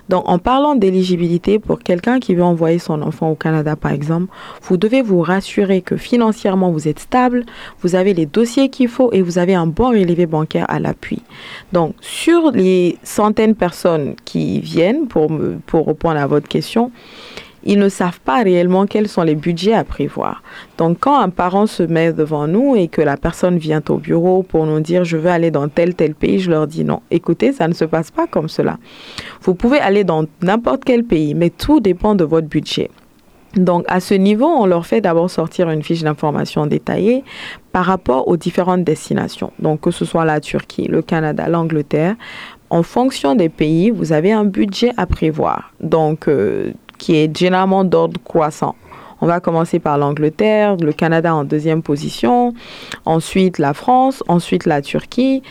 Donc, 0.09 0.27
en 0.27 0.39
parlant 0.39 0.75
d'éligibilité, 0.75 1.59
pour 1.59 1.79
quelqu'un 1.79 2.19
qui 2.19 2.35
veut 2.35 2.43
envoyer 2.43 2.79
son 2.79 3.01
enfant 3.01 3.31
au 3.31 3.35
Canada, 3.35 3.75
par 3.75 3.91
exemple, 3.91 4.27
vous 4.63 4.77
devez 4.77 5.01
vous 5.01 5.21
rassurer 5.21 5.81
que 5.81 5.97
financièrement, 5.97 6.71
vous 6.71 6.87
êtes 6.87 6.99
stable, 6.99 7.45
vous 7.81 7.95
avez 7.95 8.13
les 8.13 8.25
dossiers 8.25 8.69
qu'il 8.69 8.87
faut 8.87 9.11
et 9.13 9.21
vous 9.21 9.37
avez 9.37 9.55
un 9.55 9.67
bon 9.67 9.89
relevé 9.89 10.25
bancaire 10.25 10.65
à 10.69 10.79
l'appui. 10.79 11.21
Donc, 11.71 11.95
sur 12.01 12.51
les 12.51 12.97
centaines 13.03 13.53
de 13.53 13.57
personnes 13.57 14.15
qui 14.25 14.59
viennent, 14.59 15.07
pour, 15.07 15.31
pour 15.65 15.87
répondre 15.87 16.17
à 16.17 16.27
votre 16.27 16.47
question, 16.47 16.91
ils 17.63 17.79
ne 17.79 17.89
savent 17.89 18.19
pas 18.19 18.43
réellement 18.43 18.85
quels 18.85 19.07
sont 19.07 19.23
les 19.23 19.35
budgets 19.35 19.73
à 19.73 19.83
prévoir. 19.83 20.41
Donc 20.77 20.97
quand 20.99 21.19
un 21.19 21.29
parent 21.29 21.65
se 21.65 21.83
met 21.83 22.13
devant 22.13 22.47
nous 22.47 22.75
et 22.75 22.87
que 22.87 23.01
la 23.01 23.17
personne 23.17 23.57
vient 23.57 23.81
au 23.89 23.97
bureau 23.97 24.43
pour 24.43 24.65
nous 24.65 24.79
dire 24.79 25.03
je 25.03 25.17
veux 25.17 25.29
aller 25.29 25.51
dans 25.51 25.67
tel 25.67 25.95
tel 25.95 26.15
pays, 26.15 26.39
je 26.39 26.49
leur 26.49 26.67
dis 26.67 26.83
non. 26.83 27.01
Écoutez, 27.11 27.53
ça 27.53 27.67
ne 27.67 27.73
se 27.73 27.85
passe 27.85 28.11
pas 28.11 28.27
comme 28.27 28.49
cela. 28.49 28.77
Vous 29.41 29.55
pouvez 29.55 29.79
aller 29.79 30.03
dans 30.03 30.25
n'importe 30.41 30.83
quel 30.83 31.03
pays, 31.03 31.33
mais 31.33 31.49
tout 31.49 31.79
dépend 31.79 32.15
de 32.15 32.23
votre 32.23 32.47
budget. 32.47 32.89
Donc 33.55 33.83
à 33.89 33.99
ce 33.99 34.13
niveau, 34.13 34.45
on 34.45 34.65
leur 34.65 34.85
fait 34.85 35.01
d'abord 35.01 35.29
sortir 35.29 35.69
une 35.69 35.83
fiche 35.83 36.03
d'information 36.03 36.67
détaillée 36.67 37.23
par 37.73 37.85
rapport 37.85 38.27
aux 38.27 38.37
différentes 38.37 38.83
destinations. 38.83 39.51
Donc 39.59 39.81
que 39.81 39.91
ce 39.91 40.05
soit 40.05 40.25
la 40.25 40.39
Turquie, 40.39 40.87
le 40.87 41.01
Canada, 41.01 41.47
l'Angleterre, 41.49 42.15
en 42.69 42.83
fonction 42.83 43.35
des 43.35 43.49
pays, 43.49 43.89
vous 43.89 44.13
avez 44.13 44.31
un 44.31 44.45
budget 44.45 44.93
à 44.95 45.05
prévoir. 45.05 45.73
Donc 45.81 46.29
euh, 46.29 46.71
qui 47.01 47.15
est 47.15 47.35
généralement 47.35 47.83
d'ordre 47.83 48.21
croissant. 48.23 48.75
On 49.21 49.27
va 49.27 49.39
commencer 49.39 49.79
par 49.79 49.97
l'Angleterre, 49.97 50.77
le 50.77 50.93
Canada 50.93 51.33
en 51.33 51.43
deuxième 51.43 51.81
position, 51.81 52.53
ensuite 53.05 53.57
la 53.57 53.73
France, 53.73 54.23
ensuite 54.27 54.65
la 54.65 54.81
Turquie 54.81 55.41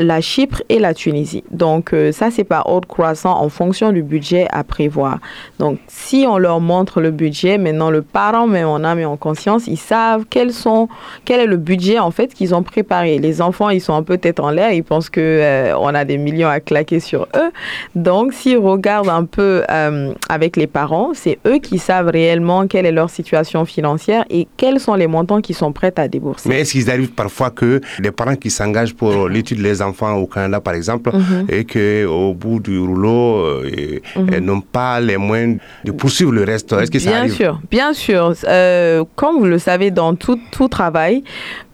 la 0.00 0.20
Chypre 0.20 0.62
et 0.68 0.78
la 0.78 0.94
Tunisie. 0.94 1.44
Donc 1.50 1.92
euh, 1.92 2.12
ça, 2.12 2.30
c'est 2.30 2.44
par 2.44 2.68
ordre 2.68 2.88
croissant 2.88 3.38
en 3.38 3.48
fonction 3.48 3.92
du 3.92 4.02
budget 4.02 4.46
à 4.50 4.64
prévoir. 4.64 5.18
Donc 5.58 5.78
si 5.88 6.24
on 6.28 6.38
leur 6.38 6.60
montre 6.60 7.00
le 7.00 7.10
budget, 7.10 7.58
maintenant 7.58 7.90
le 7.90 8.02
parent, 8.02 8.46
même 8.46 8.68
en 8.68 8.84
âme 8.84 8.98
et 8.98 9.04
en 9.04 9.16
conscience, 9.16 9.66
ils 9.66 9.78
savent 9.78 10.24
quels 10.28 10.52
sont, 10.52 10.88
quel 11.24 11.40
est 11.40 11.46
le 11.46 11.56
budget 11.56 11.98
en 11.98 12.10
fait 12.10 12.34
qu'ils 12.34 12.54
ont 12.54 12.62
préparé. 12.62 13.18
Les 13.18 13.40
enfants, 13.42 13.70
ils 13.70 13.80
sont 13.80 13.94
un 13.94 14.02
peu 14.02 14.18
tête 14.18 14.40
en 14.40 14.50
l'air, 14.50 14.72
ils 14.72 14.84
pensent 14.84 15.10
que 15.10 15.20
euh, 15.20 15.76
on 15.78 15.94
a 15.94 16.04
des 16.04 16.18
millions 16.18 16.48
à 16.48 16.60
claquer 16.60 17.00
sur 17.00 17.28
eux. 17.36 17.50
Donc 17.94 18.32
s'ils 18.32 18.58
regardent 18.58 19.08
un 19.08 19.24
peu 19.24 19.62
euh, 19.70 20.12
avec 20.28 20.56
les 20.56 20.66
parents, 20.66 21.12
c'est 21.14 21.38
eux 21.46 21.58
qui 21.58 21.78
savent 21.78 22.08
réellement 22.08 22.66
quelle 22.66 22.86
est 22.86 22.92
leur 22.92 23.10
situation 23.10 23.64
financière 23.64 24.24
et 24.30 24.46
quels 24.56 24.80
sont 24.80 24.94
les 24.94 25.06
montants 25.06 25.40
qu'ils 25.40 25.56
sont 25.56 25.72
prêts 25.72 25.92
à 25.96 26.08
débourser. 26.08 26.48
Mais 26.48 26.60
est-ce 26.60 26.72
qu'ils 26.72 26.90
arrivent 26.90 27.12
parfois 27.12 27.50
que 27.50 27.80
les 27.98 28.10
parents 28.10 28.36
qui 28.36 28.50
s'engagent 28.50 28.94
pour 28.94 29.28
l'étude 29.28 29.60
des 29.82 29.88
enfants 29.88 30.14
au 30.14 30.26
Canada, 30.26 30.60
par 30.60 30.74
exemple, 30.74 31.10
mhm. 31.14 31.46
et 31.48 31.64
qu'au 31.64 32.34
bout 32.34 32.60
du 32.60 32.78
rouleau, 32.78 33.44
euh, 33.44 33.98
mhm. 34.16 34.38
n'ont 34.38 34.60
pas 34.60 35.00
les 35.00 35.16
moyens 35.16 35.58
de 35.84 35.92
poursuivre 35.92 36.32
le 36.32 36.44
reste. 36.44 36.72
Est-ce 36.72 36.90
que 36.90 36.98
ça 36.98 37.10
bien 37.10 37.28
sûr, 37.28 37.60
bien 37.70 37.92
sûr. 37.92 38.34
Euh, 38.44 39.04
comme 39.16 39.38
vous 39.38 39.46
le 39.46 39.58
savez, 39.58 39.90
dans 39.90 40.14
tout, 40.14 40.38
tout 40.50 40.68
travail, 40.68 41.24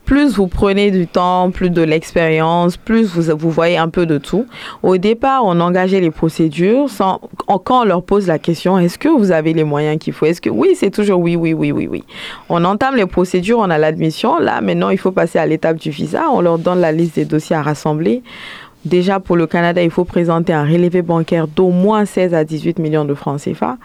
plus 0.08 0.36
vous 0.36 0.46
prenez 0.46 0.90
du 0.90 1.06
temps, 1.06 1.50
plus 1.50 1.68
de 1.68 1.82
l'expérience, 1.82 2.78
plus 2.78 3.14
vous, 3.14 3.50
voyez 3.50 3.76
un 3.76 3.90
peu 3.90 4.06
de 4.06 4.16
tout. 4.16 4.46
Au 4.82 4.96
départ, 4.96 5.42
on 5.44 5.60
engageait 5.60 6.00
les 6.00 6.10
procédures 6.10 6.86
quand 7.46 7.82
on 7.82 7.84
leur 7.84 8.02
pose 8.02 8.26
la 8.26 8.38
question, 8.38 8.78
est-ce 8.78 8.96
que 8.96 9.10
vous 9.10 9.32
avez 9.32 9.52
les 9.52 9.64
moyens 9.64 9.98
qu'il 9.98 10.14
faut? 10.14 10.24
Est-ce 10.24 10.40
que 10.40 10.48
oui, 10.48 10.70
c'est 10.76 10.90
toujours 10.90 11.20
oui, 11.20 11.36
oui, 11.36 11.52
oui, 11.52 11.72
oui, 11.72 11.86
oui. 11.90 12.04
On 12.48 12.64
entame 12.64 12.96
les 12.96 13.04
procédures, 13.04 13.58
on 13.58 13.68
a 13.68 13.76
l'admission. 13.76 14.38
Là, 14.38 14.62
maintenant, 14.62 14.88
il 14.88 14.96
faut 14.96 15.12
passer 15.12 15.38
à 15.38 15.44
l'étape 15.44 15.76
du 15.76 15.90
visa. 15.90 16.30
On 16.32 16.40
leur 16.40 16.58
donne 16.58 16.80
la 16.80 16.90
liste 16.90 17.16
des 17.16 17.26
dossiers 17.26 17.56
à 17.56 17.62
rassembler. 17.62 18.22
Déjà, 18.86 19.20
pour 19.20 19.36
le 19.36 19.46
Canada, 19.46 19.82
il 19.82 19.90
faut 19.90 20.04
présenter 20.04 20.54
un 20.54 20.64
relevé 20.64 21.02
bancaire 21.02 21.48
d'au 21.48 21.68
moins 21.68 22.06
16 22.06 22.32
à 22.32 22.44
18 22.44 22.78
millions 22.78 23.04
de 23.04 23.12
francs 23.12 23.42
CFA. 23.42 23.76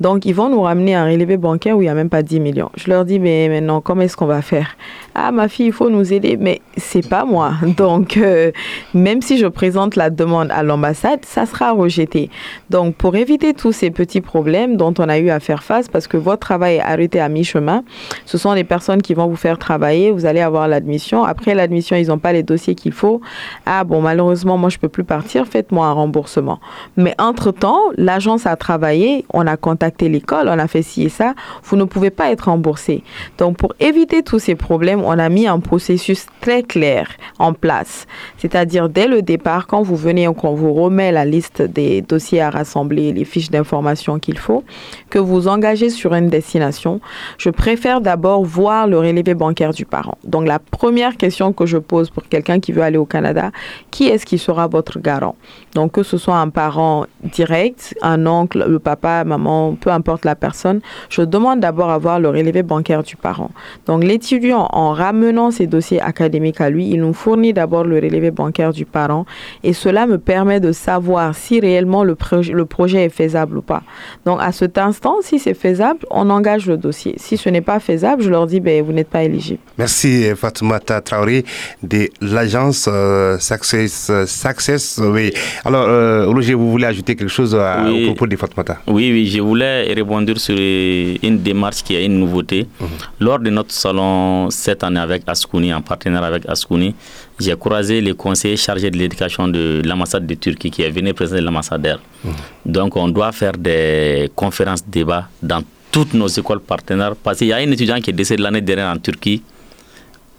Donc, 0.00 0.24
ils 0.24 0.34
vont 0.34 0.48
nous 0.48 0.62
ramener 0.62 0.94
un 0.94 1.04
relevé 1.04 1.36
bancaire 1.36 1.76
où 1.76 1.82
il 1.82 1.84
n'y 1.84 1.90
a 1.90 1.94
même 1.94 2.08
pas 2.08 2.22
10 2.22 2.40
millions. 2.40 2.70
Je 2.76 2.88
leur 2.88 3.04
dis, 3.04 3.18
mais 3.18 3.50
maintenant, 3.50 3.82
comment 3.82 4.00
est-ce 4.02 4.16
qu'on 4.16 4.24
va 4.24 4.40
faire? 4.40 4.76
Ah, 5.18 5.32
ma 5.32 5.48
fille, 5.48 5.66
il 5.66 5.72
faut 5.72 5.88
nous 5.88 6.12
aider. 6.12 6.36
Mais 6.38 6.60
c'est 6.76 7.08
pas 7.08 7.24
moi. 7.24 7.54
Donc, 7.78 8.18
euh, 8.18 8.52
même 8.92 9.22
si 9.22 9.38
je 9.38 9.46
présente 9.46 9.96
la 9.96 10.10
demande 10.10 10.50
à 10.50 10.62
l'ambassade, 10.62 11.20
ça 11.24 11.46
sera 11.46 11.72
rejeté. 11.72 12.28
Donc, 12.68 12.96
pour 12.96 13.16
éviter 13.16 13.54
tous 13.54 13.72
ces 13.72 13.90
petits 13.90 14.20
problèmes 14.20 14.76
dont 14.76 14.92
on 14.98 15.08
a 15.08 15.18
eu 15.18 15.30
à 15.30 15.40
faire 15.40 15.62
face, 15.62 15.88
parce 15.88 16.06
que 16.06 16.18
votre 16.18 16.40
travail 16.40 16.76
est 16.76 16.80
arrêté 16.80 17.18
à 17.18 17.30
mi-chemin, 17.30 17.82
ce 18.26 18.36
sont 18.36 18.52
les 18.52 18.64
personnes 18.64 19.00
qui 19.00 19.14
vont 19.14 19.26
vous 19.26 19.36
faire 19.36 19.58
travailler. 19.58 20.10
Vous 20.10 20.26
allez 20.26 20.42
avoir 20.42 20.68
l'admission. 20.68 21.24
Après 21.24 21.54
l'admission, 21.54 21.96
ils 21.96 22.08
n'ont 22.08 22.18
pas 22.18 22.34
les 22.34 22.42
dossiers 22.42 22.74
qu'il 22.74 22.92
faut. 22.92 23.22
Ah, 23.64 23.84
bon, 23.84 24.02
malheureusement, 24.02 24.58
moi, 24.58 24.68
je 24.68 24.76
peux 24.76 24.90
plus 24.90 25.04
partir. 25.04 25.46
Faites-moi 25.46 25.86
un 25.86 25.92
remboursement. 25.92 26.60
Mais 26.98 27.14
entre-temps, 27.18 27.80
l'agence 27.96 28.44
a 28.44 28.54
travaillé. 28.56 29.24
On 29.32 29.46
a 29.46 29.56
contacté 29.56 30.10
l'école, 30.10 30.48
on 30.48 30.58
a 30.58 30.68
fait 30.68 30.82
ci 30.82 31.04
et 31.04 31.08
ça, 31.08 31.34
vous 31.64 31.76
ne 31.76 31.84
pouvez 31.84 32.10
pas 32.10 32.30
être 32.30 32.50
remboursé. 32.50 33.02
Donc 33.38 33.56
pour 33.56 33.72
éviter 33.80 34.22
tous 34.22 34.38
ces 34.38 34.54
problèmes, 34.54 35.05
on 35.06 35.18
a 35.18 35.28
mis 35.28 35.46
un 35.46 35.60
processus 35.60 36.26
très 36.40 36.62
clair 36.62 37.08
en 37.38 37.52
place. 37.52 38.06
C'est-à-dire 38.38 38.88
dès 38.88 39.06
le 39.06 39.22
départ, 39.22 39.66
quand 39.66 39.82
vous 39.82 39.96
venez, 39.96 40.28
qu'on 40.36 40.54
vous 40.54 40.72
remet 40.72 41.12
la 41.12 41.24
liste 41.24 41.62
des 41.62 42.02
dossiers 42.02 42.40
à 42.40 42.50
rassembler, 42.50 43.12
les 43.12 43.24
fiches 43.24 43.50
d'information 43.50 44.18
qu'il 44.18 44.38
faut, 44.38 44.64
que 45.10 45.18
vous 45.18 45.48
engagez 45.48 45.90
sur 45.90 46.14
une 46.14 46.28
destination, 46.28 47.00
je 47.38 47.50
préfère 47.50 48.00
d'abord 48.00 48.44
voir 48.44 48.86
le 48.86 48.98
relevé 48.98 49.34
bancaire 49.34 49.72
du 49.72 49.86
parent. 49.86 50.18
Donc 50.24 50.46
la 50.46 50.58
première 50.58 51.16
question 51.16 51.52
que 51.52 51.66
je 51.66 51.78
pose 51.78 52.10
pour 52.10 52.24
quelqu'un 52.24 52.58
qui 52.60 52.72
veut 52.72 52.82
aller 52.82 52.98
au 52.98 53.06
Canada, 53.06 53.50
qui 53.90 54.08
est-ce 54.08 54.26
qui 54.26 54.38
sera 54.38 54.66
votre 54.66 54.98
garant? 54.98 55.36
Donc 55.74 55.92
que 55.92 56.02
ce 56.02 56.18
soit 56.18 56.38
un 56.38 56.48
parent 56.48 57.06
direct, 57.22 57.94
un 58.02 58.26
oncle, 58.26 58.64
le 58.66 58.78
papa, 58.78 59.24
maman, 59.24 59.76
peu 59.80 59.90
importe 59.90 60.24
la 60.24 60.34
personne, 60.34 60.80
je 61.08 61.22
demande 61.22 61.60
d'abord 61.60 61.90
à 61.90 61.98
voir 61.98 62.18
le 62.18 62.28
relevé 62.28 62.62
bancaire 62.62 63.02
du 63.02 63.16
parent. 63.16 63.50
Donc 63.86 64.02
l'étudiant, 64.02 64.68
en 64.72 64.95
ramenant 64.96 65.50
ses 65.50 65.66
dossiers 65.66 66.00
académiques 66.00 66.60
à 66.60 66.70
lui, 66.70 66.88
il 66.90 67.00
nous 67.00 67.12
fournit 67.12 67.52
d'abord 67.52 67.84
le 67.84 67.96
relevé 67.96 68.30
bancaire 68.30 68.72
du 68.72 68.84
parent 68.84 69.26
et 69.62 69.72
cela 69.72 70.06
me 70.06 70.18
permet 70.18 70.60
de 70.60 70.72
savoir 70.72 71.34
si 71.34 71.60
réellement 71.60 72.02
le, 72.04 72.16
le 72.52 72.64
projet 72.64 73.04
est 73.04 73.08
faisable 73.10 73.58
ou 73.58 73.62
pas. 73.62 73.82
Donc 74.24 74.38
à 74.40 74.52
cet 74.52 74.78
instant, 74.78 75.16
si 75.22 75.38
c'est 75.38 75.54
faisable, 75.54 76.00
on 76.10 76.30
engage 76.30 76.66
le 76.66 76.76
dossier. 76.76 77.14
Si 77.18 77.36
ce 77.36 77.48
n'est 77.48 77.60
pas 77.60 77.80
faisable, 77.80 78.22
je 78.22 78.30
leur 78.30 78.46
dis, 78.46 78.60
ben, 78.60 78.82
vous 78.84 78.92
n'êtes 78.92 79.08
pas 79.08 79.22
éligible. 79.22 79.60
Merci 79.78 80.24
Fatoumata 80.34 81.00
Traoré 81.00 81.44
de 81.82 82.08
l'agence 82.20 82.88
euh, 82.90 83.38
Success. 83.38 84.10
Success 84.26 85.00
oui. 85.02 85.32
Alors, 85.64 85.86
euh, 85.88 86.26
Roger, 86.26 86.54
vous 86.54 86.70
voulez 86.70 86.86
ajouter 86.86 87.14
quelque 87.16 87.28
chose 87.30 87.54
à, 87.54 87.84
au 87.90 88.06
propos 88.06 88.26
de 88.26 88.36
Fatoumata? 88.36 88.78
Oui, 88.86 89.10
oui, 89.12 89.26
je 89.26 89.40
voulais 89.40 89.92
rebondir 89.94 90.38
sur 90.38 90.56
une 90.56 91.38
démarche 91.42 91.82
qui 91.82 91.96
a 91.96 92.00
une 92.00 92.18
nouveauté. 92.18 92.66
Mhm. 92.80 92.86
Lors 93.20 93.38
de 93.38 93.50
notre 93.50 93.72
salon 93.72 94.48
cette 94.50 94.84
année 94.86 95.00
avec 95.00 95.22
Ascouni, 95.26 95.72
en 95.74 95.82
partenaire 95.82 96.24
avec 96.24 96.48
Ascouni, 96.48 96.94
j'ai 97.38 97.56
croisé 97.56 98.00
les 98.00 98.14
conseillers 98.14 98.56
chargés 98.56 98.90
de 98.90 98.96
l'éducation 98.96 99.48
de 99.48 99.82
l'ambassade 99.84 100.26
de 100.26 100.34
Turquie 100.34 100.70
qui 100.70 100.82
est 100.82 100.90
venu 100.90 101.12
présenter 101.14 101.42
l'ambassadeur. 101.42 102.00
Mhm. 102.24 102.32
Donc 102.64 102.96
on 102.96 103.08
doit 103.08 103.32
faire 103.32 103.52
des 103.52 104.30
conférences, 104.34 104.84
débats 104.86 105.28
dans 105.42 105.62
toutes 105.90 106.14
nos 106.14 106.28
écoles 106.28 106.60
partenaires 106.60 107.14
parce 107.16 107.38
qu'il 107.38 107.48
y 107.48 107.52
a 107.52 107.62
une 107.62 107.72
étudiante 107.72 108.02
qui 108.02 108.10
est 108.10 108.12
décédée 108.12 108.42
l'année 108.42 108.60
dernière 108.60 108.90
en 108.90 108.98
Turquie. 108.98 109.42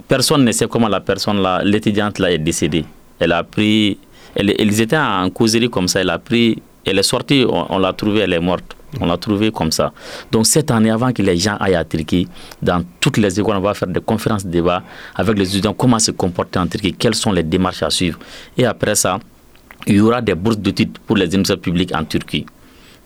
Personne 0.07 0.43
ne 0.43 0.51
sait 0.51 0.67
comment 0.67 0.87
la 0.87 0.99
personne 1.01 1.45
l'étudiante 1.63 2.19
là 2.19 2.31
est 2.31 2.37
décédée. 2.37 2.85
Elle 3.19 3.31
a 3.31 3.43
pris, 3.43 3.97
elle, 4.35 4.53
ils 4.59 4.81
étaient 4.81 4.97
en 4.97 5.29
causerie 5.29 5.69
comme 5.69 5.87
ça, 5.87 6.01
elle 6.01 6.09
a 6.09 6.19
pris, 6.19 6.61
elle 6.87 6.99
est 6.99 7.03
sortie, 7.03 7.45
on 7.47 7.77
l'a 7.77 7.93
trouvée, 7.93 8.21
elle 8.21 8.33
est 8.33 8.39
morte. 8.39 8.75
On 9.01 9.05
l'a 9.05 9.17
trouvé 9.17 9.51
comme 9.51 9.71
ça. 9.71 9.91
Donc 10.31 10.47
cette 10.47 10.71
année, 10.71 10.89
avant 10.89 11.11
que 11.11 11.21
les 11.21 11.37
gens 11.37 11.57
aillent 11.59 11.75
à 11.75 11.83
Turquie, 11.83 12.27
dans 12.61 12.83
toutes 12.99 13.17
les 13.17 13.37
écoles, 13.39 13.57
on 13.57 13.61
va 13.61 13.73
faire 13.73 13.89
des 13.89 13.99
conférences, 13.99 14.45
débats 14.45 14.81
avec 15.15 15.37
les 15.37 15.49
étudiants, 15.49 15.73
comment 15.73 15.99
se 15.99 16.11
comporter 16.11 16.59
en 16.59 16.67
Turquie, 16.67 16.93
quelles 16.93 17.15
sont 17.15 17.31
les 17.31 17.43
démarches 17.43 17.83
à 17.83 17.89
suivre. 17.89 18.17
Et 18.57 18.65
après 18.65 18.95
ça, 18.95 19.19
il 19.85 19.95
y 19.95 19.99
aura 19.99 20.21
des 20.21 20.35
bourses 20.35 20.57
d'études 20.57 20.97
pour 21.05 21.17
les 21.17 21.25
universités 21.25 21.57
publiques 21.57 21.93
en 21.93 22.03
Turquie. 22.05 22.45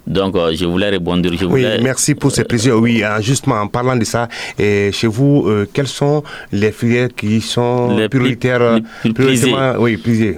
Donc, 0.07 0.35
euh, 0.35 0.53
je 0.55 0.65
voulais. 0.65 0.91
Je 0.91 1.45
voulais... 1.45 1.77
Oui, 1.77 1.83
merci 1.83 2.15
pour 2.15 2.31
ces 2.31 2.43
précisions. 2.43 2.75
Oui, 2.75 3.03
hein, 3.03 3.21
justement, 3.21 3.55
en 3.61 3.67
parlant 3.67 3.95
de 3.95 4.03
ça, 4.03 4.27
et 4.57 4.91
chez 4.91 5.07
vous, 5.07 5.45
euh, 5.47 5.67
quelles 5.71 5.87
sont 5.87 6.23
les 6.51 6.71
filières 6.71 7.09
qui 7.15 7.39
sont 7.41 7.95
les 7.95 8.09
prioritaires 8.09 8.79
les 9.03 9.13
plus 9.13 9.45
Oui, 9.77 9.97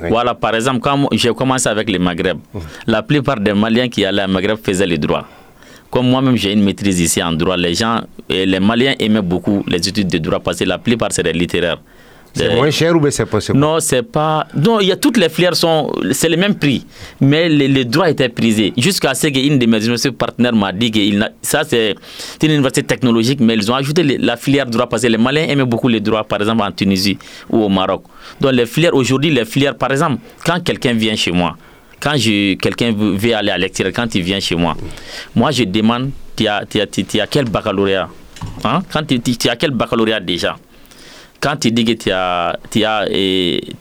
Voilà, 0.10 0.36
par 0.36 0.56
exemple, 0.56 0.80
quand 0.82 1.08
j'ai 1.13 1.34
commencé 1.34 1.69
avec 1.69 1.89
les 1.89 1.99
Maghreb, 1.99 2.38
mmh. 2.54 2.60
la 2.88 3.04
plupart 3.04 3.39
des 3.39 3.54
Maliens 3.54 3.88
qui 3.88 4.04
allaient 4.06 4.21
à 4.23 4.28
Maghreb 4.28 4.58
faisaient 4.62 4.86
les 4.88 4.97
droits. 4.97 5.26
Comme 5.89 6.10
moi-même, 6.10 6.36
j'ai 6.36 6.52
une 6.52 6.63
maîtrise 6.63 6.99
ici 6.99 7.21
en 7.21 7.32
droit, 7.34 7.56
les 7.56 7.76
gens, 7.76 8.02
les 8.28 8.60
Maliens 8.60 8.95
aimaient 8.99 9.21
beaucoup 9.21 9.63
les 9.67 9.88
études 9.88 10.08
de 10.08 10.17
droit 10.17 10.39
parce 10.39 10.58
que 10.58 10.63
la 10.65 10.80
plupart, 10.80 11.10
c'est 11.12 11.23
des 11.23 11.34
littéraires. 11.34 11.80
C'est 12.34 12.56
moins 12.56 12.72
cher 12.72 12.96
ou 12.96 13.00
bien 13.00 13.12
c'est 13.12 13.28
possible? 13.28 13.60
Non, 13.60 13.80
c'est 13.80 14.02
pas. 14.02 14.48
Non, 14.56 14.80
il 14.80 14.88
y 14.88 14.91
a 14.91 14.96
toutes 14.96 15.17
les 15.17 15.30
filières 15.30 15.56
sont. 15.56 15.91
C'est 16.12 16.30
le 16.30 16.38
même 16.38 16.56
prix. 16.56 16.86
Mais 17.22 17.48
les, 17.48 17.86
droits 17.86 18.10
étaient 18.10 18.30
prisés. 18.30 18.74
Jusqu'à 18.76 19.13
ce 19.13 19.28
qu'une 19.28 19.60
de 19.60 19.65
mes 19.67 19.78
universités 19.78 20.12
partenaires 20.12 20.54
m'a 20.54 20.71
dit 20.71 20.90
que 20.90 21.00
ça, 21.42 21.63
c'est 21.63 21.96
une 22.42 22.52
université 22.52 22.84
technologique, 22.84 23.40
mais 23.40 23.54
ils 23.54 23.71
ont 23.71 23.75
ajouté 23.75 24.04
la 24.04 24.36
filière 24.36 24.65
droit 24.65 24.88
parce 24.88 25.04
que 25.04 25.08
les 25.08 25.17
Maliens 25.17 25.48
aimaient 25.48 25.65
beaucoup 25.65 25.88
les 25.88 26.00
droits, 26.00 26.23
par 26.23 26.42
exemple 26.42 26.63
en 26.63 26.71
Tunisie 26.71 27.17
ou 27.50 27.63
au 27.63 27.69
Maroc. 27.69 28.04
Donc, 28.42 28.54
les 28.54 28.65
filières, 28.65 28.96
aujourd'hui, 28.96 29.29
les 29.29 29.46
filières, 29.46 29.75
par 29.75 29.92
exemple, 29.92 30.17
quand 30.44 30.60
quelqu'un 30.63 30.94
vient 30.94 31.15
chez 31.15 31.31
moi, 31.31 31.56
quand 32.00 32.15
quelqu'un 32.15 32.92
veut 32.94 33.36
aller 33.36 33.52
à 33.52 33.58
l'extérieur, 33.58 33.94
quand 33.96 34.13
il 34.15 34.23
vient 34.23 34.40
chez 34.40 34.56
moi, 34.56 34.75
moi, 35.36 35.52
je 35.52 35.63
demande 35.65 36.10
tu 36.36 36.48
as, 36.48 36.58
as, 36.58 36.88
tu 36.88 37.19
as 37.19 37.27
quel 37.27 37.46
baccalauréat 37.46 38.10
hein? 38.63 38.81
Quand 38.92 39.04
tu 39.06 39.50
as 39.50 39.56
quel 39.56 39.71
baccalauréat 39.71 40.19
déjà? 40.19 40.58
Quand 41.44 41.58
tu 41.58 41.71
dis 41.71 41.83
que 41.83 41.91
tu 41.91 42.10
as, 42.10 42.58
tu 42.71 42.85
as, 42.85 43.06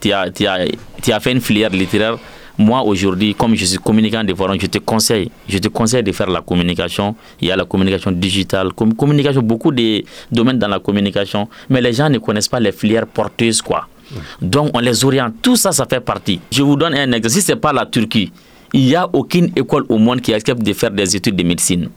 tu 0.01 0.13
as, 0.13 0.31
tu 0.33 0.47
as, 0.49 0.67
tu 1.01 1.13
as 1.13 1.21
fait 1.21 1.31
une 1.31 1.41
filière 1.41 1.71
littéraire, 1.71 2.19
moi 2.59 2.83
aujourd'hui, 2.83 3.37
comme 3.37 3.55
je 3.55 3.65
suis 3.65 3.79
communicant 3.79 4.25
de 4.25 4.35
forum, 4.35 4.57
je 4.61 4.67
te 4.67 4.79
conseille, 4.79 5.31
je 5.49 5.59
te 5.59 5.69
conseille 5.69 6.03
de 6.03 6.11
faire 6.11 6.29
la 6.29 6.41
communication. 6.41 7.15
Il 7.41 7.47
y 7.47 7.53
a 7.53 7.57
la 7.57 7.65
communication 7.65 8.11
digitale, 8.11 8.73
communication, 8.73 9.43
beaucoup 9.43 9.71
de 9.71 10.03
domaines 10.33 10.59
dans 10.59 10.67
la 10.67 10.81
communication, 10.81 11.49
mais 11.71 11.81
les 11.81 11.93
gens 11.93 12.11
ne 12.11 12.19
connaissent 12.19 12.49
pas 12.49 12.59
les 12.59 12.73
filières 12.73 13.07
porteuses, 13.07 13.63
quoi. 13.63 13.87
Donc 14.43 14.71
on 14.75 14.81
les 14.81 15.05
oriente, 15.05 15.35
tout 15.41 15.55
ça, 15.55 15.71
ça 15.71 15.87
fait 15.89 16.01
partie. 16.01 16.41
Je 16.51 16.63
vous 16.63 16.75
donne 16.75 16.95
un 16.95 17.13
exemple, 17.13 17.31
si 17.31 17.43
ce 17.43 17.53
n'est 17.53 17.59
pas 17.59 17.73
la 17.73 17.87
Turquie, 17.87 18.33
il 18.73 18.87
n'y 18.87 18.97
a 18.97 19.09
aucune 19.13 19.53
école 19.55 19.85
au 19.89 19.99
monde 19.99 20.21
qui 20.21 20.35
accepte 20.35 20.63
de 20.63 20.73
faire 20.73 20.91
des 20.91 21.15
études 21.15 21.37
de 21.37 21.45
médecine. 21.45 21.89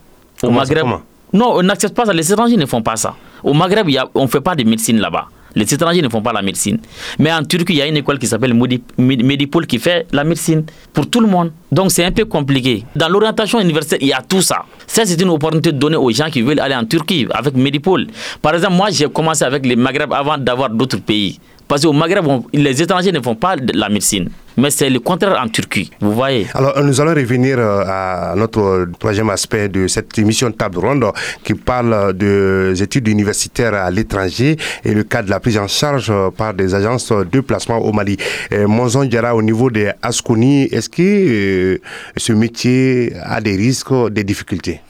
Au 0.44 0.50
Maghreb, 0.50 0.86
non, 1.32 1.56
on 1.56 1.62
n'accepte 1.64 1.94
pas 1.94 2.06
ça, 2.06 2.12
les 2.12 2.32
étrangers 2.32 2.56
ne 2.56 2.66
font 2.66 2.82
pas 2.82 2.94
ça. 2.96 3.16
Au 3.42 3.52
Maghreb, 3.52 3.88
on 4.14 4.22
ne 4.22 4.28
fait 4.28 4.40
pas 4.40 4.54
de 4.54 4.62
médecine 4.62 4.98
là-bas. 4.98 5.26
Les 5.56 5.72
étrangers 5.72 6.02
ne 6.02 6.08
font 6.10 6.20
pas 6.20 6.34
la 6.34 6.42
médecine. 6.42 6.78
Mais 7.18 7.32
en 7.32 7.42
Turquie, 7.42 7.72
il 7.72 7.76
y 7.78 7.82
a 7.82 7.86
une 7.86 7.96
école 7.96 8.18
qui 8.18 8.26
s'appelle 8.26 8.52
Medipol 8.98 9.66
qui 9.66 9.78
fait 9.78 10.06
la 10.12 10.22
médecine 10.22 10.64
pour 10.92 11.08
tout 11.08 11.20
le 11.20 11.26
monde. 11.26 11.50
Donc 11.72 11.90
c'est 11.90 12.04
un 12.04 12.12
peu 12.12 12.26
compliqué. 12.26 12.84
Dans 12.94 13.08
l'orientation 13.08 13.58
universitaire, 13.58 13.98
il 14.02 14.08
y 14.08 14.12
a 14.12 14.20
tout 14.20 14.42
ça. 14.42 14.64
Ça, 14.86 15.06
c'est 15.06 15.18
une 15.20 15.30
opportunité 15.30 15.72
donnée 15.72 15.96
aux 15.96 16.10
gens 16.10 16.28
qui 16.30 16.42
veulent 16.42 16.60
aller 16.60 16.74
en 16.74 16.84
Turquie 16.84 17.26
avec 17.30 17.54
Medipol. 17.54 18.06
Par 18.42 18.54
exemple, 18.54 18.74
moi, 18.74 18.90
j'ai 18.90 19.08
commencé 19.08 19.44
avec 19.44 19.64
les 19.64 19.76
Maghreb 19.76 20.12
avant 20.12 20.36
d'avoir 20.36 20.68
d'autres 20.68 21.00
pays. 21.00 21.40
Parce 21.68 21.82
qu'au 21.82 21.92
Maghreb, 21.92 22.24
les 22.52 22.80
étrangers 22.82 23.12
ne 23.12 23.20
font 23.20 23.34
pas 23.34 23.56
de 23.56 23.76
la 23.76 23.88
médecine. 23.88 24.28
Mais 24.58 24.70
c'est 24.70 24.88
le 24.88 25.00
contraire 25.00 25.38
en 25.38 25.48
Turquie, 25.48 25.90
vous 26.00 26.14
voyez. 26.14 26.46
Alors, 26.54 26.82
nous 26.82 26.98
allons 26.98 27.14
revenir 27.14 27.58
euh, 27.58 27.84
à 27.86 28.34
notre 28.36 28.88
troisième 28.98 29.28
aspect 29.28 29.68
de 29.68 29.86
cette 29.86 30.16
émission 30.18 30.50
table 30.50 30.78
ronde 30.78 31.04
qui 31.44 31.52
parle 31.52 32.14
des 32.14 32.82
études 32.82 33.06
universitaires 33.08 33.74
à 33.74 33.90
l'étranger 33.90 34.56
et 34.82 34.94
le 34.94 35.02
cas 35.02 35.22
de 35.22 35.28
la 35.28 35.40
prise 35.40 35.58
en 35.58 35.68
charge 35.68 36.10
par 36.38 36.54
des 36.54 36.74
agences 36.74 37.12
de 37.12 37.40
placement 37.40 37.78
au 37.78 37.92
Mali. 37.92 38.16
Monzon 38.50 39.04
Diara, 39.04 39.34
au 39.36 39.42
niveau 39.42 39.70
des 39.70 39.90
Asconi, 40.00 40.62
est-ce 40.72 40.88
que 40.88 41.02
euh, 41.02 41.78
ce 42.16 42.32
métier 42.32 43.12
a 43.22 43.42
des 43.42 43.56
risques, 43.56 43.92
des 44.10 44.24
difficultés? 44.24 44.80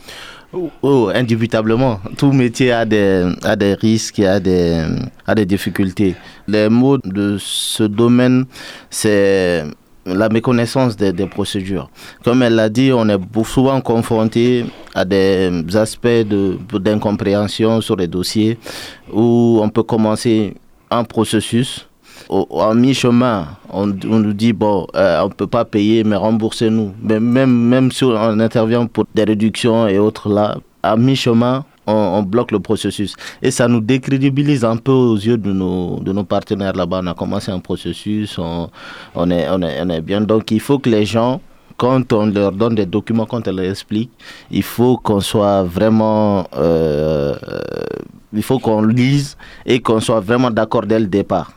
Oh, 0.59 0.71
oh, 0.81 1.11
indubitablement. 1.15 2.01
Tout 2.17 2.33
métier 2.33 2.73
a 2.73 2.87
des, 2.87 3.75
risques 3.79 4.19
et 4.21 4.27
a 4.27 4.41
des, 4.41 4.87
a 5.27 5.35
des 5.35 5.45
difficultés. 5.45 6.15
Les 6.49 6.71
mots 6.71 6.97
de 6.97 7.37
ce 7.39 7.83
domaine, 7.83 8.47
c'est 8.89 9.65
la 10.07 10.31
méconnaissance 10.31 10.97
des, 10.97 11.13
des, 11.13 11.27
procédures. 11.27 11.91
Comme 12.25 12.43
elle 12.43 12.55
l'a 12.55 12.71
dit, 12.71 12.91
on 12.91 13.07
est 13.11 13.19
souvent 13.45 13.83
confronté 13.83 14.65
à 14.95 15.05
des 15.05 15.63
aspects 15.75 16.25
d'incompréhension 16.73 17.83
sur 17.83 17.97
les 17.97 18.07
dossiers 18.07 18.59
où 19.13 19.61
on 19.63 19.69
peut 19.69 19.83
commencer 19.83 20.55
un 20.91 21.05
processus 21.05 21.86
en 22.29 22.75
mi-chemin, 22.75 23.47
on, 23.71 23.87
nous 23.87 24.33
dit, 24.33 24.53
bon, 24.53 24.87
euh, 24.97 25.23
on 25.23 25.29
ne 25.29 25.33
peut 25.33 25.47
pas 25.47 25.65
payer, 25.65 26.05
mais 26.05 26.17
remboursez-nous. 26.17 26.93
Mais 27.03 27.21
même, 27.21 27.51
même 27.51 27.93
si 27.93 28.05
on 28.05 28.17
intervient 28.41 28.87
pour 28.87 29.05
des 29.15 29.25
réductions 29.25 29.87
et 29.87 29.99
autres 29.99 30.29
là, 30.29 30.57
à 30.83 30.97
mi-chemin, 30.97 31.65
on, 31.87 32.23
bloque 32.23 32.51
le 32.51 32.59
processus. 32.59 33.15
Et 33.43 33.51
ça 33.51 33.69
nous 33.69 33.81
décrédibilise 33.81 34.65
un 34.65 34.77
peu 34.77 34.93
aux 34.93 35.15
yeux 35.17 35.39
de 35.39 35.53
nos, 35.53 36.01
de 36.01 36.13
nos 36.13 36.25
partenaires 36.25 36.73
là-bas. 36.73 37.01
On 37.03 37.07
a 37.07 37.15
commencé 37.15 37.53
un 37.53 37.61
processus, 37.61 38.39
on, 38.39 38.69
on, 39.15 39.31
est, 39.31 39.47
on, 39.49 39.63
est, 39.63 39.81
on 39.83 39.91
est 39.91 40.01
bien. 40.01 40.21
Donc 40.21 40.51
il 40.51 40.61
faut 40.61 40.79
que 40.79 40.91
les 40.91 41.05
gens 41.05 41.41
quand 41.77 42.13
on 42.13 42.27
leur 42.27 42.53
donne 42.53 42.75
des 42.75 42.87
documents, 42.87 43.27
quand 43.27 43.47
on 43.49 43.53
leur 43.53 43.67
explique, 43.67 44.11
il 44.51 44.63
faut 44.63 44.97
qu'on 44.97 45.21
soit 45.21 45.63
vraiment, 45.63 46.49
euh, 46.57 47.37
il 48.33 48.43
faut 48.43 48.59
qu'on 48.59 48.83
lise 48.83 49.37
et 49.67 49.81
qu'on 49.81 50.01
soit 50.01 50.21
vraiment 50.21 50.51
d'accord 50.51 50.87
dès 50.87 50.99
le 50.99 51.07
départ. 51.07 51.53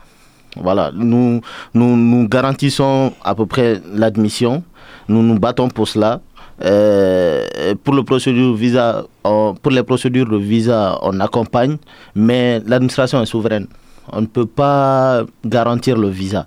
Voilà, 0.56 0.90
nous, 0.94 1.40
nous, 1.74 1.96
nous 1.96 2.28
garantissons 2.28 3.12
à 3.24 3.34
peu 3.34 3.46
près 3.46 3.80
l'admission. 3.94 4.62
Nous 5.08 5.22
nous 5.22 5.38
battons 5.38 5.68
pour 5.68 5.88
cela. 5.88 6.20
Euh, 6.62 7.74
pour, 7.82 7.94
le 7.94 8.02
procédure 8.02 8.54
visa, 8.54 9.04
pour 9.22 9.70
les 9.70 9.82
procédures 9.82 10.28
de 10.28 10.36
visa, 10.36 10.98
on 11.02 11.18
accompagne, 11.20 11.78
mais 12.14 12.60
l'administration 12.66 13.22
est 13.22 13.26
souveraine. 13.26 13.66
On 14.12 14.22
ne 14.22 14.26
peut 14.26 14.46
pas 14.46 15.22
garantir 15.44 15.96
le 15.96 16.08
visa. 16.08 16.46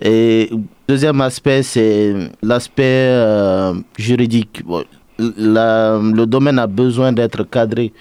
Et 0.00 0.50
deuxième 0.88 1.20
aspect, 1.20 1.62
c'est 1.62 2.14
l'aspect 2.42 2.82
euh, 3.10 3.74
juridique. 3.98 4.62
le 5.18 6.24
domaine 6.24 6.58
a 6.58 6.66
besoin 6.66 7.12
d'être 7.12 7.44
cadré 7.44 7.92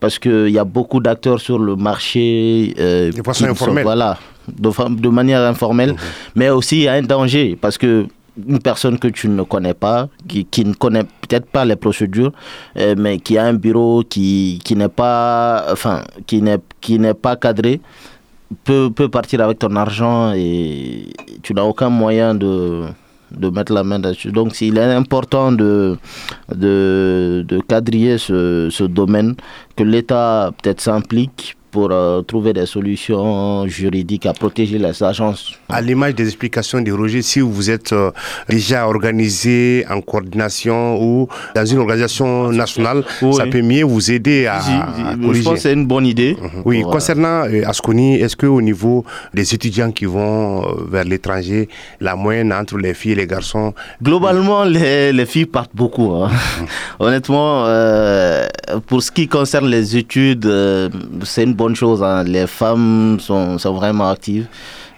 parce 0.00 0.18
qu'il 0.18 0.48
y 0.50 0.58
a 0.58 0.64
beaucoup 0.64 1.00
d'acteurs 1.00 1.40
sur 1.40 1.58
le 1.58 1.76
marché. 1.76 2.74
Euh, 2.78 3.12
de 3.12 3.22
façon 3.22 3.46
informelle. 3.46 3.84
voilà, 3.84 4.18
de, 4.58 5.08
manière 5.08 5.42
informelle. 5.42 5.96
Mais 6.34 6.50
aussi, 6.50 6.76
il 6.78 6.82
y 6.82 6.88
a 6.88 6.94
un 6.94 7.02
danger 7.02 7.56
parce 7.60 7.78
que 7.78 8.06
une 8.46 8.60
personne 8.60 8.98
que 8.98 9.08
tu 9.08 9.28
ne 9.28 9.42
connais 9.42 9.74
pas, 9.74 10.08
qui, 10.28 10.44
qui 10.44 10.64
ne 10.64 10.72
connaît 10.72 11.02
peut-être 11.02 11.46
pas 11.46 11.64
les 11.64 11.74
procédures, 11.76 12.32
euh, 12.76 12.94
mais 12.96 13.18
qui 13.18 13.36
a 13.36 13.44
un 13.44 13.54
bureau 13.54 14.04
qui, 14.08 14.60
qui 14.64 14.76
n'est 14.76 14.88
pas, 14.88 15.66
enfin, 15.72 16.02
qui 16.26 16.40
n'est, 16.40 16.60
qui 16.80 17.00
n'est 17.00 17.14
pas 17.14 17.34
cadré, 17.34 17.80
peut, 18.64 18.90
peut 18.94 19.08
partir 19.08 19.40
avec 19.40 19.58
ton 19.58 19.74
argent 19.76 20.32
et 20.34 21.06
tu 21.42 21.52
n'as 21.52 21.64
aucun 21.64 21.88
moyen 21.88 22.34
de, 22.34 22.84
de 23.32 23.50
mettre 23.50 23.72
la 23.72 23.82
main 23.82 23.98
dessus. 23.98 24.32
Donc 24.32 24.60
il 24.60 24.78
est 24.78 24.82
important 24.94 25.52
de, 25.52 25.96
de, 26.54 27.44
de 27.46 27.60
quadriller 27.60 28.18
ce, 28.18 28.68
ce 28.70 28.84
domaine, 28.84 29.34
que 29.76 29.82
l'État 29.82 30.52
peut-être 30.62 30.80
s'implique 30.80 31.56
pour 31.78 31.92
euh, 31.92 32.22
trouver 32.22 32.52
des 32.52 32.66
solutions 32.66 33.64
juridiques 33.68 34.26
à 34.26 34.32
protéger 34.32 34.78
les 34.78 35.00
agences. 35.00 35.52
À 35.68 35.80
l'image 35.80 36.16
des 36.16 36.26
explications 36.26 36.80
de 36.80 36.90
Roger, 36.90 37.22
si 37.22 37.38
vous 37.38 37.70
êtes 37.70 37.92
euh, 37.92 38.10
déjà 38.48 38.88
organisé 38.88 39.84
en 39.88 40.00
coordination 40.00 41.00
ou 41.00 41.28
dans 41.54 41.64
une 41.64 41.78
organisation 41.78 42.50
nationale, 42.50 43.04
ça 43.32 43.46
peut 43.46 43.62
mieux 43.62 43.84
vous 43.84 44.10
aider 44.10 44.46
à, 44.46 44.58
Je 44.60 45.42
pense 45.42 45.54
que 45.54 45.60
c'est 45.60 45.72
une 45.72 45.86
bonne 45.86 46.06
idée. 46.06 46.36
Mhm. 46.40 46.62
Oui, 46.64 46.82
concernant 46.82 47.44
euh, 47.44 47.62
Asconi, 47.64 48.16
est-ce 48.16 48.36
qu'au 48.36 48.60
niveau 48.60 49.04
des 49.32 49.54
étudiants 49.54 49.92
qui 49.92 50.06
vont 50.06 50.64
vers 50.90 51.04
l'étranger, 51.04 51.68
la 52.00 52.16
moyenne 52.16 52.52
entre 52.52 52.76
les 52.76 52.92
filles 52.94 53.12
et 53.12 53.22
les 53.22 53.28
garçons 53.28 53.72
Globalement, 54.02 54.64
les, 54.64 55.12
les 55.12 55.26
filles 55.26 55.46
partent 55.46 55.76
beaucoup. 55.76 56.10
Hein. 56.14 56.28
Mhm. 56.60 56.66
Honnêtement, 57.06 57.52
pour 58.88 59.00
ce 59.00 59.12
qui 59.12 59.28
concerne 59.28 59.68
les 59.68 59.96
études, 59.96 60.50
c'est 61.22 61.44
une 61.44 61.54
bonne 61.54 61.67
chose. 61.76 62.02
Hein. 62.02 62.24
Les 62.24 62.46
femmes 62.46 63.18
sont, 63.20 63.58
sont 63.58 63.74
vraiment 63.74 64.10
actives. 64.10 64.46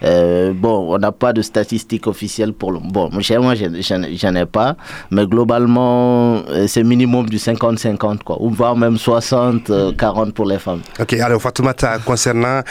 Euh, 0.02 0.52
bon, 0.54 0.94
on 0.94 0.98
n'a 0.98 1.12
pas 1.12 1.32
de 1.32 1.42
statistiques 1.42 2.06
officielles 2.06 2.52
pour 2.52 2.72
le. 2.72 2.78
Bon, 2.82 3.10
chez 3.20 3.38
moi, 3.38 3.54
j'en 3.54 4.34
ai 4.34 4.46
pas, 4.46 4.76
mais 5.10 5.26
globalement, 5.26 6.42
euh, 6.48 6.66
c'est 6.66 6.82
minimum 6.82 7.28
du 7.28 7.36
50-50, 7.36 8.22
quoi, 8.22 8.40
ou 8.40 8.50
voire 8.50 8.76
même 8.76 8.94
60-40 8.94 9.68
euh, 9.70 10.32
pour 10.32 10.46
les 10.46 10.58
femmes. 10.58 10.80
Ok, 10.98 11.12
alors 11.14 11.40
Fatoumata, 11.42 11.98
concernant 11.98 12.62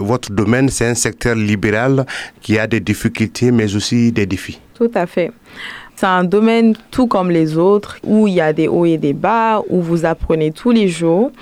votre 0.00 0.30
domaine, 0.30 0.68
c'est 0.68 0.86
un 0.86 0.94
secteur 0.94 1.34
libéral 1.34 2.04
qui 2.40 2.58
a 2.58 2.66
des 2.66 2.80
difficultés, 2.80 3.50
mais 3.50 3.74
aussi 3.74 4.12
des 4.12 4.26
défis. 4.26 4.60
Tout 4.74 4.90
à 4.94 5.06
fait. 5.06 5.32
C'est 5.98 6.06
un 6.06 6.22
domaine 6.22 6.76
tout 6.92 7.08
comme 7.08 7.28
les 7.28 7.58
autres 7.58 7.98
où 8.04 8.28
il 8.28 8.34
y 8.34 8.40
a 8.40 8.52
des 8.52 8.68
hauts 8.68 8.84
et 8.84 8.98
des 8.98 9.14
bas, 9.14 9.62
où 9.68 9.82
vous 9.82 10.04
apprenez 10.04 10.52
tous 10.52 10.70
les 10.70 10.86
jours. 10.86 11.32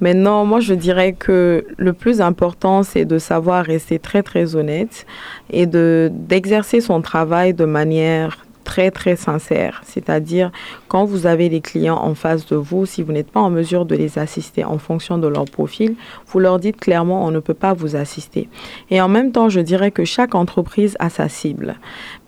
Maintenant, 0.00 0.46
moi, 0.46 0.60
je 0.60 0.72
dirais 0.72 1.12
que 1.12 1.66
le 1.76 1.92
plus 1.92 2.22
important, 2.22 2.82
c'est 2.82 3.04
de 3.04 3.18
savoir 3.18 3.66
rester 3.66 3.98
très, 3.98 4.22
très 4.22 4.56
honnête 4.56 5.04
et 5.50 5.66
de, 5.66 6.10
d'exercer 6.10 6.80
son 6.80 7.02
travail 7.02 7.52
de 7.52 7.66
manière 7.66 8.38
très 8.64 8.90
très 8.90 9.16
sincère. 9.16 9.82
C'est-à-dire 9.84 10.52
quand 10.88 11.04
vous 11.04 11.26
avez 11.26 11.50
des 11.50 11.60
clients 11.60 11.96
en 11.96 12.14
face 12.14 12.46
de 12.46 12.56
vous, 12.56 12.86
si 12.86 13.02
vous 13.02 13.12
n'êtes 13.12 13.30
pas 13.30 13.40
en 13.40 13.50
mesure 13.50 13.84
de 13.84 13.94
les 13.94 14.18
assister 14.18 14.64
en 14.64 14.78
fonction 14.78 15.18
de 15.18 15.26
leur 15.26 15.44
profil, 15.44 15.96
vous 16.28 16.38
leur 16.38 16.58
dites 16.58 16.78
clairement 16.78 17.26
on 17.26 17.30
ne 17.30 17.40
peut 17.40 17.54
pas 17.54 17.74
vous 17.74 17.94
assister. 17.94 18.48
Et 18.90 19.02
en 19.02 19.08
même 19.08 19.32
temps, 19.32 19.50
je 19.50 19.60
dirais 19.60 19.90
que 19.90 20.04
chaque 20.04 20.34
entreprise 20.34 20.96
a 20.98 21.10
sa 21.10 21.28
cible. 21.28 21.76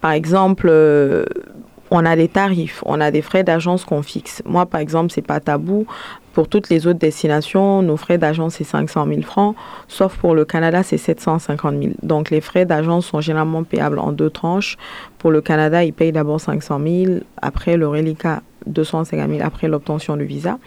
Par 0.00 0.12
exemple, 0.12 0.68
euh, 0.70 1.24
on 1.90 2.04
a 2.04 2.16
des 2.16 2.28
tarifs, 2.28 2.82
on 2.86 3.00
a 3.00 3.10
des 3.10 3.22
frais 3.22 3.44
d'agence 3.44 3.84
qu'on 3.84 4.02
fixe. 4.02 4.42
Moi, 4.46 4.66
par 4.66 4.80
exemple, 4.80 5.12
c'est 5.12 5.22
pas 5.22 5.40
tabou. 5.40 5.86
Pour 6.32 6.46
toutes 6.46 6.68
les 6.68 6.86
autres 6.86 7.00
destinations, 7.00 7.82
nos 7.82 7.96
frais 7.96 8.16
d'agence, 8.16 8.54
c'est 8.54 8.64
500 8.64 9.06
000 9.08 9.22
francs, 9.22 9.56
sauf 9.88 10.16
pour 10.16 10.34
le 10.34 10.44
Canada, 10.44 10.84
c'est 10.84 10.96
750 10.96 11.74
000. 11.82 11.92
Donc, 12.04 12.30
les 12.30 12.40
frais 12.40 12.64
d'agence 12.64 13.06
sont 13.06 13.20
généralement 13.20 13.64
payables 13.64 13.98
en 13.98 14.12
deux 14.12 14.30
tranches. 14.30 14.76
Pour 15.18 15.32
le 15.32 15.40
Canada, 15.40 15.82
ils 15.82 15.92
payent 15.92 16.12
d'abord 16.12 16.40
500 16.40 16.80
000, 16.80 17.14
après 17.42 17.76
le 17.76 17.88
reliquat 17.88 18.42
250 18.66 19.30
000 19.30 19.40
après 19.44 19.68
l'obtention 19.68 20.16
du 20.16 20.24
visa. 20.24 20.58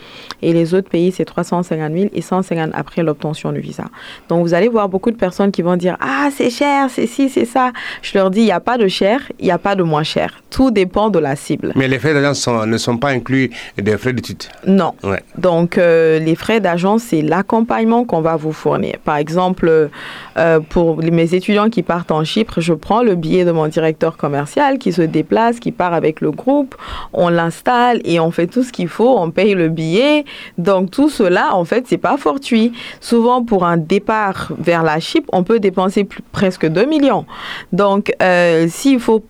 Et 0.41 0.53
les 0.53 0.73
autres 0.73 0.89
pays, 0.89 1.11
c'est 1.11 1.25
350 1.25 1.93
000 1.93 2.09
et 2.13 2.21
150 2.21 2.71
après 2.73 3.03
l'obtention 3.03 3.51
du 3.51 3.59
visa. 3.59 3.85
Donc, 4.29 4.45
vous 4.45 4.53
allez 4.53 4.67
voir 4.67 4.89
beaucoup 4.89 5.11
de 5.11 5.15
personnes 5.15 5.51
qui 5.51 5.61
vont 5.61 5.75
dire 5.75 5.97
Ah, 5.99 6.29
c'est 6.35 6.49
cher, 6.49 6.89
c'est 6.89 7.07
ci, 7.07 7.29
c'est 7.29 7.45
ça. 7.45 7.71
Je 8.01 8.17
leur 8.17 8.29
dis 8.29 8.41
Il 8.41 8.45
n'y 8.45 8.51
a 8.51 8.59
pas 8.59 8.77
de 8.77 8.87
cher, 8.87 9.21
il 9.39 9.45
n'y 9.45 9.51
a 9.51 9.57
pas 9.57 9.75
de 9.75 9.83
moins 9.83 10.03
cher. 10.03 10.41
Tout 10.49 10.71
dépend 10.71 11.09
de 11.09 11.19
la 11.19 11.35
cible. 11.35 11.71
Mais 11.75 11.87
les 11.87 11.99
frais 11.99 12.13
d'agence 12.13 12.47
ne 12.47 12.77
sont 12.77 12.97
pas 12.97 13.09
inclus 13.09 13.49
des 13.77 13.97
frais 13.97 14.13
d'études 14.13 14.43
Non. 14.67 14.93
Donc, 15.37 15.77
euh, 15.77 16.19
les 16.19 16.35
frais 16.35 16.59
d'agence, 16.59 17.03
c'est 17.03 17.21
l'accompagnement 17.21 18.05
qu'on 18.05 18.21
va 18.21 18.35
vous 18.35 18.53
fournir. 18.53 18.97
Par 19.03 19.17
exemple, 19.17 19.89
euh, 20.37 20.59
pour 20.59 20.97
mes 20.97 21.33
étudiants 21.33 21.69
qui 21.69 21.83
partent 21.83 22.11
en 22.11 22.23
Chypre, 22.23 22.61
je 22.61 22.73
prends 22.73 23.03
le 23.03 23.15
billet 23.15 23.45
de 23.45 23.51
mon 23.51 23.67
directeur 23.67 24.17
commercial 24.17 24.77
qui 24.77 24.93
se 24.93 25.01
déplace, 25.01 25.59
qui 25.59 25.71
part 25.71 25.93
avec 25.93 26.21
le 26.21 26.31
groupe, 26.31 26.75
on 27.13 27.29
l'installe 27.29 27.82
et 28.03 28.19
on 28.19 28.31
fait 28.31 28.47
tout 28.47 28.63
ce 28.63 28.71
qu'il 28.71 28.87
faut, 28.87 29.17
on 29.17 29.31
paye 29.31 29.53
le 29.53 29.69
billet. 29.69 30.25
Donc 30.57 30.91
tout 30.91 31.09
cela, 31.09 31.55
en 31.55 31.65
fait, 31.65 31.85
c'est 31.87 31.97
pas 31.97 32.17
fortuit. 32.17 32.73
Souvent, 32.99 33.43
pour 33.43 33.65
un 33.65 33.77
départ 33.77 34.51
vers 34.57 34.83
la 34.83 34.99
Chypre, 34.99 35.29
on 35.33 35.43
peut 35.43 35.59
dépenser 35.59 36.07
presque 36.31 36.67
2 36.67 36.85
millions. 36.85 37.25
Donc, 37.71 38.13
euh, 38.21 38.67
s'il 38.69 38.99
faut, 38.99 39.23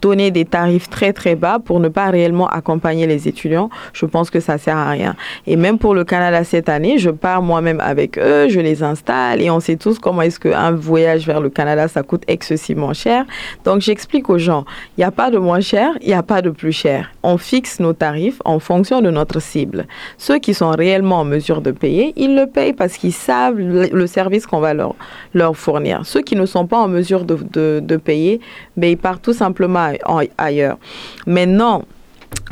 donner 0.00 0.32
des 0.32 0.44
tarifs 0.44 0.90
très 0.90 1.12
très 1.12 1.36
bas 1.36 1.58
pour 1.64 1.78
ne 1.78 1.88
pas 1.88 2.10
réellement 2.10 2.48
accompagner 2.48 3.06
les 3.06 3.28
étudiants, 3.28 3.70
je 3.92 4.06
pense 4.06 4.28
que 4.28 4.40
ça 4.40 4.58
sert 4.58 4.76
à 4.76 4.90
rien. 4.90 5.14
Et 5.46 5.56
même 5.56 5.78
pour 5.78 5.94
le 5.94 6.04
Canada 6.04 6.42
cette 6.42 6.68
année, 6.68 6.98
je 6.98 7.10
pars 7.10 7.42
moi-même 7.42 7.80
avec 7.80 8.18
eux, 8.18 8.48
je 8.48 8.58
les 8.58 8.82
installe 8.82 9.40
et 9.40 9.50
on 9.50 9.60
sait 9.60 9.76
tous 9.76 9.98
comment 9.98 10.22
est-ce 10.22 10.40
qu'un 10.40 10.72
voyage 10.72 11.26
vers 11.26 11.40
le 11.40 11.48
Canada, 11.48 11.86
ça 11.86 12.02
coûte 12.02 12.24
excessivement 12.26 12.92
cher. 12.92 13.24
Donc, 13.64 13.80
j'explique 13.80 14.28
aux 14.30 14.38
gens, 14.38 14.64
il 14.96 15.00
n'y 15.00 15.04
a 15.04 15.12
pas 15.12 15.30
de 15.30 15.38
moins 15.38 15.60
cher, 15.60 15.92
il 16.00 16.08
n'y 16.08 16.14
a 16.14 16.24
pas 16.24 16.42
de 16.42 16.50
plus 16.50 16.72
cher. 16.72 17.10
On 17.22 17.38
fixe 17.38 17.78
nos 17.78 17.91
tarifs 17.92 18.40
en 18.44 18.58
fonction 18.58 19.00
de 19.00 19.10
notre 19.10 19.40
cible. 19.40 19.86
Ceux 20.18 20.38
qui 20.38 20.54
sont 20.54 20.70
réellement 20.70 21.20
en 21.20 21.24
mesure 21.24 21.60
de 21.60 21.70
payer, 21.70 22.12
ils 22.16 22.34
le 22.34 22.46
payent 22.46 22.72
parce 22.72 22.96
qu'ils 22.96 23.12
savent 23.12 23.58
le, 23.58 24.06
service 24.06 24.46
qu'on 24.46 24.60
va 24.60 24.74
leur, 24.74 24.94
leur 25.34 25.56
fournir. 25.56 26.04
Ceux 26.04 26.22
qui 26.22 26.36
ne 26.36 26.46
sont 26.46 26.66
pas 26.66 26.78
en 26.78 26.88
mesure 26.88 27.24
de, 27.24 27.80
de, 27.80 27.96
payer, 27.96 28.40
ben, 28.76 28.90
ils 28.90 28.96
partent 28.96 29.22
tout 29.22 29.32
simplement 29.32 29.92
ailleurs. 30.38 30.78
Maintenant, 31.26 31.84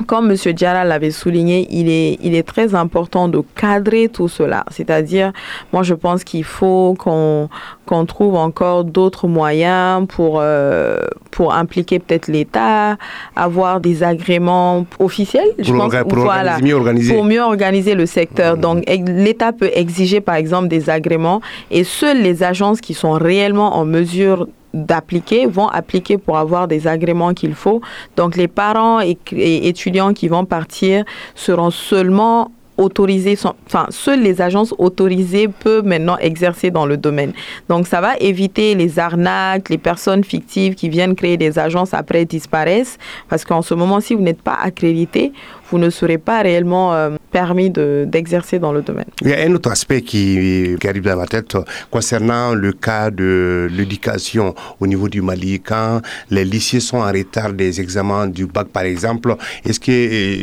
comme 0.07 0.31
M. 0.31 0.53
Diarra 0.53 0.85
l'avait 0.85 1.11
souligné, 1.11 1.67
il 1.71 1.89
est, 1.89 2.19
il 2.23 2.35
est 2.35 2.43
très 2.43 2.75
important 2.75 3.29
de 3.29 3.43
cadrer 3.55 4.09
tout 4.09 4.29
cela. 4.29 4.65
C'est-à-dire, 4.71 5.33
moi, 5.73 5.83
je 5.83 5.95
pense 5.95 6.25
qu'il 6.25 6.45
faut 6.45 6.95
qu'on 6.99 7.49
qu'on 7.87 8.07
trouve 8.07 8.37
encore 8.37 8.85
d'autres 8.85 9.27
moyens 9.27 10.07
pour, 10.07 10.39
euh, 10.41 11.01
pour 11.33 11.53
impliquer 11.53 11.99
peut-être 11.99 12.29
l'État, 12.29 12.97
avoir 13.35 13.81
des 13.81 14.05
agréments 14.05 14.87
officiels, 15.01 15.49
je 15.59 15.73
pour, 15.73 15.89
pense, 15.89 15.95
pour, 16.09 16.21
voilà, 16.21 16.61
mieux 16.61 16.75
organiser. 16.75 17.13
pour 17.13 17.25
mieux 17.25 17.41
organiser 17.41 17.97
le 17.97 18.07
secteur. 18.07 18.57
Mmh. 18.57 18.61
Donc, 18.61 18.85
l'État 18.87 19.53
peut 19.53 19.71
exiger, 19.75 20.21
par 20.21 20.37
exemple, 20.37 20.69
des 20.69 20.89
agréments 20.89 21.41
et 21.73 21.83
seules 21.83 22.23
les 22.23 22.45
agences 22.45 22.81
qui 22.81 22.95
sont 22.95 23.13
réellement 23.13 23.77
en 23.77 23.85
mesure 23.85 24.47
d'appliquer 24.75 25.47
vont 25.47 25.69
appliquer 25.69 26.19
pour 26.19 26.39
avoir 26.39 26.69
des 26.69 26.87
agréments 26.87 27.35
qu'il 27.35 27.55
faut. 27.55 27.81
Donc 28.17 28.37
les 28.37 28.49
parents 28.49 29.01
et, 29.01 29.19
étudiants 29.33 30.13
qui 30.13 30.29
vont 30.29 30.45
partir 30.45 31.05
seront 31.35 31.71
seulement 31.71 32.51
autorisés, 32.81 33.37
enfin, 33.67 33.87
seules 33.91 34.23
les 34.23 34.41
agences 34.41 34.75
autorisées 34.79 35.49
peuvent 35.49 35.85
maintenant 35.85 36.17
exercer 36.19 36.71
dans 36.71 36.87
le 36.87 36.97
domaine. 36.97 37.33
Donc, 37.69 37.87
ça 37.87 38.01
va 38.01 38.17
éviter 38.19 38.75
les 38.75 38.99
arnaques, 38.99 39.69
les 39.69 39.79
personnes 39.79 40.25
fictives 40.25 40.75
qui 40.75 40.89
viennent 40.89 41.15
créer 41.15 41.37
des 41.37 41.59
agences 41.59 41.93
après 41.93 42.25
disparaissent. 42.25 42.99
Parce 43.29 43.45
qu'en 43.45 43.61
ce 43.61 43.75
moment, 43.75 44.01
si 44.01 44.15
vous 44.15 44.23
n'êtes 44.23 44.41
pas 44.41 44.57
accrédité, 44.61 45.33
vous 45.71 45.79
ne 45.79 45.91
serez 45.91 46.19
pas 46.19 46.43
réellement 46.43 46.95
euh, 46.95 47.17
permis 47.31 47.71
d'exercer 47.71 48.59
dans 48.59 48.73
le 48.73 48.83
domaine. 48.83 49.07
Il 49.23 49.29
y 49.29 49.33
a 49.35 49.41
un 49.43 49.55
autre 49.55 49.71
aspect 49.71 50.03
qui, 50.03 50.77
qui, 50.81 50.89
arrive 50.89 51.05
dans 51.05 51.17
ma 51.17 51.27
tête 51.27 51.57
concernant 51.91 52.55
le 52.55 52.73
cas 52.73 53.11
de 53.11 53.69
l'éducation 53.71 54.55
au 54.81 54.87
niveau 54.87 55.09
du 55.09 55.23
Mali. 55.23 55.61
Quand 55.61 56.01
les 56.31 56.45
lycées 56.45 56.81
sont 56.81 56.99
en 56.99 57.13
retard 57.13 57.53
des 57.53 57.81
examens 57.81 58.27
du 58.27 58.47
bac, 58.47 58.69
par 58.69 58.83
exemple, 58.83 59.37
est-ce 59.65 59.79
que 59.79 59.91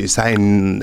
euh, 0.03 0.07
ça 0.07 0.23
a 0.23 0.29
un, 0.29 0.79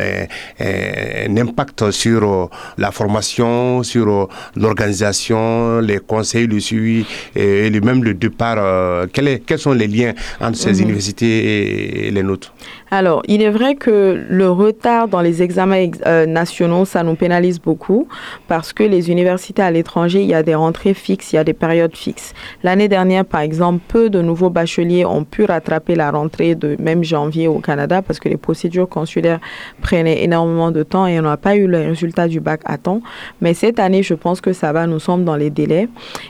un, 0.60 1.36
impact 1.36 1.90
sur 1.90 2.22
euh, 2.22 2.46
la 2.76 2.90
formation, 2.90 3.82
sur 3.82 4.28
l'organisation, 4.56 5.80
les 5.80 5.98
conseils, 6.00 6.46
le 6.46 6.60
suivi 6.60 7.06
et 7.34 7.70
même 7.80 8.04
le 8.04 8.14
départ 8.14 9.06
Quels 9.12 9.58
sont 9.58 9.72
les 9.72 9.86
liens 9.86 10.12
entre 10.40 10.58
ces 10.58 10.74
mhm. 10.74 10.82
universités 10.82 12.06
et 12.06 12.10
les 12.10 12.22
nôtres? 12.22 12.52
Alors, 12.96 13.22
il 13.26 13.42
est 13.42 13.50
vrai 13.50 13.74
que 13.74 14.24
le 14.28 14.48
retard 14.48 15.08
dans 15.08 15.20
les 15.20 15.42
examens 15.42 15.90
euh, 16.06 16.26
nationaux, 16.26 16.84
ça 16.84 17.02
nous 17.02 17.16
pénalise 17.16 17.60
beaucoup 17.60 18.06
parce 18.46 18.72
que 18.72 18.84
les 18.84 19.10
universités 19.10 19.62
à 19.62 19.70
l'étranger, 19.72 20.22
il 20.22 20.28
y 20.28 20.34
a 20.34 20.44
des 20.44 20.54
rentrées 20.54 20.94
fixes, 20.94 21.32
il 21.32 21.36
y 21.36 21.38
a 21.40 21.44
des 21.44 21.54
périodes 21.54 21.96
fixes. 21.96 22.34
L'année 22.62 22.86
dernière, 22.86 23.24
par 23.24 23.40
exemple, 23.40 23.80
peu 23.88 24.10
de 24.10 24.22
nouveaux 24.22 24.48
bacheliers 24.48 25.04
ont 25.04 25.24
pu 25.24 25.44
rattraper 25.44 25.96
la 25.96 26.12
rentrée 26.12 26.54
de 26.54 26.76
même 26.78 27.02
janvier 27.02 27.48
au 27.48 27.58
Canada 27.58 28.00
parce 28.00 28.20
que 28.20 28.28
les 28.28 28.36
procédures 28.36 28.88
consulaires 28.88 29.40
prenaient 29.82 30.22
énormément 30.22 30.70
de 30.70 30.84
temps 30.84 31.08
et 31.08 31.18
on 31.18 31.22
n'a 31.22 31.36
pas 31.36 31.56
eu 31.56 31.66
le 31.66 31.78
résultat 31.78 32.28
du 32.28 32.38
bac 32.38 32.60
à 32.64 32.78
temps. 32.78 33.00
Mais 33.40 33.54
cette 33.54 33.80
année, 33.80 34.04
je 34.04 34.14
pense 34.14 34.40
que 34.40 34.52
ça 34.52 34.72
va, 34.72 34.86
nous 34.86 35.00
sommes 35.00 35.24
dans 35.24 35.36
les 35.36 35.50
délais. 35.50 35.88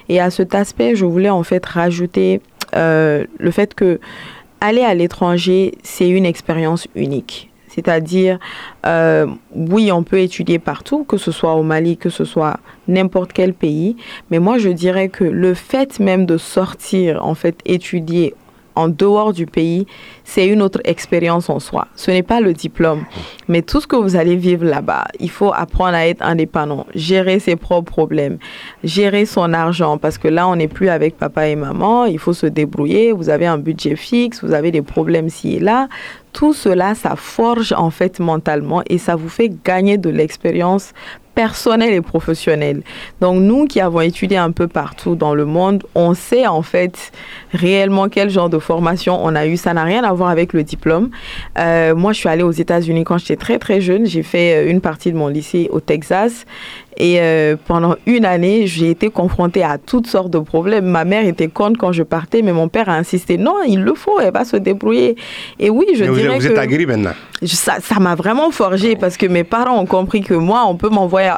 Et 0.09 0.19
à 0.19 0.31
cet 0.31 0.55
aspect, 0.55 0.97
je 0.97 1.05
voulais 1.05 1.29
en 1.29 1.43
fait 1.43 1.67
rajouter 1.67 2.41
euh, 2.75 3.25
le 3.39 3.51
fait 3.51 3.75
que 3.75 4.01
aller 4.65 4.83
à 4.83 4.95
l'étranger, 4.95 5.73
c'est 5.83 6.09
une 6.09 6.27
expérience 6.27 6.89
unique. 6.95 7.51
C'est-à-dire, 7.69 8.39
euh, 8.87 9.27
oui, 9.53 9.91
on 9.91 10.05
peut 10.05 10.21
étudier 10.21 10.61
partout, 10.61 11.05
que 11.05 11.17
ce 11.17 11.33
soit 11.33 11.55
au 11.55 11.65
Mali, 11.65 11.97
que 11.97 12.09
ce 12.09 12.25
soit 12.25 12.59
n'importe 12.87 13.33
quel 13.33 13.53
pays, 13.53 13.97
mais 14.31 14.39
moi 14.39 14.59
je 14.59 14.69
dirais 14.69 15.09
que 15.09 15.25
le 15.25 15.55
fait 15.55 15.99
même 15.99 16.25
de 16.25 16.39
sortir, 16.39 17.27
en 17.27 17.35
fait, 17.35 17.59
étudier 17.65 18.35
en 18.77 18.89
dehors 18.89 19.33
du 19.33 19.47
pays, 19.47 19.87
c'est 20.25 20.47
une 20.47 20.63
autre 20.63 20.81
expérience 20.85 21.49
en 21.51 21.61
soi. 21.61 21.87
Ce 21.95 22.11
n'est 22.11 22.23
pas 22.23 22.41
le 22.41 22.53
diplôme, 22.53 23.05
mais 23.47 23.63
tout 23.63 23.81
ce 23.81 23.87
que 23.87 23.97
vous 23.97 24.17
allez 24.17 24.37
vivre 24.37 24.65
là-bas, 24.65 25.05
il 25.21 25.31
faut 25.31 25.53
apprendre 25.55 25.95
à 25.95 26.07
être 26.07 26.23
indépendant, 26.23 26.87
gérer 26.95 27.39
ses 27.39 27.57
propres 27.57 27.93
problèmes, 27.93 28.39
gérer 28.83 29.27
son 29.27 29.53
argent, 29.53 29.99
parce 29.99 30.19
que 30.19 30.29
là, 30.29 30.49
on 30.49 30.57
n'est 30.57 30.69
plus 30.69 30.89
avec 30.89 31.17
papa 31.17 31.47
et 31.47 31.57
maman, 31.57 32.07
il 32.07 32.19
faut 32.19 32.33
se 32.33 32.47
débrouiller, 32.47 33.13
vous 33.13 33.29
avez 33.29 33.47
un 33.47 33.59
budget 33.59 33.97
fixe, 33.97 34.43
vous 34.43 34.53
avez 34.53 34.71
des 34.71 34.83
problèmes 34.83 35.29
ci 35.29 35.57
et 35.57 35.61
là. 35.61 35.89
Tout 36.33 36.53
cela, 36.53 36.97
ça 36.97 37.15
forge 37.15 37.73
en 37.73 37.91
fait 37.91 38.19
mentalement 38.19 38.83
et 38.89 38.99
ça 38.99 39.15
vous 39.15 39.29
fait 39.29 39.53
gagner 39.65 39.99
de 39.99 40.11
l'expérience 40.11 40.93
personnel 41.35 41.93
et 41.93 42.01
professionnel. 42.01 42.83
Donc 43.21 43.41
nous 43.41 43.67
qui 43.67 43.81
avons 43.81 44.01
étudié 44.01 44.37
un 44.37 44.53
peu 44.53 44.69
partout 44.69 45.17
dans 45.17 45.35
le 45.35 45.45
monde, 45.45 45.85
on 45.95 46.15
sait 46.15 46.47
en 46.47 46.63
fait 46.63 47.13
réellement 47.53 48.09
quel 48.09 48.31
genre 48.31 48.49
de 48.49 48.59
formation 48.59 49.19
on 49.23 49.35
a 49.35 49.47
eu. 49.47 49.57
Ça 49.57 49.75
n'a 49.75 49.85
rien 49.85 50.05
à 50.05 50.13
voir 50.15 50.31
avec 50.31 50.53
le 50.53 50.63
diplôme. 50.63 51.11
Euh, 51.59 51.95
moi, 51.95 52.13
je 52.13 52.19
suis 52.19 52.29
allée 52.29 52.43
aux 52.43 52.51
États-Unis 52.51 53.05
quand 53.05 53.19
j'étais 53.19 53.37
très 53.37 53.59
très 53.59 53.81
jeune. 53.81 54.07
J'ai 54.07 54.23
fait 54.23 54.55
euh, 54.57 54.71
une 54.71 54.81
partie 54.81 55.13
de 55.13 55.17
mon 55.17 55.29
lycée 55.29 55.69
au 55.71 55.81
Texas 55.81 56.47
et 56.97 57.21
euh, 57.21 57.57
pendant 57.67 57.97
une 58.07 58.25
année, 58.25 58.67
j'ai 58.67 58.91
été 58.91 59.11
confrontée 59.11 59.63
à 59.63 59.79
toutes 59.79 60.07
sortes 60.07 60.31
de 60.31 60.39
problèmes. 60.39 60.87
Ma 60.87 61.05
mère 61.05 61.27
était 61.27 61.49
contre 61.49 61.79
quand 61.79 61.93
je 61.93 62.03
partais, 62.03 62.43
mais 62.43 62.53
mon 62.53 62.69
père 62.69 62.89
a 62.89 62.95
insisté 62.95 63.37
non, 63.37 63.57
il 63.67 63.83
le 63.83 63.95
faut, 63.95 64.21
elle 64.21 64.33
va 64.33 64.45
se 64.45 64.57
débrouiller. 64.57 65.17
Et 65.59 65.71
oui, 65.71 65.87
je 65.95 66.05
mais 66.05 66.15
dirais 66.15 66.39
vous, 66.39 66.47
êtes 66.47 66.59
aguerri 66.59 66.87
maintenant. 66.87 67.13
Ça 67.45 68.01
m'a 68.01 68.15
vraiment 68.15 68.51
forgé 68.51 68.97
parce 68.97 69.17
que 69.17 69.27
mes 69.27 69.45
parents 69.45 69.79
ont 69.79 69.87
compris 69.87 70.23
que 70.23 70.35
moi, 70.35 70.65
on 70.67 70.77
peut 70.77 70.89
m'envoyer 70.89 71.33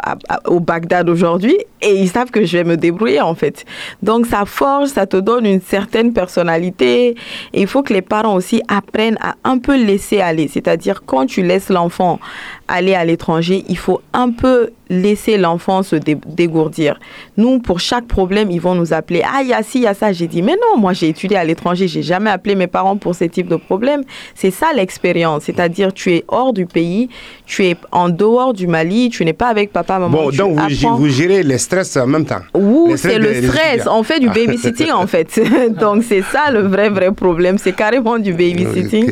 au 0.46 0.60
Bagdad 0.60 1.08
aujourd'hui 1.08 1.56
et 1.80 1.94
ils 1.94 2.08
savent 2.08 2.30
que 2.30 2.44
je 2.44 2.58
vais 2.58 2.64
me 2.64 2.76
débrouiller 2.76 3.20
en 3.20 3.34
fait. 3.34 3.64
Donc 4.02 4.26
ça 4.26 4.44
forge, 4.44 4.88
ça 4.88 5.06
te 5.06 5.16
donne 5.16 5.46
une 5.46 5.60
certaine 5.60 6.12
personnalité. 6.12 7.16
Et 7.52 7.62
il 7.62 7.66
faut 7.66 7.82
que 7.82 7.92
les 7.92 8.02
parents 8.02 8.34
aussi 8.34 8.62
apprennent 8.68 9.18
à 9.20 9.34
un 9.44 9.58
peu 9.58 9.76
laisser 9.76 10.20
aller. 10.20 10.48
C'est-à-dire 10.48 11.02
quand 11.04 11.26
tu 11.26 11.42
laisses 11.42 11.70
l'enfant 11.70 12.20
aller 12.68 12.94
à 12.94 13.04
l'étranger, 13.04 13.64
il 13.68 13.78
faut 13.78 14.00
un 14.12 14.30
peu 14.30 14.70
laisser 14.88 15.36
l'enfant 15.36 15.82
se 15.82 15.96
dégourdir. 15.96 16.98
Nous, 17.36 17.58
pour 17.58 17.80
chaque 17.80 18.06
problème, 18.06 18.50
ils 18.50 18.60
vont 18.60 18.74
nous 18.74 18.92
appeler. 18.92 19.22
Ah, 19.24 19.42
il 19.42 19.48
y 19.48 19.52
a 19.52 19.62
ci, 19.62 19.78
il 19.78 19.82
y 19.82 19.86
a 19.86 19.94
ça. 19.94 20.12
J'ai 20.12 20.28
dit, 20.28 20.42
mais 20.42 20.54
non, 20.54 20.78
moi 20.78 20.92
j'ai 20.92 21.08
étudié 21.08 21.36
à 21.36 21.44
l'étranger, 21.44 21.88
j'ai 21.88 22.02
jamais 22.02 22.30
appelé 22.30 22.54
mes 22.54 22.66
parents 22.66 22.96
pour 22.96 23.14
ce 23.14 23.24
type 23.24 23.48
de 23.48 23.56
problème. 23.56 24.02
C'est 24.34 24.50
ça 24.50 24.68
l'expérience. 24.74 25.44
C'est-à-dire, 25.44 25.92
tu 25.92 26.12
es 26.12 26.24
hors 26.28 26.52
du 26.52 26.66
pays, 26.66 27.08
tu 27.46 27.66
es 27.66 27.76
en 27.90 28.08
dehors 28.08 28.52
du 28.52 28.66
Mali, 28.66 29.10
tu 29.10 29.24
n'es 29.24 29.32
pas 29.32 29.48
avec 29.48 29.72
papa, 29.72 29.98
maman. 29.98 30.24
Bon, 30.24 30.30
donc 30.30 30.58
vous, 30.70 31.08
gérez 31.08 31.42
les 31.42 31.58
stress 31.58 31.96
en 31.96 32.06
même 32.06 32.24
temps. 32.24 32.42
Oui, 32.54 32.92
c'est 32.96 33.18
le 33.18 33.42
stress. 33.42 33.88
On 33.90 34.02
fait 34.02 34.20
du 34.20 34.28
babysitting 34.28 34.92
en 34.92 35.06
fait. 35.06 35.40
donc 35.80 36.04
c'est 36.04 36.22
ça 36.22 36.50
le 36.52 36.60
vrai, 36.60 36.90
vrai 36.90 37.12
problème. 37.12 37.58
C'est 37.58 37.74
carrément 37.74 38.18
du 38.18 38.32
babysitting. 38.32 39.10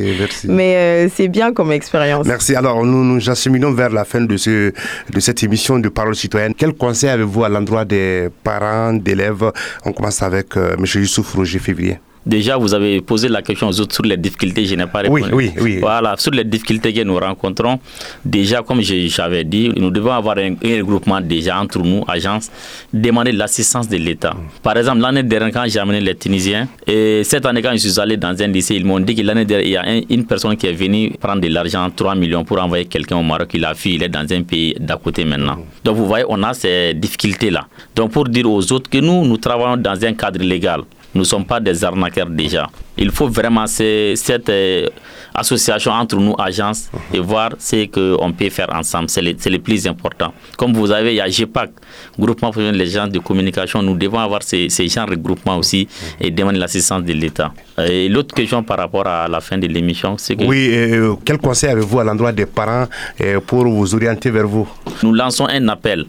mais 0.48 0.76
euh, 0.76 1.08
c'est 1.12 1.28
bien 1.28 1.52
comme 1.52 1.72
expérience. 1.72 2.26
Merci. 2.26 2.54
Alors, 2.54 2.84
nous 2.84 3.04
nous 3.04 3.20
acheminons 3.44 3.72
vers 3.72 3.90
la 3.90 4.04
fin 4.04 4.22
de, 4.22 4.36
ce, 4.36 4.72
de 5.12 5.20
cette 5.20 5.42
émission 5.42 5.78
de 5.78 5.88
parole 5.90 6.16
citoyenne. 6.16 6.54
Quel 6.56 6.72
conseil 6.72 7.10
avez-vous 7.10 7.44
à 7.44 7.48
l'endroit 7.50 7.84
des 7.84 8.28
parents, 8.42 8.94
d'élèves? 8.94 9.52
On 9.84 9.92
commence 9.92 10.22
avec 10.22 10.56
euh, 10.56 10.76
M. 10.78 10.84
Youssouf 10.94 11.34
Roger 11.34 11.58
Février. 11.58 11.98
Déjà, 12.26 12.56
vous 12.56 12.72
avez 12.72 13.00
posé 13.02 13.28
la 13.28 13.42
question 13.42 13.68
aux 13.68 13.80
autres 13.80 13.94
sur 13.94 14.04
les 14.04 14.16
difficultés. 14.16 14.64
Je 14.64 14.74
n'ai 14.74 14.86
pas 14.86 15.00
répondu. 15.00 15.24
Oui, 15.32 15.52
oui, 15.56 15.62
oui. 15.62 15.78
Voilà, 15.80 16.14
sur 16.16 16.30
les 16.30 16.44
difficultés 16.44 16.92
que 16.92 17.02
nous 17.02 17.18
rencontrons. 17.18 17.78
Déjà, 18.24 18.62
comme 18.62 18.80
j'avais 18.80 19.44
dit, 19.44 19.70
nous 19.76 19.90
devons 19.90 20.12
avoir 20.12 20.38
un, 20.38 20.54
regroupement 20.62 21.20
déjà 21.20 21.60
entre 21.60 21.78
nous, 21.80 22.02
agences, 22.08 22.50
demander 22.92 23.32
l'assistance 23.32 23.88
de 23.88 23.96
l'État. 23.98 24.34
Par 24.62 24.76
exemple, 24.78 25.00
l'année 25.00 25.22
dernière, 25.22 25.52
quand 25.52 25.64
j'ai 25.66 25.78
amené 25.78 26.00
les 26.00 26.14
Tunisiens, 26.14 26.66
et 26.86 27.22
cette 27.24 27.44
année, 27.44 27.60
quand 27.60 27.72
je 27.72 27.88
suis 27.88 28.00
allé 28.00 28.16
dans 28.16 28.34
un 28.40 28.46
lycée, 28.46 28.76
ils 28.76 28.84
m'ont 28.86 29.00
dit 29.00 29.14
que 29.14 29.22
l'année 29.22 29.44
dernière, 29.44 29.66
il 29.66 29.72
y 29.72 29.76
a 29.76 29.84
une 30.08 30.24
personne 30.24 30.56
qui 30.56 30.66
est 30.66 30.72
venue 30.72 31.12
prendre 31.20 31.42
de 31.42 31.48
l'argent, 31.48 31.88
3 31.94 32.14
millions, 32.14 32.44
pour 32.44 32.58
envoyer 32.62 32.86
quelqu'un 32.86 33.16
au 33.16 33.22
Maroc. 33.22 33.50
Il 33.52 33.64
a 33.66 33.74
fui, 33.74 33.94
il 33.96 34.02
est 34.02 34.08
dans 34.08 34.26
un 34.32 34.42
pays 34.42 34.74
d'à 34.80 34.96
côté 34.96 35.24
maintenant. 35.26 35.58
Donc, 35.84 35.96
vous 35.96 36.06
voyez, 36.06 36.24
on 36.28 36.42
a 36.42 36.54
ces 36.54 36.94
difficultés-là. 36.94 37.66
Donc, 37.94 38.12
pour 38.12 38.28
dire 38.28 38.50
aux 38.50 38.72
autres 38.72 38.88
que 38.88 38.98
nous, 38.98 39.26
nous 39.26 39.36
travaillons 39.36 39.76
dans 39.76 40.02
un 40.04 40.14
cadre 40.14 40.40
légal. 40.42 40.80
Nous 41.14 41.20
ne 41.20 41.24
sommes 41.24 41.44
pas 41.44 41.60
des 41.60 41.84
arnaqueurs 41.84 42.28
déjà. 42.28 42.68
Il 42.96 43.10
faut 43.10 43.28
vraiment 43.28 43.66
cette 43.66 44.48
euh, 44.48 44.86
association 45.34 45.92
entre 45.92 46.16
nous, 46.16 46.34
agences, 46.38 46.90
et 47.12 47.20
voir 47.20 47.50
ce 47.58 47.86
qu'on 47.86 48.32
peut 48.32 48.50
faire 48.50 48.68
ensemble. 48.74 49.08
C'est 49.08 49.22
le, 49.22 49.58
plus 49.58 49.86
important. 49.86 50.32
Comme 50.56 50.72
vous 50.72 50.90
avez, 50.90 51.12
il 51.12 51.16
y 51.16 51.20
a 51.20 51.28
GEPAC, 51.28 51.70
Groupement 52.18 52.50
pour 52.50 52.62
les 52.62 52.86
gens 52.86 53.06
de 53.08 53.18
communication. 53.18 53.82
Nous 53.82 53.96
devons 53.96 54.18
avoir 54.18 54.42
ces, 54.42 54.68
ces 54.68 54.88
genres 54.88 55.06
de 55.08 55.16
groupements 55.16 55.56
aussi 55.58 55.88
et 56.20 56.30
demander 56.30 56.58
l'assistance 56.58 57.02
de 57.04 57.12
l'État. 57.12 57.52
Et 57.78 58.08
l'autre 58.08 58.34
question 58.34 58.62
par 58.62 58.78
rapport 58.78 59.06
à 59.06 59.28
la 59.28 59.40
fin 59.40 59.58
de 59.58 59.66
l'émission, 59.66 60.16
c'est 60.18 60.36
que... 60.36 60.44
Oui, 60.44 60.68
euh, 60.72 61.14
quel 61.24 61.38
conseil 61.38 61.70
avez-vous 61.70 62.00
à 62.00 62.04
l'endroit 62.04 62.32
des 62.32 62.46
parents 62.46 62.86
euh, 63.20 63.40
pour 63.40 63.64
vous 63.66 63.94
orienter 63.94 64.30
vers 64.30 64.46
vous? 64.46 64.68
Nous 65.02 65.12
lançons 65.12 65.46
un 65.46 65.68
appel 65.68 66.06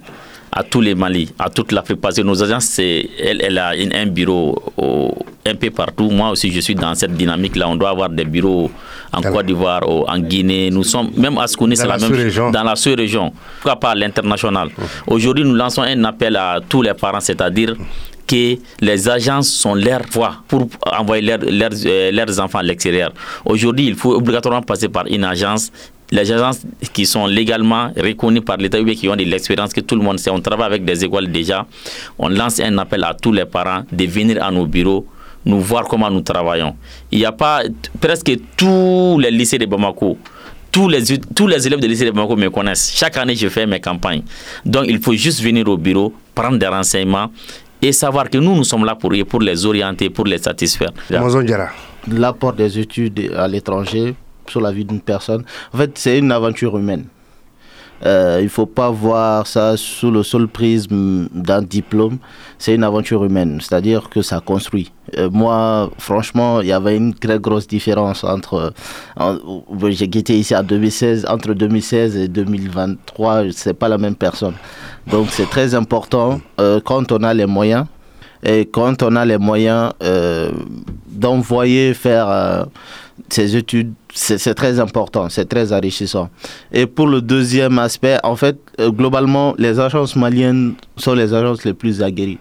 à 0.55 0.63
tous 0.63 0.79
les 0.81 0.95
Mali, 0.95 1.29
à 1.37 1.49
toute 1.49 1.71
l'Afrique, 1.73 1.99
parce 1.99 2.15
que 2.15 2.21
nos 2.21 2.41
agences, 2.41 2.79
elle, 2.79 3.41
elle 3.41 3.57
a 3.57 3.71
un 3.93 4.05
bureau 4.05 4.57
un 5.45 5.55
peu 5.55 5.69
partout. 5.69 6.09
Moi 6.09 6.29
aussi, 6.31 6.51
je 6.51 6.59
suis 6.61 6.75
dans 6.75 6.95
cette 6.95 7.13
dynamique-là. 7.13 7.67
On 7.69 7.75
doit 7.75 7.89
avoir 7.89 8.09
des 8.09 8.25
bureaux 8.25 8.71
en 9.13 9.21
Côte 9.21 9.45
d'Ivoire, 9.45 9.83
en 9.87 10.17
Guinée. 10.19 10.69
Nous 10.71 10.83
sommes, 10.83 11.11
même 11.17 11.37
à 11.37 11.47
ce 11.47 11.55
qu'on 11.55 11.69
est, 11.69 11.85
la, 11.85 11.97
même 11.97 12.11
région. 12.11 12.51
dans 12.51 12.63
la 12.63 12.75
sous-région, 12.75 13.31
pourquoi 13.61 13.79
pas 13.79 13.93
l'international. 13.95 14.69
Aujourd'hui, 15.07 15.43
nous 15.43 15.55
lançons 15.55 15.83
un 15.83 16.03
appel 16.05 16.35
à 16.35 16.59
tous 16.67 16.81
les 16.81 16.93
parents, 16.93 17.19
c'est-à-dire 17.19 17.75
que 18.27 18.55
les 18.81 19.07
agences 19.09 19.49
sont 19.49 19.75
leur 19.75 20.01
voix 20.11 20.37
pour 20.47 20.67
envoyer 20.97 21.33
euh, 21.33 22.11
leurs 22.11 22.39
enfants 22.39 22.57
à 22.57 22.63
l'extérieur. 22.63 23.13
Aujourd'hui, 23.45 23.85
il 23.85 23.95
faut 23.95 24.15
obligatoirement 24.15 24.63
passer 24.63 24.89
par 24.89 25.05
une 25.05 25.23
agence 25.23 25.71
les 26.11 26.31
agences 26.31 26.61
qui 26.93 27.05
sont 27.05 27.25
légalement 27.25 27.89
reconnues 27.97 28.41
par 28.41 28.57
l'État 28.57 28.79
ou 28.79 28.85
qui 28.85 29.09
ont 29.09 29.15
de 29.15 29.23
l'expérience 29.23 29.73
que 29.73 29.81
tout 29.81 29.95
le 29.95 30.01
monde 30.01 30.19
sait, 30.19 30.29
on 30.29 30.39
travaille 30.39 30.67
avec 30.67 30.85
des 30.85 31.03
écoles 31.03 31.31
déjà. 31.31 31.65
On 32.19 32.29
lance 32.29 32.59
un 32.59 32.77
appel 32.77 33.03
à 33.03 33.13
tous 33.13 33.31
les 33.31 33.45
parents 33.45 33.83
de 33.91 34.05
venir 34.05 34.43
à 34.43 34.51
nos 34.51 34.65
bureaux, 34.65 35.05
nous 35.45 35.59
voir 35.61 35.85
comment 35.85 36.09
nous 36.09 36.21
travaillons. 36.21 36.75
Il 37.11 37.19
n'y 37.19 37.25
a 37.25 37.31
pas 37.31 37.61
presque 37.99 38.31
tous 38.55 39.19
les 39.19 39.31
lycées 39.31 39.57
de 39.57 39.65
Bamako. 39.65 40.17
Tous 40.71 40.89
les, 40.89 41.03
tous 41.33 41.47
les 41.47 41.65
élèves 41.65 41.79
de 41.79 41.87
lycée 41.87 42.05
de 42.05 42.11
Bamako 42.11 42.35
me 42.35 42.49
connaissent. 42.49 42.93
Chaque 42.95 43.17
année, 43.17 43.35
je 43.35 43.47
fais 43.47 43.65
mes 43.65 43.79
campagnes. 43.79 44.23
Donc, 44.65 44.85
il 44.87 44.99
faut 45.01 45.13
juste 45.13 45.41
venir 45.41 45.67
au 45.69 45.77
bureau, 45.77 46.13
prendre 46.33 46.57
des 46.57 46.67
renseignements 46.67 47.31
et 47.81 47.91
savoir 47.91 48.29
que 48.29 48.37
nous, 48.37 48.55
nous 48.55 48.63
sommes 48.63 48.85
là 48.85 48.95
pour, 48.95 49.11
pour 49.27 49.41
les 49.41 49.65
orienter, 49.65 50.09
pour 50.09 50.25
les 50.25 50.37
satisfaire. 50.37 50.91
L'apport 52.07 52.53
des 52.53 52.77
études 52.77 53.31
à 53.35 53.47
l'étranger 53.47 54.13
sur 54.49 54.61
la 54.61 54.71
vie 54.71 54.85
d'une 54.85 55.01
personne. 55.01 55.43
En 55.73 55.77
fait, 55.77 55.91
c'est 55.97 56.19
une 56.19 56.31
aventure 56.31 56.77
humaine. 56.77 57.05
Euh, 58.05 58.37
il 58.39 58.45
ne 58.45 58.49
faut 58.49 58.65
pas 58.65 58.89
voir 58.89 59.47
ça 59.47 59.77
sous 59.77 60.11
le 60.11 60.21
seul 60.23 60.47
prisme 60.47 61.27
d'un 61.33 61.61
diplôme. 61.61 62.17
C'est 62.59 62.75
une 62.75 62.83
aventure 62.83 63.23
humaine, 63.23 63.59
c'est-à-dire 63.61 64.09
que 64.09 64.21
ça 64.21 64.41
construit. 64.41 64.91
Euh, 65.17 65.29
moi, 65.31 65.89
franchement, 65.97 66.61
il 66.61 66.67
y 66.67 66.73
avait 66.73 66.97
une 66.97 67.13
très 67.13 67.39
grosse 67.39 67.67
différence 67.67 68.23
entre. 68.23 68.73
Euh, 69.19 69.89
j'ai 69.89 70.09
quitté 70.09 70.37
ici 70.37 70.55
en 70.55 70.63
2016, 70.63 71.25
entre 71.29 71.53
2016 71.53 72.17
et 72.17 72.27
2023, 72.27 73.51
c'est 73.51 73.73
pas 73.73 73.87
la 73.87 73.97
même 73.97 74.15
personne. 74.15 74.55
Donc, 75.07 75.27
c'est 75.29 75.49
très 75.49 75.73
important 75.73 76.41
quand 76.83 77.11
on 77.11 77.23
a 77.23 77.33
les 77.33 77.45
moyens 77.45 77.85
et 78.43 78.65
quand 78.65 79.03
on 79.03 79.15
a 79.15 79.23
les 79.23 79.37
moyens 79.37 79.91
d'envoyer 81.07 81.93
faire 81.93 82.65
ces 83.29 83.55
études, 83.55 83.93
c'est 84.15 84.55
très 84.55 84.79
important, 84.79 85.27
c'est 85.29 85.45
très 85.45 85.73
enrichissant. 85.73 86.29
Et 86.71 86.85
pour 86.85 87.07
le 87.07 87.21
deuxième 87.21 87.77
aspect, 87.79 88.17
en 88.23 88.35
fait, 88.35 88.57
euh, 88.79 88.89
globalement, 88.89 89.53
les 89.57 89.79
agences 89.79 90.15
maliennes 90.15 90.73
sont 90.95 91.13
les 91.13 91.33
agences 91.33 91.65
les 91.65 91.73
plus 91.73 92.01
aguerries. 92.01 92.39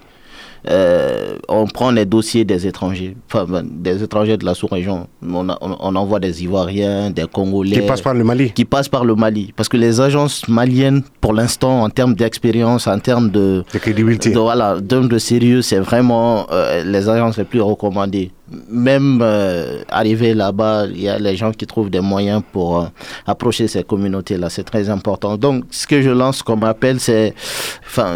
Euh, 0.67 1.37
on 1.47 1.67
prend 1.67 1.91
les 1.91 2.05
dossiers 2.05 2.43
des 2.43 2.65
étrangers, 2.65 3.15
enfin, 3.27 3.45
ben, 3.47 3.63
des 3.69 4.01
étrangers 4.01 4.37
de 4.37 4.45
la 4.45 4.55
sous-région. 4.55 5.07
On, 5.21 5.47
on, 5.61 5.95
envoie 5.95 6.19
des 6.19 6.43
Ivoiriens, 6.43 7.11
des 7.11 7.25
Congolais. 7.31 7.81
Qui 7.81 7.85
passent 7.85 8.01
par 8.01 8.15
le 8.15 8.23
Mali. 8.23 8.51
Qui 8.51 8.65
passent 8.65 8.89
par 8.89 9.05
le 9.05 9.13
Mali. 9.13 9.53
Parce 9.55 9.69
que 9.69 9.77
les 9.77 10.01
agences 10.01 10.47
maliennes, 10.47 11.03
pour 11.21 11.33
l'instant, 11.33 11.83
en 11.83 11.89
termes 11.89 12.15
d'expérience, 12.15 12.87
en 12.87 12.97
termes 12.97 13.29
de, 13.29 13.63
de 13.71 13.77
crédibilité, 13.77 14.31
de, 14.31 14.39
voilà, 14.39 14.79
de 14.79 15.17
sérieux, 15.19 15.61
c'est 15.61 15.79
vraiment 15.79 16.47
euh, 16.51 16.83
les 16.83 17.09
agences 17.09 17.37
les 17.37 17.43
plus 17.43 17.61
recommandées 17.61 18.31
même 18.69 19.19
euh, 19.23 19.81
arrivé 19.89 20.33
là-bas, 20.33 20.85
il 20.87 21.01
y 21.01 21.09
a 21.09 21.17
les 21.17 21.35
gens 21.35 21.51
qui 21.51 21.65
trouvent 21.65 21.89
des 21.89 21.99
moyens 21.99 22.43
pour 22.51 22.79
euh, 22.79 22.85
approcher 23.25 23.67
ces 23.67 23.83
communautés-là. 23.83 24.49
C'est 24.49 24.63
très 24.63 24.89
important. 24.89 25.37
Donc, 25.37 25.63
ce 25.71 25.87
que 25.87 26.01
je 26.01 26.11
lance 26.11 26.43
comme 26.43 26.63
appel, 26.63 26.99
c'est 26.99 27.33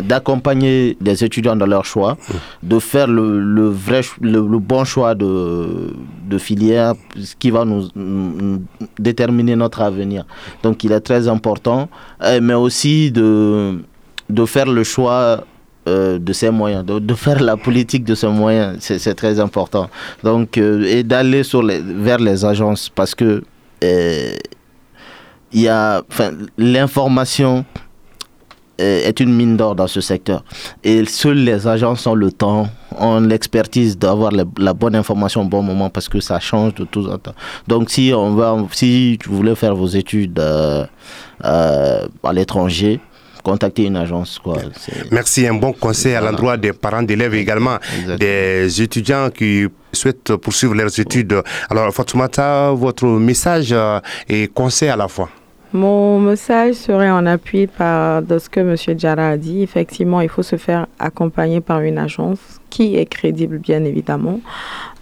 d'accompagner 0.04 0.98
les 1.02 1.24
étudiants 1.24 1.56
dans 1.56 1.66
leur 1.66 1.86
choix, 1.86 2.18
de 2.62 2.78
faire 2.80 3.08
le, 3.08 3.70
vrai, 3.70 4.02
le, 4.22 4.42
bon 4.60 4.84
choix 4.84 5.16
de, 5.16 5.94
de 6.28 6.38
filière, 6.38 6.94
ce 7.20 7.36
qui 7.36 7.50
va 7.50 7.66
nous, 7.66 7.88
déterminer 9.00 9.56
notre 9.56 9.82
avenir. 9.82 10.26
Donc, 10.62 10.84
il 10.84 10.92
est 10.92 11.00
très 11.02 11.28
important, 11.28 11.90
euh, 12.22 12.40
mais 12.42 12.54
aussi 12.54 13.12
de, 13.12 13.82
de 14.30 14.46
faire 14.46 14.68
le 14.68 14.84
choix 14.84 15.44
euh, 15.88 16.20
de 16.20 16.34
ces 16.34 16.50
moyens, 16.50 16.86
de, 16.86 17.14
faire 17.14 17.42
la 17.42 17.56
politique 17.56 18.04
de 18.04 18.14
ces 18.14 18.28
moyens, 18.28 18.78
c'est 18.80 19.16
très 19.16 19.40
important. 19.40 19.90
Donc, 20.24 20.58
euh, 20.58 20.84
et 20.84 21.04
d'aller 21.04 21.42
vers 22.04 22.20
les 22.20 22.44
agences 22.44 22.90
parce 22.90 23.16
que 23.16 23.42
euh, 23.84 24.36
il 25.54 25.62
y 25.62 25.70
a, 25.70 26.04
l'information 26.58 27.66
est 28.78 29.20
une 29.20 29.34
mine 29.34 29.58
d'or 29.58 29.76
dans 29.76 29.88
ce 29.88 30.00
secteur. 30.00 30.44
Et 30.84 31.04
seuls 31.06 31.38
les 31.38 31.68
agences 31.68 32.06
ont 32.08 32.16
le 32.16 32.32
temps, 32.32 32.68
ont 32.98 33.20
l'expertise 33.20 33.98
d'avoir 33.98 34.32
la, 34.32 34.74
bonne 34.74 34.96
information 34.96 35.42
au 35.42 35.46
bon 35.46 35.64
moment 35.64 35.90
parce 35.90 36.08
que 36.08 36.20
ça 36.20 36.40
change 36.40 36.76
de 36.76 36.86
tout 36.86 37.08
en 37.08 37.18
temps. 37.18 37.36
Donc 37.68 37.90
si 37.90 38.14
on 38.16 38.36
va, 38.36 38.58
si 38.72 39.18
vous 39.26 39.36
voulez 39.36 39.56
faire 39.56 39.76
vos 39.76 39.88
études 39.88 40.40
à 41.42 42.34
l'étranger, 42.34 43.02
contacter 43.50 43.86
une 43.86 43.97
agence. 43.97 44.39
Quoi. 44.39 44.58
Merci, 45.12 45.47
un 45.47 45.56
bon 45.56 45.74
conseil 45.74 46.16
à 46.16 46.22
l'endroit 46.22 46.58
des 46.58 46.74
parents 46.74 47.04
d'élèves 47.04 47.34
également, 47.34 47.78
des 48.20 48.82
étudiants 48.82 49.30
qui 49.30 49.66
souhaitent 49.91 50.36
poursuivre 50.36 50.76
leurs 50.76 51.00
études. 51.00 51.41
Alors, 51.70 51.91
Fatoumata, 51.93 52.72
votre 52.72 53.06
message 53.06 53.70
euh, 53.72 54.00
et 54.28 54.47
conseil 54.47 54.89
à 54.89 54.95
la 54.95 55.08
fois 55.08 55.30
mon 55.72 56.20
message 56.20 56.74
serait 56.74 57.12
en 57.12 57.28
appui 57.28 57.68
par 57.68 58.24
de 58.24 58.39
ce 58.39 58.50
que 58.50 58.60
M. 58.60 58.76
Djara 58.97 59.30
a 59.30 59.38
dit. 59.38 59.62
Effectivement, 59.62 60.20
il 60.20 60.30
faut 60.30 60.41
se 60.41 60.56
faire 60.56 60.88
accompagner 60.97 61.62
par 61.62 61.82
une 61.82 62.00
agence 62.00 62.39
qui 62.72 62.95
est 62.95 63.06
crédible, 63.06 63.60
bien 63.60 63.84
évidemment, 63.84 64.39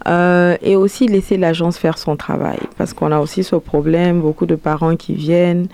euh, 0.06 0.58
et 0.60 0.76
aussi 0.76 1.08
laisser 1.08 1.38
l'agence 1.38 1.78
faire 1.78 1.96
son 1.96 2.16
travail. 2.16 2.58
Parce 2.76 2.92
qu'on 2.92 3.12
a 3.12 3.18
aussi 3.18 3.44
ce 3.44 3.56
problème, 3.56 4.20
beaucoup 4.20 4.44
de 4.44 4.56
parents 4.56 4.96
qui 4.96 5.14
viennent, 5.14 5.68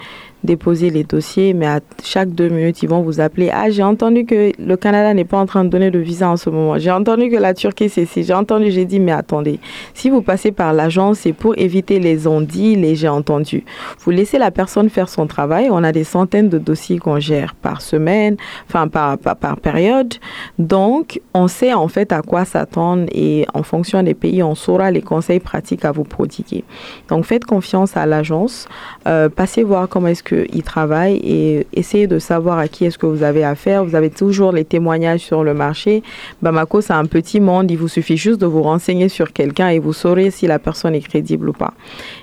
déposer 0.45 0.91
les 0.91 1.05
dossiers, 1.05 1.55
mais 1.55 1.67
à 1.67 1.81
chaque 2.03 2.31
deux 2.31 2.49
minutes, 2.49 2.83
ils 2.83 2.89
vont 2.89 3.03
vous 3.03 3.21
appeler. 3.21 3.51
Ah, 3.53 3.71
j'ai 3.71 3.83
entendu 3.83 4.27
que 4.27 4.53
le 4.59 4.77
Canada 4.77 5.13
n'est 5.15 5.25
pas 5.25 5.39
en 5.39 5.47
train 5.47 5.65
de 5.65 5.71
donner 5.71 5.91
de 5.91 5.99
visa 5.99 6.29
en 6.29 6.37
ce 6.37 6.51
moment. 6.51 6.79
J'ai 6.79 6.91
entendu 6.91 7.31
que 7.31 7.37
la 7.37 7.55
Turquie, 7.55 7.89
c'est. 7.89 8.07
J'ai 8.15 8.35
entendu, 8.35 8.71
j'ai 8.71 8.85
dit, 8.85 9.01
mais 9.01 9.13
attendez, 9.13 9.59
si 9.95 10.11
vous 10.11 10.23
passez 10.23 10.53
par 10.53 10.73
l'agence, 10.73 11.21
c'est 11.21 11.33
pour 11.33 11.57
éviter 11.59 11.99
les 11.99 12.27
ondits, 12.27 12.77
les 12.77 12.95
j'ai 12.95 13.09
entendu. 13.09 13.65
Vous 14.01 14.11
laissez 14.11 14.39
la 14.39 14.51
personne 14.51 14.89
faire 14.91 15.09
son 15.09 15.27
travail. 15.27 15.69
On 15.71 15.83
a 15.83 15.93
des 15.93 16.05
centaines 16.05 16.49
de 16.49 16.59
dossiers 16.59 16.99
qu'on 16.99 17.19
gère 17.19 17.55
par 17.55 17.81
semaine, 17.81 18.37
enfin 18.69 18.89
par, 18.89 19.19
par, 19.19 19.37
par 19.37 19.57
période. 19.57 20.15
Donc, 20.59 21.21
on 21.33 21.49
sait 21.49 21.73
en 21.73 21.89
fait 21.89 22.13
à 22.13 22.23
quoi 22.23 22.45
s'attendre 22.45 23.07
et 23.13 23.47
en 23.55 23.63
fonction 23.63 24.03
des 24.03 24.15
pays, 24.15 24.43
on 24.43 24.55
saura 24.55 24.91
les 24.91 25.03
conseils 25.03 25.41
pratiques 25.41 25.85
à 25.85 25.93
vous 25.93 26.05
prodiguer. 26.05 26.65
Donc, 27.09 27.25
faites 27.25 27.45
confiance 27.45 27.97
à 27.97 28.07
l'agence, 28.07 28.69
euh, 29.07 29.29
passez 29.29 29.63
voir 29.63 29.89
comment 29.89 30.09
est-ce 30.09 30.23
qu'ils 30.35 30.63
travaillent 30.63 31.21
et 31.23 31.67
essayez 31.73 32.07
de 32.07 32.19
savoir 32.19 32.59
à 32.59 32.69
qui 32.69 32.85
est-ce 32.85 32.99
que 32.99 33.07
vous 33.07 33.23
avez 33.23 33.45
affaire. 33.45 33.85
Vous 33.85 33.95
avez 33.95 34.11
toujours 34.11 34.53
les 34.53 34.65
témoignages 34.65 35.21
sur 35.21 35.45
le 35.45 35.55
marché. 35.55 36.03
Bamako, 36.43 36.81
c'est 36.81 36.93
un 36.93 37.07
petit 37.07 37.41
monde. 37.41 37.71
Il 37.71 37.79
vous 37.79 37.89
suffit 37.89 38.17
juste 38.17 38.41
de 38.41 38.47
vous 38.47 38.63
renseigner 38.63 39.09
sur 39.09 39.33
quelqu'un 39.33 39.69
et 39.69 39.79
vous 39.79 39.93
saurez 39.93 40.31
si 40.31 40.47
la 40.47 40.59
personne 40.59 40.95
est 40.95 41.01
crédible 41.01 41.49
ou 41.49 41.53
pas. 41.53 41.75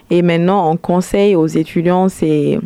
Et 0.09 0.21
maintenant, 0.21 0.69
on 0.69 0.77
conseille 0.77 1.35
aux 1.35 1.47
étudiants, 1.47 2.09
c'est 2.09 2.59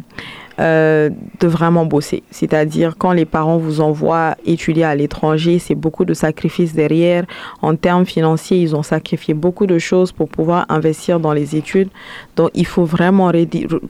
euh, 0.60 1.10
de 1.42 1.48
vraiment 1.48 1.86
bosser. 1.86 2.24
C'est-à-dire 2.32 2.96
quand 2.98 3.12
les 3.12 3.26
parents 3.26 3.58
vous 3.58 3.82
envoient 3.82 4.36
étudier 4.46 4.86
à 4.86 4.96
l'étranger, 4.96 5.60
c'est 5.60 5.76
beaucoup 5.76 6.06
de 6.06 6.14
sacrifices 6.14 6.74
derrière. 6.74 7.26
En 7.62 7.76
termes 7.76 8.06
financiers, 8.06 8.60
ils 8.60 8.74
ont 8.74 8.84
sacrifié 8.84 9.34
beaucoup 9.34 9.66
de 9.66 9.78
choses 9.80 10.14
pour 10.14 10.30
pouvoir 10.30 10.66
investir 10.70 11.20
dans 11.20 11.34
les 11.34 11.58
études. 11.58 11.90
Donc 12.38 12.52
il 12.54 12.66
faut 12.66 12.86
vraiment 12.86 13.32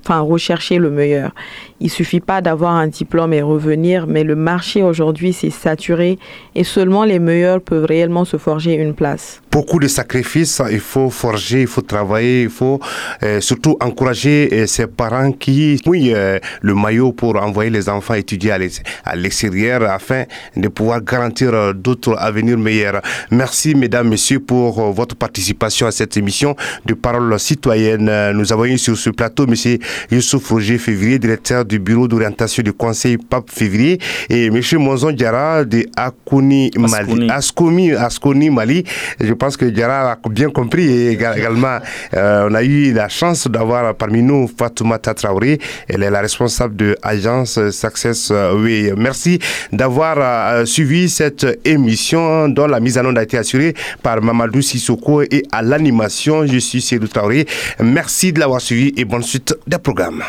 enfin, 0.03 0.21
rechercher 0.21 0.77
le 0.77 0.89
meilleur. 0.89 1.31
Il 1.79 1.91
suffit 1.91 2.19
pas 2.19 2.41
d'avoir 2.41 2.71
un 2.71 2.87
diplôme 2.87 3.33
et 3.33 3.43
revenir, 3.43 4.07
mais 4.07 4.23
le 4.23 4.35
marché 4.35 4.81
aujourd'hui 4.81 5.33
c'est 5.33 5.51
saturé 5.51 6.17
et 6.55 6.63
seulement 6.63 7.03
les 7.03 7.19
meilleurs 7.19 7.61
peuvent 7.61 7.85
réellement 7.85 8.25
se 8.25 8.37
forger 8.37 8.73
une 8.73 8.95
place. 8.95 9.41
Beaucoup 9.55 9.79
de 9.79 9.87
sacrifices, 9.87 10.61
il 10.69 10.81
faut 10.81 11.09
forger, 11.09 11.61
il 11.61 11.67
faut 11.67 11.79
travailler, 11.79 12.41
il 12.43 12.49
faut 12.49 12.77
euh, 13.23 13.39
surtout 13.39 13.77
encourager 13.79 14.49
euh, 14.51 14.67
ces 14.67 14.85
parents 14.85 15.31
qui 15.31 15.79
oui 15.85 16.11
euh, 16.13 16.39
le 16.61 16.75
maillot 16.75 17.13
pour 17.13 17.41
envoyer 17.41 17.69
les 17.69 17.87
enfants 17.87 18.15
étudier 18.15 18.51
à 18.51 19.15
l'extérieur 19.15 19.83
afin 19.83 20.25
de 20.57 20.67
pouvoir 20.67 21.01
garantir 21.01 21.53
euh, 21.53 21.71
d'autres 21.71 22.17
avenirs 22.19 22.57
meilleurs. 22.57 23.01
Merci 23.31 23.75
mesdames, 23.75 24.09
messieurs 24.09 24.41
pour 24.41 24.77
euh, 24.77 24.91
votre 24.91 25.15
participation 25.15 25.87
à 25.87 25.91
cette 25.91 26.17
émission 26.17 26.57
de 26.85 26.93
Parole 26.93 27.39
citoyenne. 27.39 28.11
Nous 28.33 28.51
avons 28.51 28.65
eu 28.65 28.77
sur 28.77 28.97
ce 28.97 29.09
plateau 29.09 29.47
monsieur 29.47 29.77
Youssouf 30.11 30.49
Roger 30.49 30.77
Février, 30.77 31.17
directeur 31.17 31.63
du 31.63 31.79
bureau 31.79 32.09
d'orientation 32.09 32.61
du 32.61 32.73
conseil 32.73 33.15
Pape 33.17 33.49
Février 33.49 33.99
et 34.29 34.49
monsieur 34.49 34.79
Monzon 34.79 35.13
Diara 35.13 35.63
de 35.63 35.85
Akouni 35.95 36.71
Mali. 36.77 37.29
Askomi, 37.29 37.93
Askoni 37.93 38.49
Mali. 38.49 38.83
Je 39.21 39.31
pense 39.31 39.44
que 39.51 39.65
Diara 39.65 40.11
a 40.11 40.29
bien 40.29 40.49
compris 40.49 40.85
et 40.85 41.09
également 41.11 41.79
euh, 42.13 42.47
on 42.49 42.53
a 42.53 42.63
eu 42.63 42.93
la 42.93 43.09
chance 43.09 43.47
d'avoir 43.47 43.95
parmi 43.95 44.21
nous 44.21 44.47
Fatoumata 44.47 45.13
Traoré. 45.13 45.59
Elle 45.87 46.03
est 46.03 46.09
la 46.09 46.21
responsable 46.21 46.45
responsable 46.45 46.75
de 46.75 46.97
agence 47.01 47.59
Success 47.71 48.31
Oui. 48.55 48.91
Merci 48.95 49.39
d'avoir 49.71 50.17
euh, 50.19 50.65
suivi 50.65 51.09
cette 51.09 51.45
émission 51.65 52.49
dont 52.49 52.67
la 52.67 52.79
mise 52.79 52.97
en 52.97 53.05
onde 53.05 53.17
a 53.17 53.23
été 53.23 53.37
assurée 53.37 53.73
par 54.03 54.21
Mamadou 54.21 54.61
Sissoko 54.61 55.21
et 55.23 55.43
à 55.51 55.61
l'animation, 55.61 56.45
je 56.45 56.57
suis 56.59 56.81
Cédou 56.81 57.07
Traoré. 57.07 57.45
Merci 57.79 58.31
de 58.31 58.39
l'avoir 58.39 58.61
suivi 58.61 58.93
et 58.97 59.05
bonne 59.05 59.23
suite 59.23 59.55
des 59.65 59.77
programmes. 59.79 60.23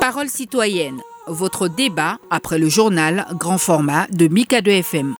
Parole 0.00 0.28
citoyenne, 0.28 1.00
votre 1.30 1.68
débat 1.68 2.18
après 2.30 2.58
le 2.58 2.68
journal 2.68 3.26
grand 3.34 3.58
format 3.58 4.06
de 4.10 4.28
Mika 4.28 4.60
2 4.60 4.70
FM. 4.70 5.08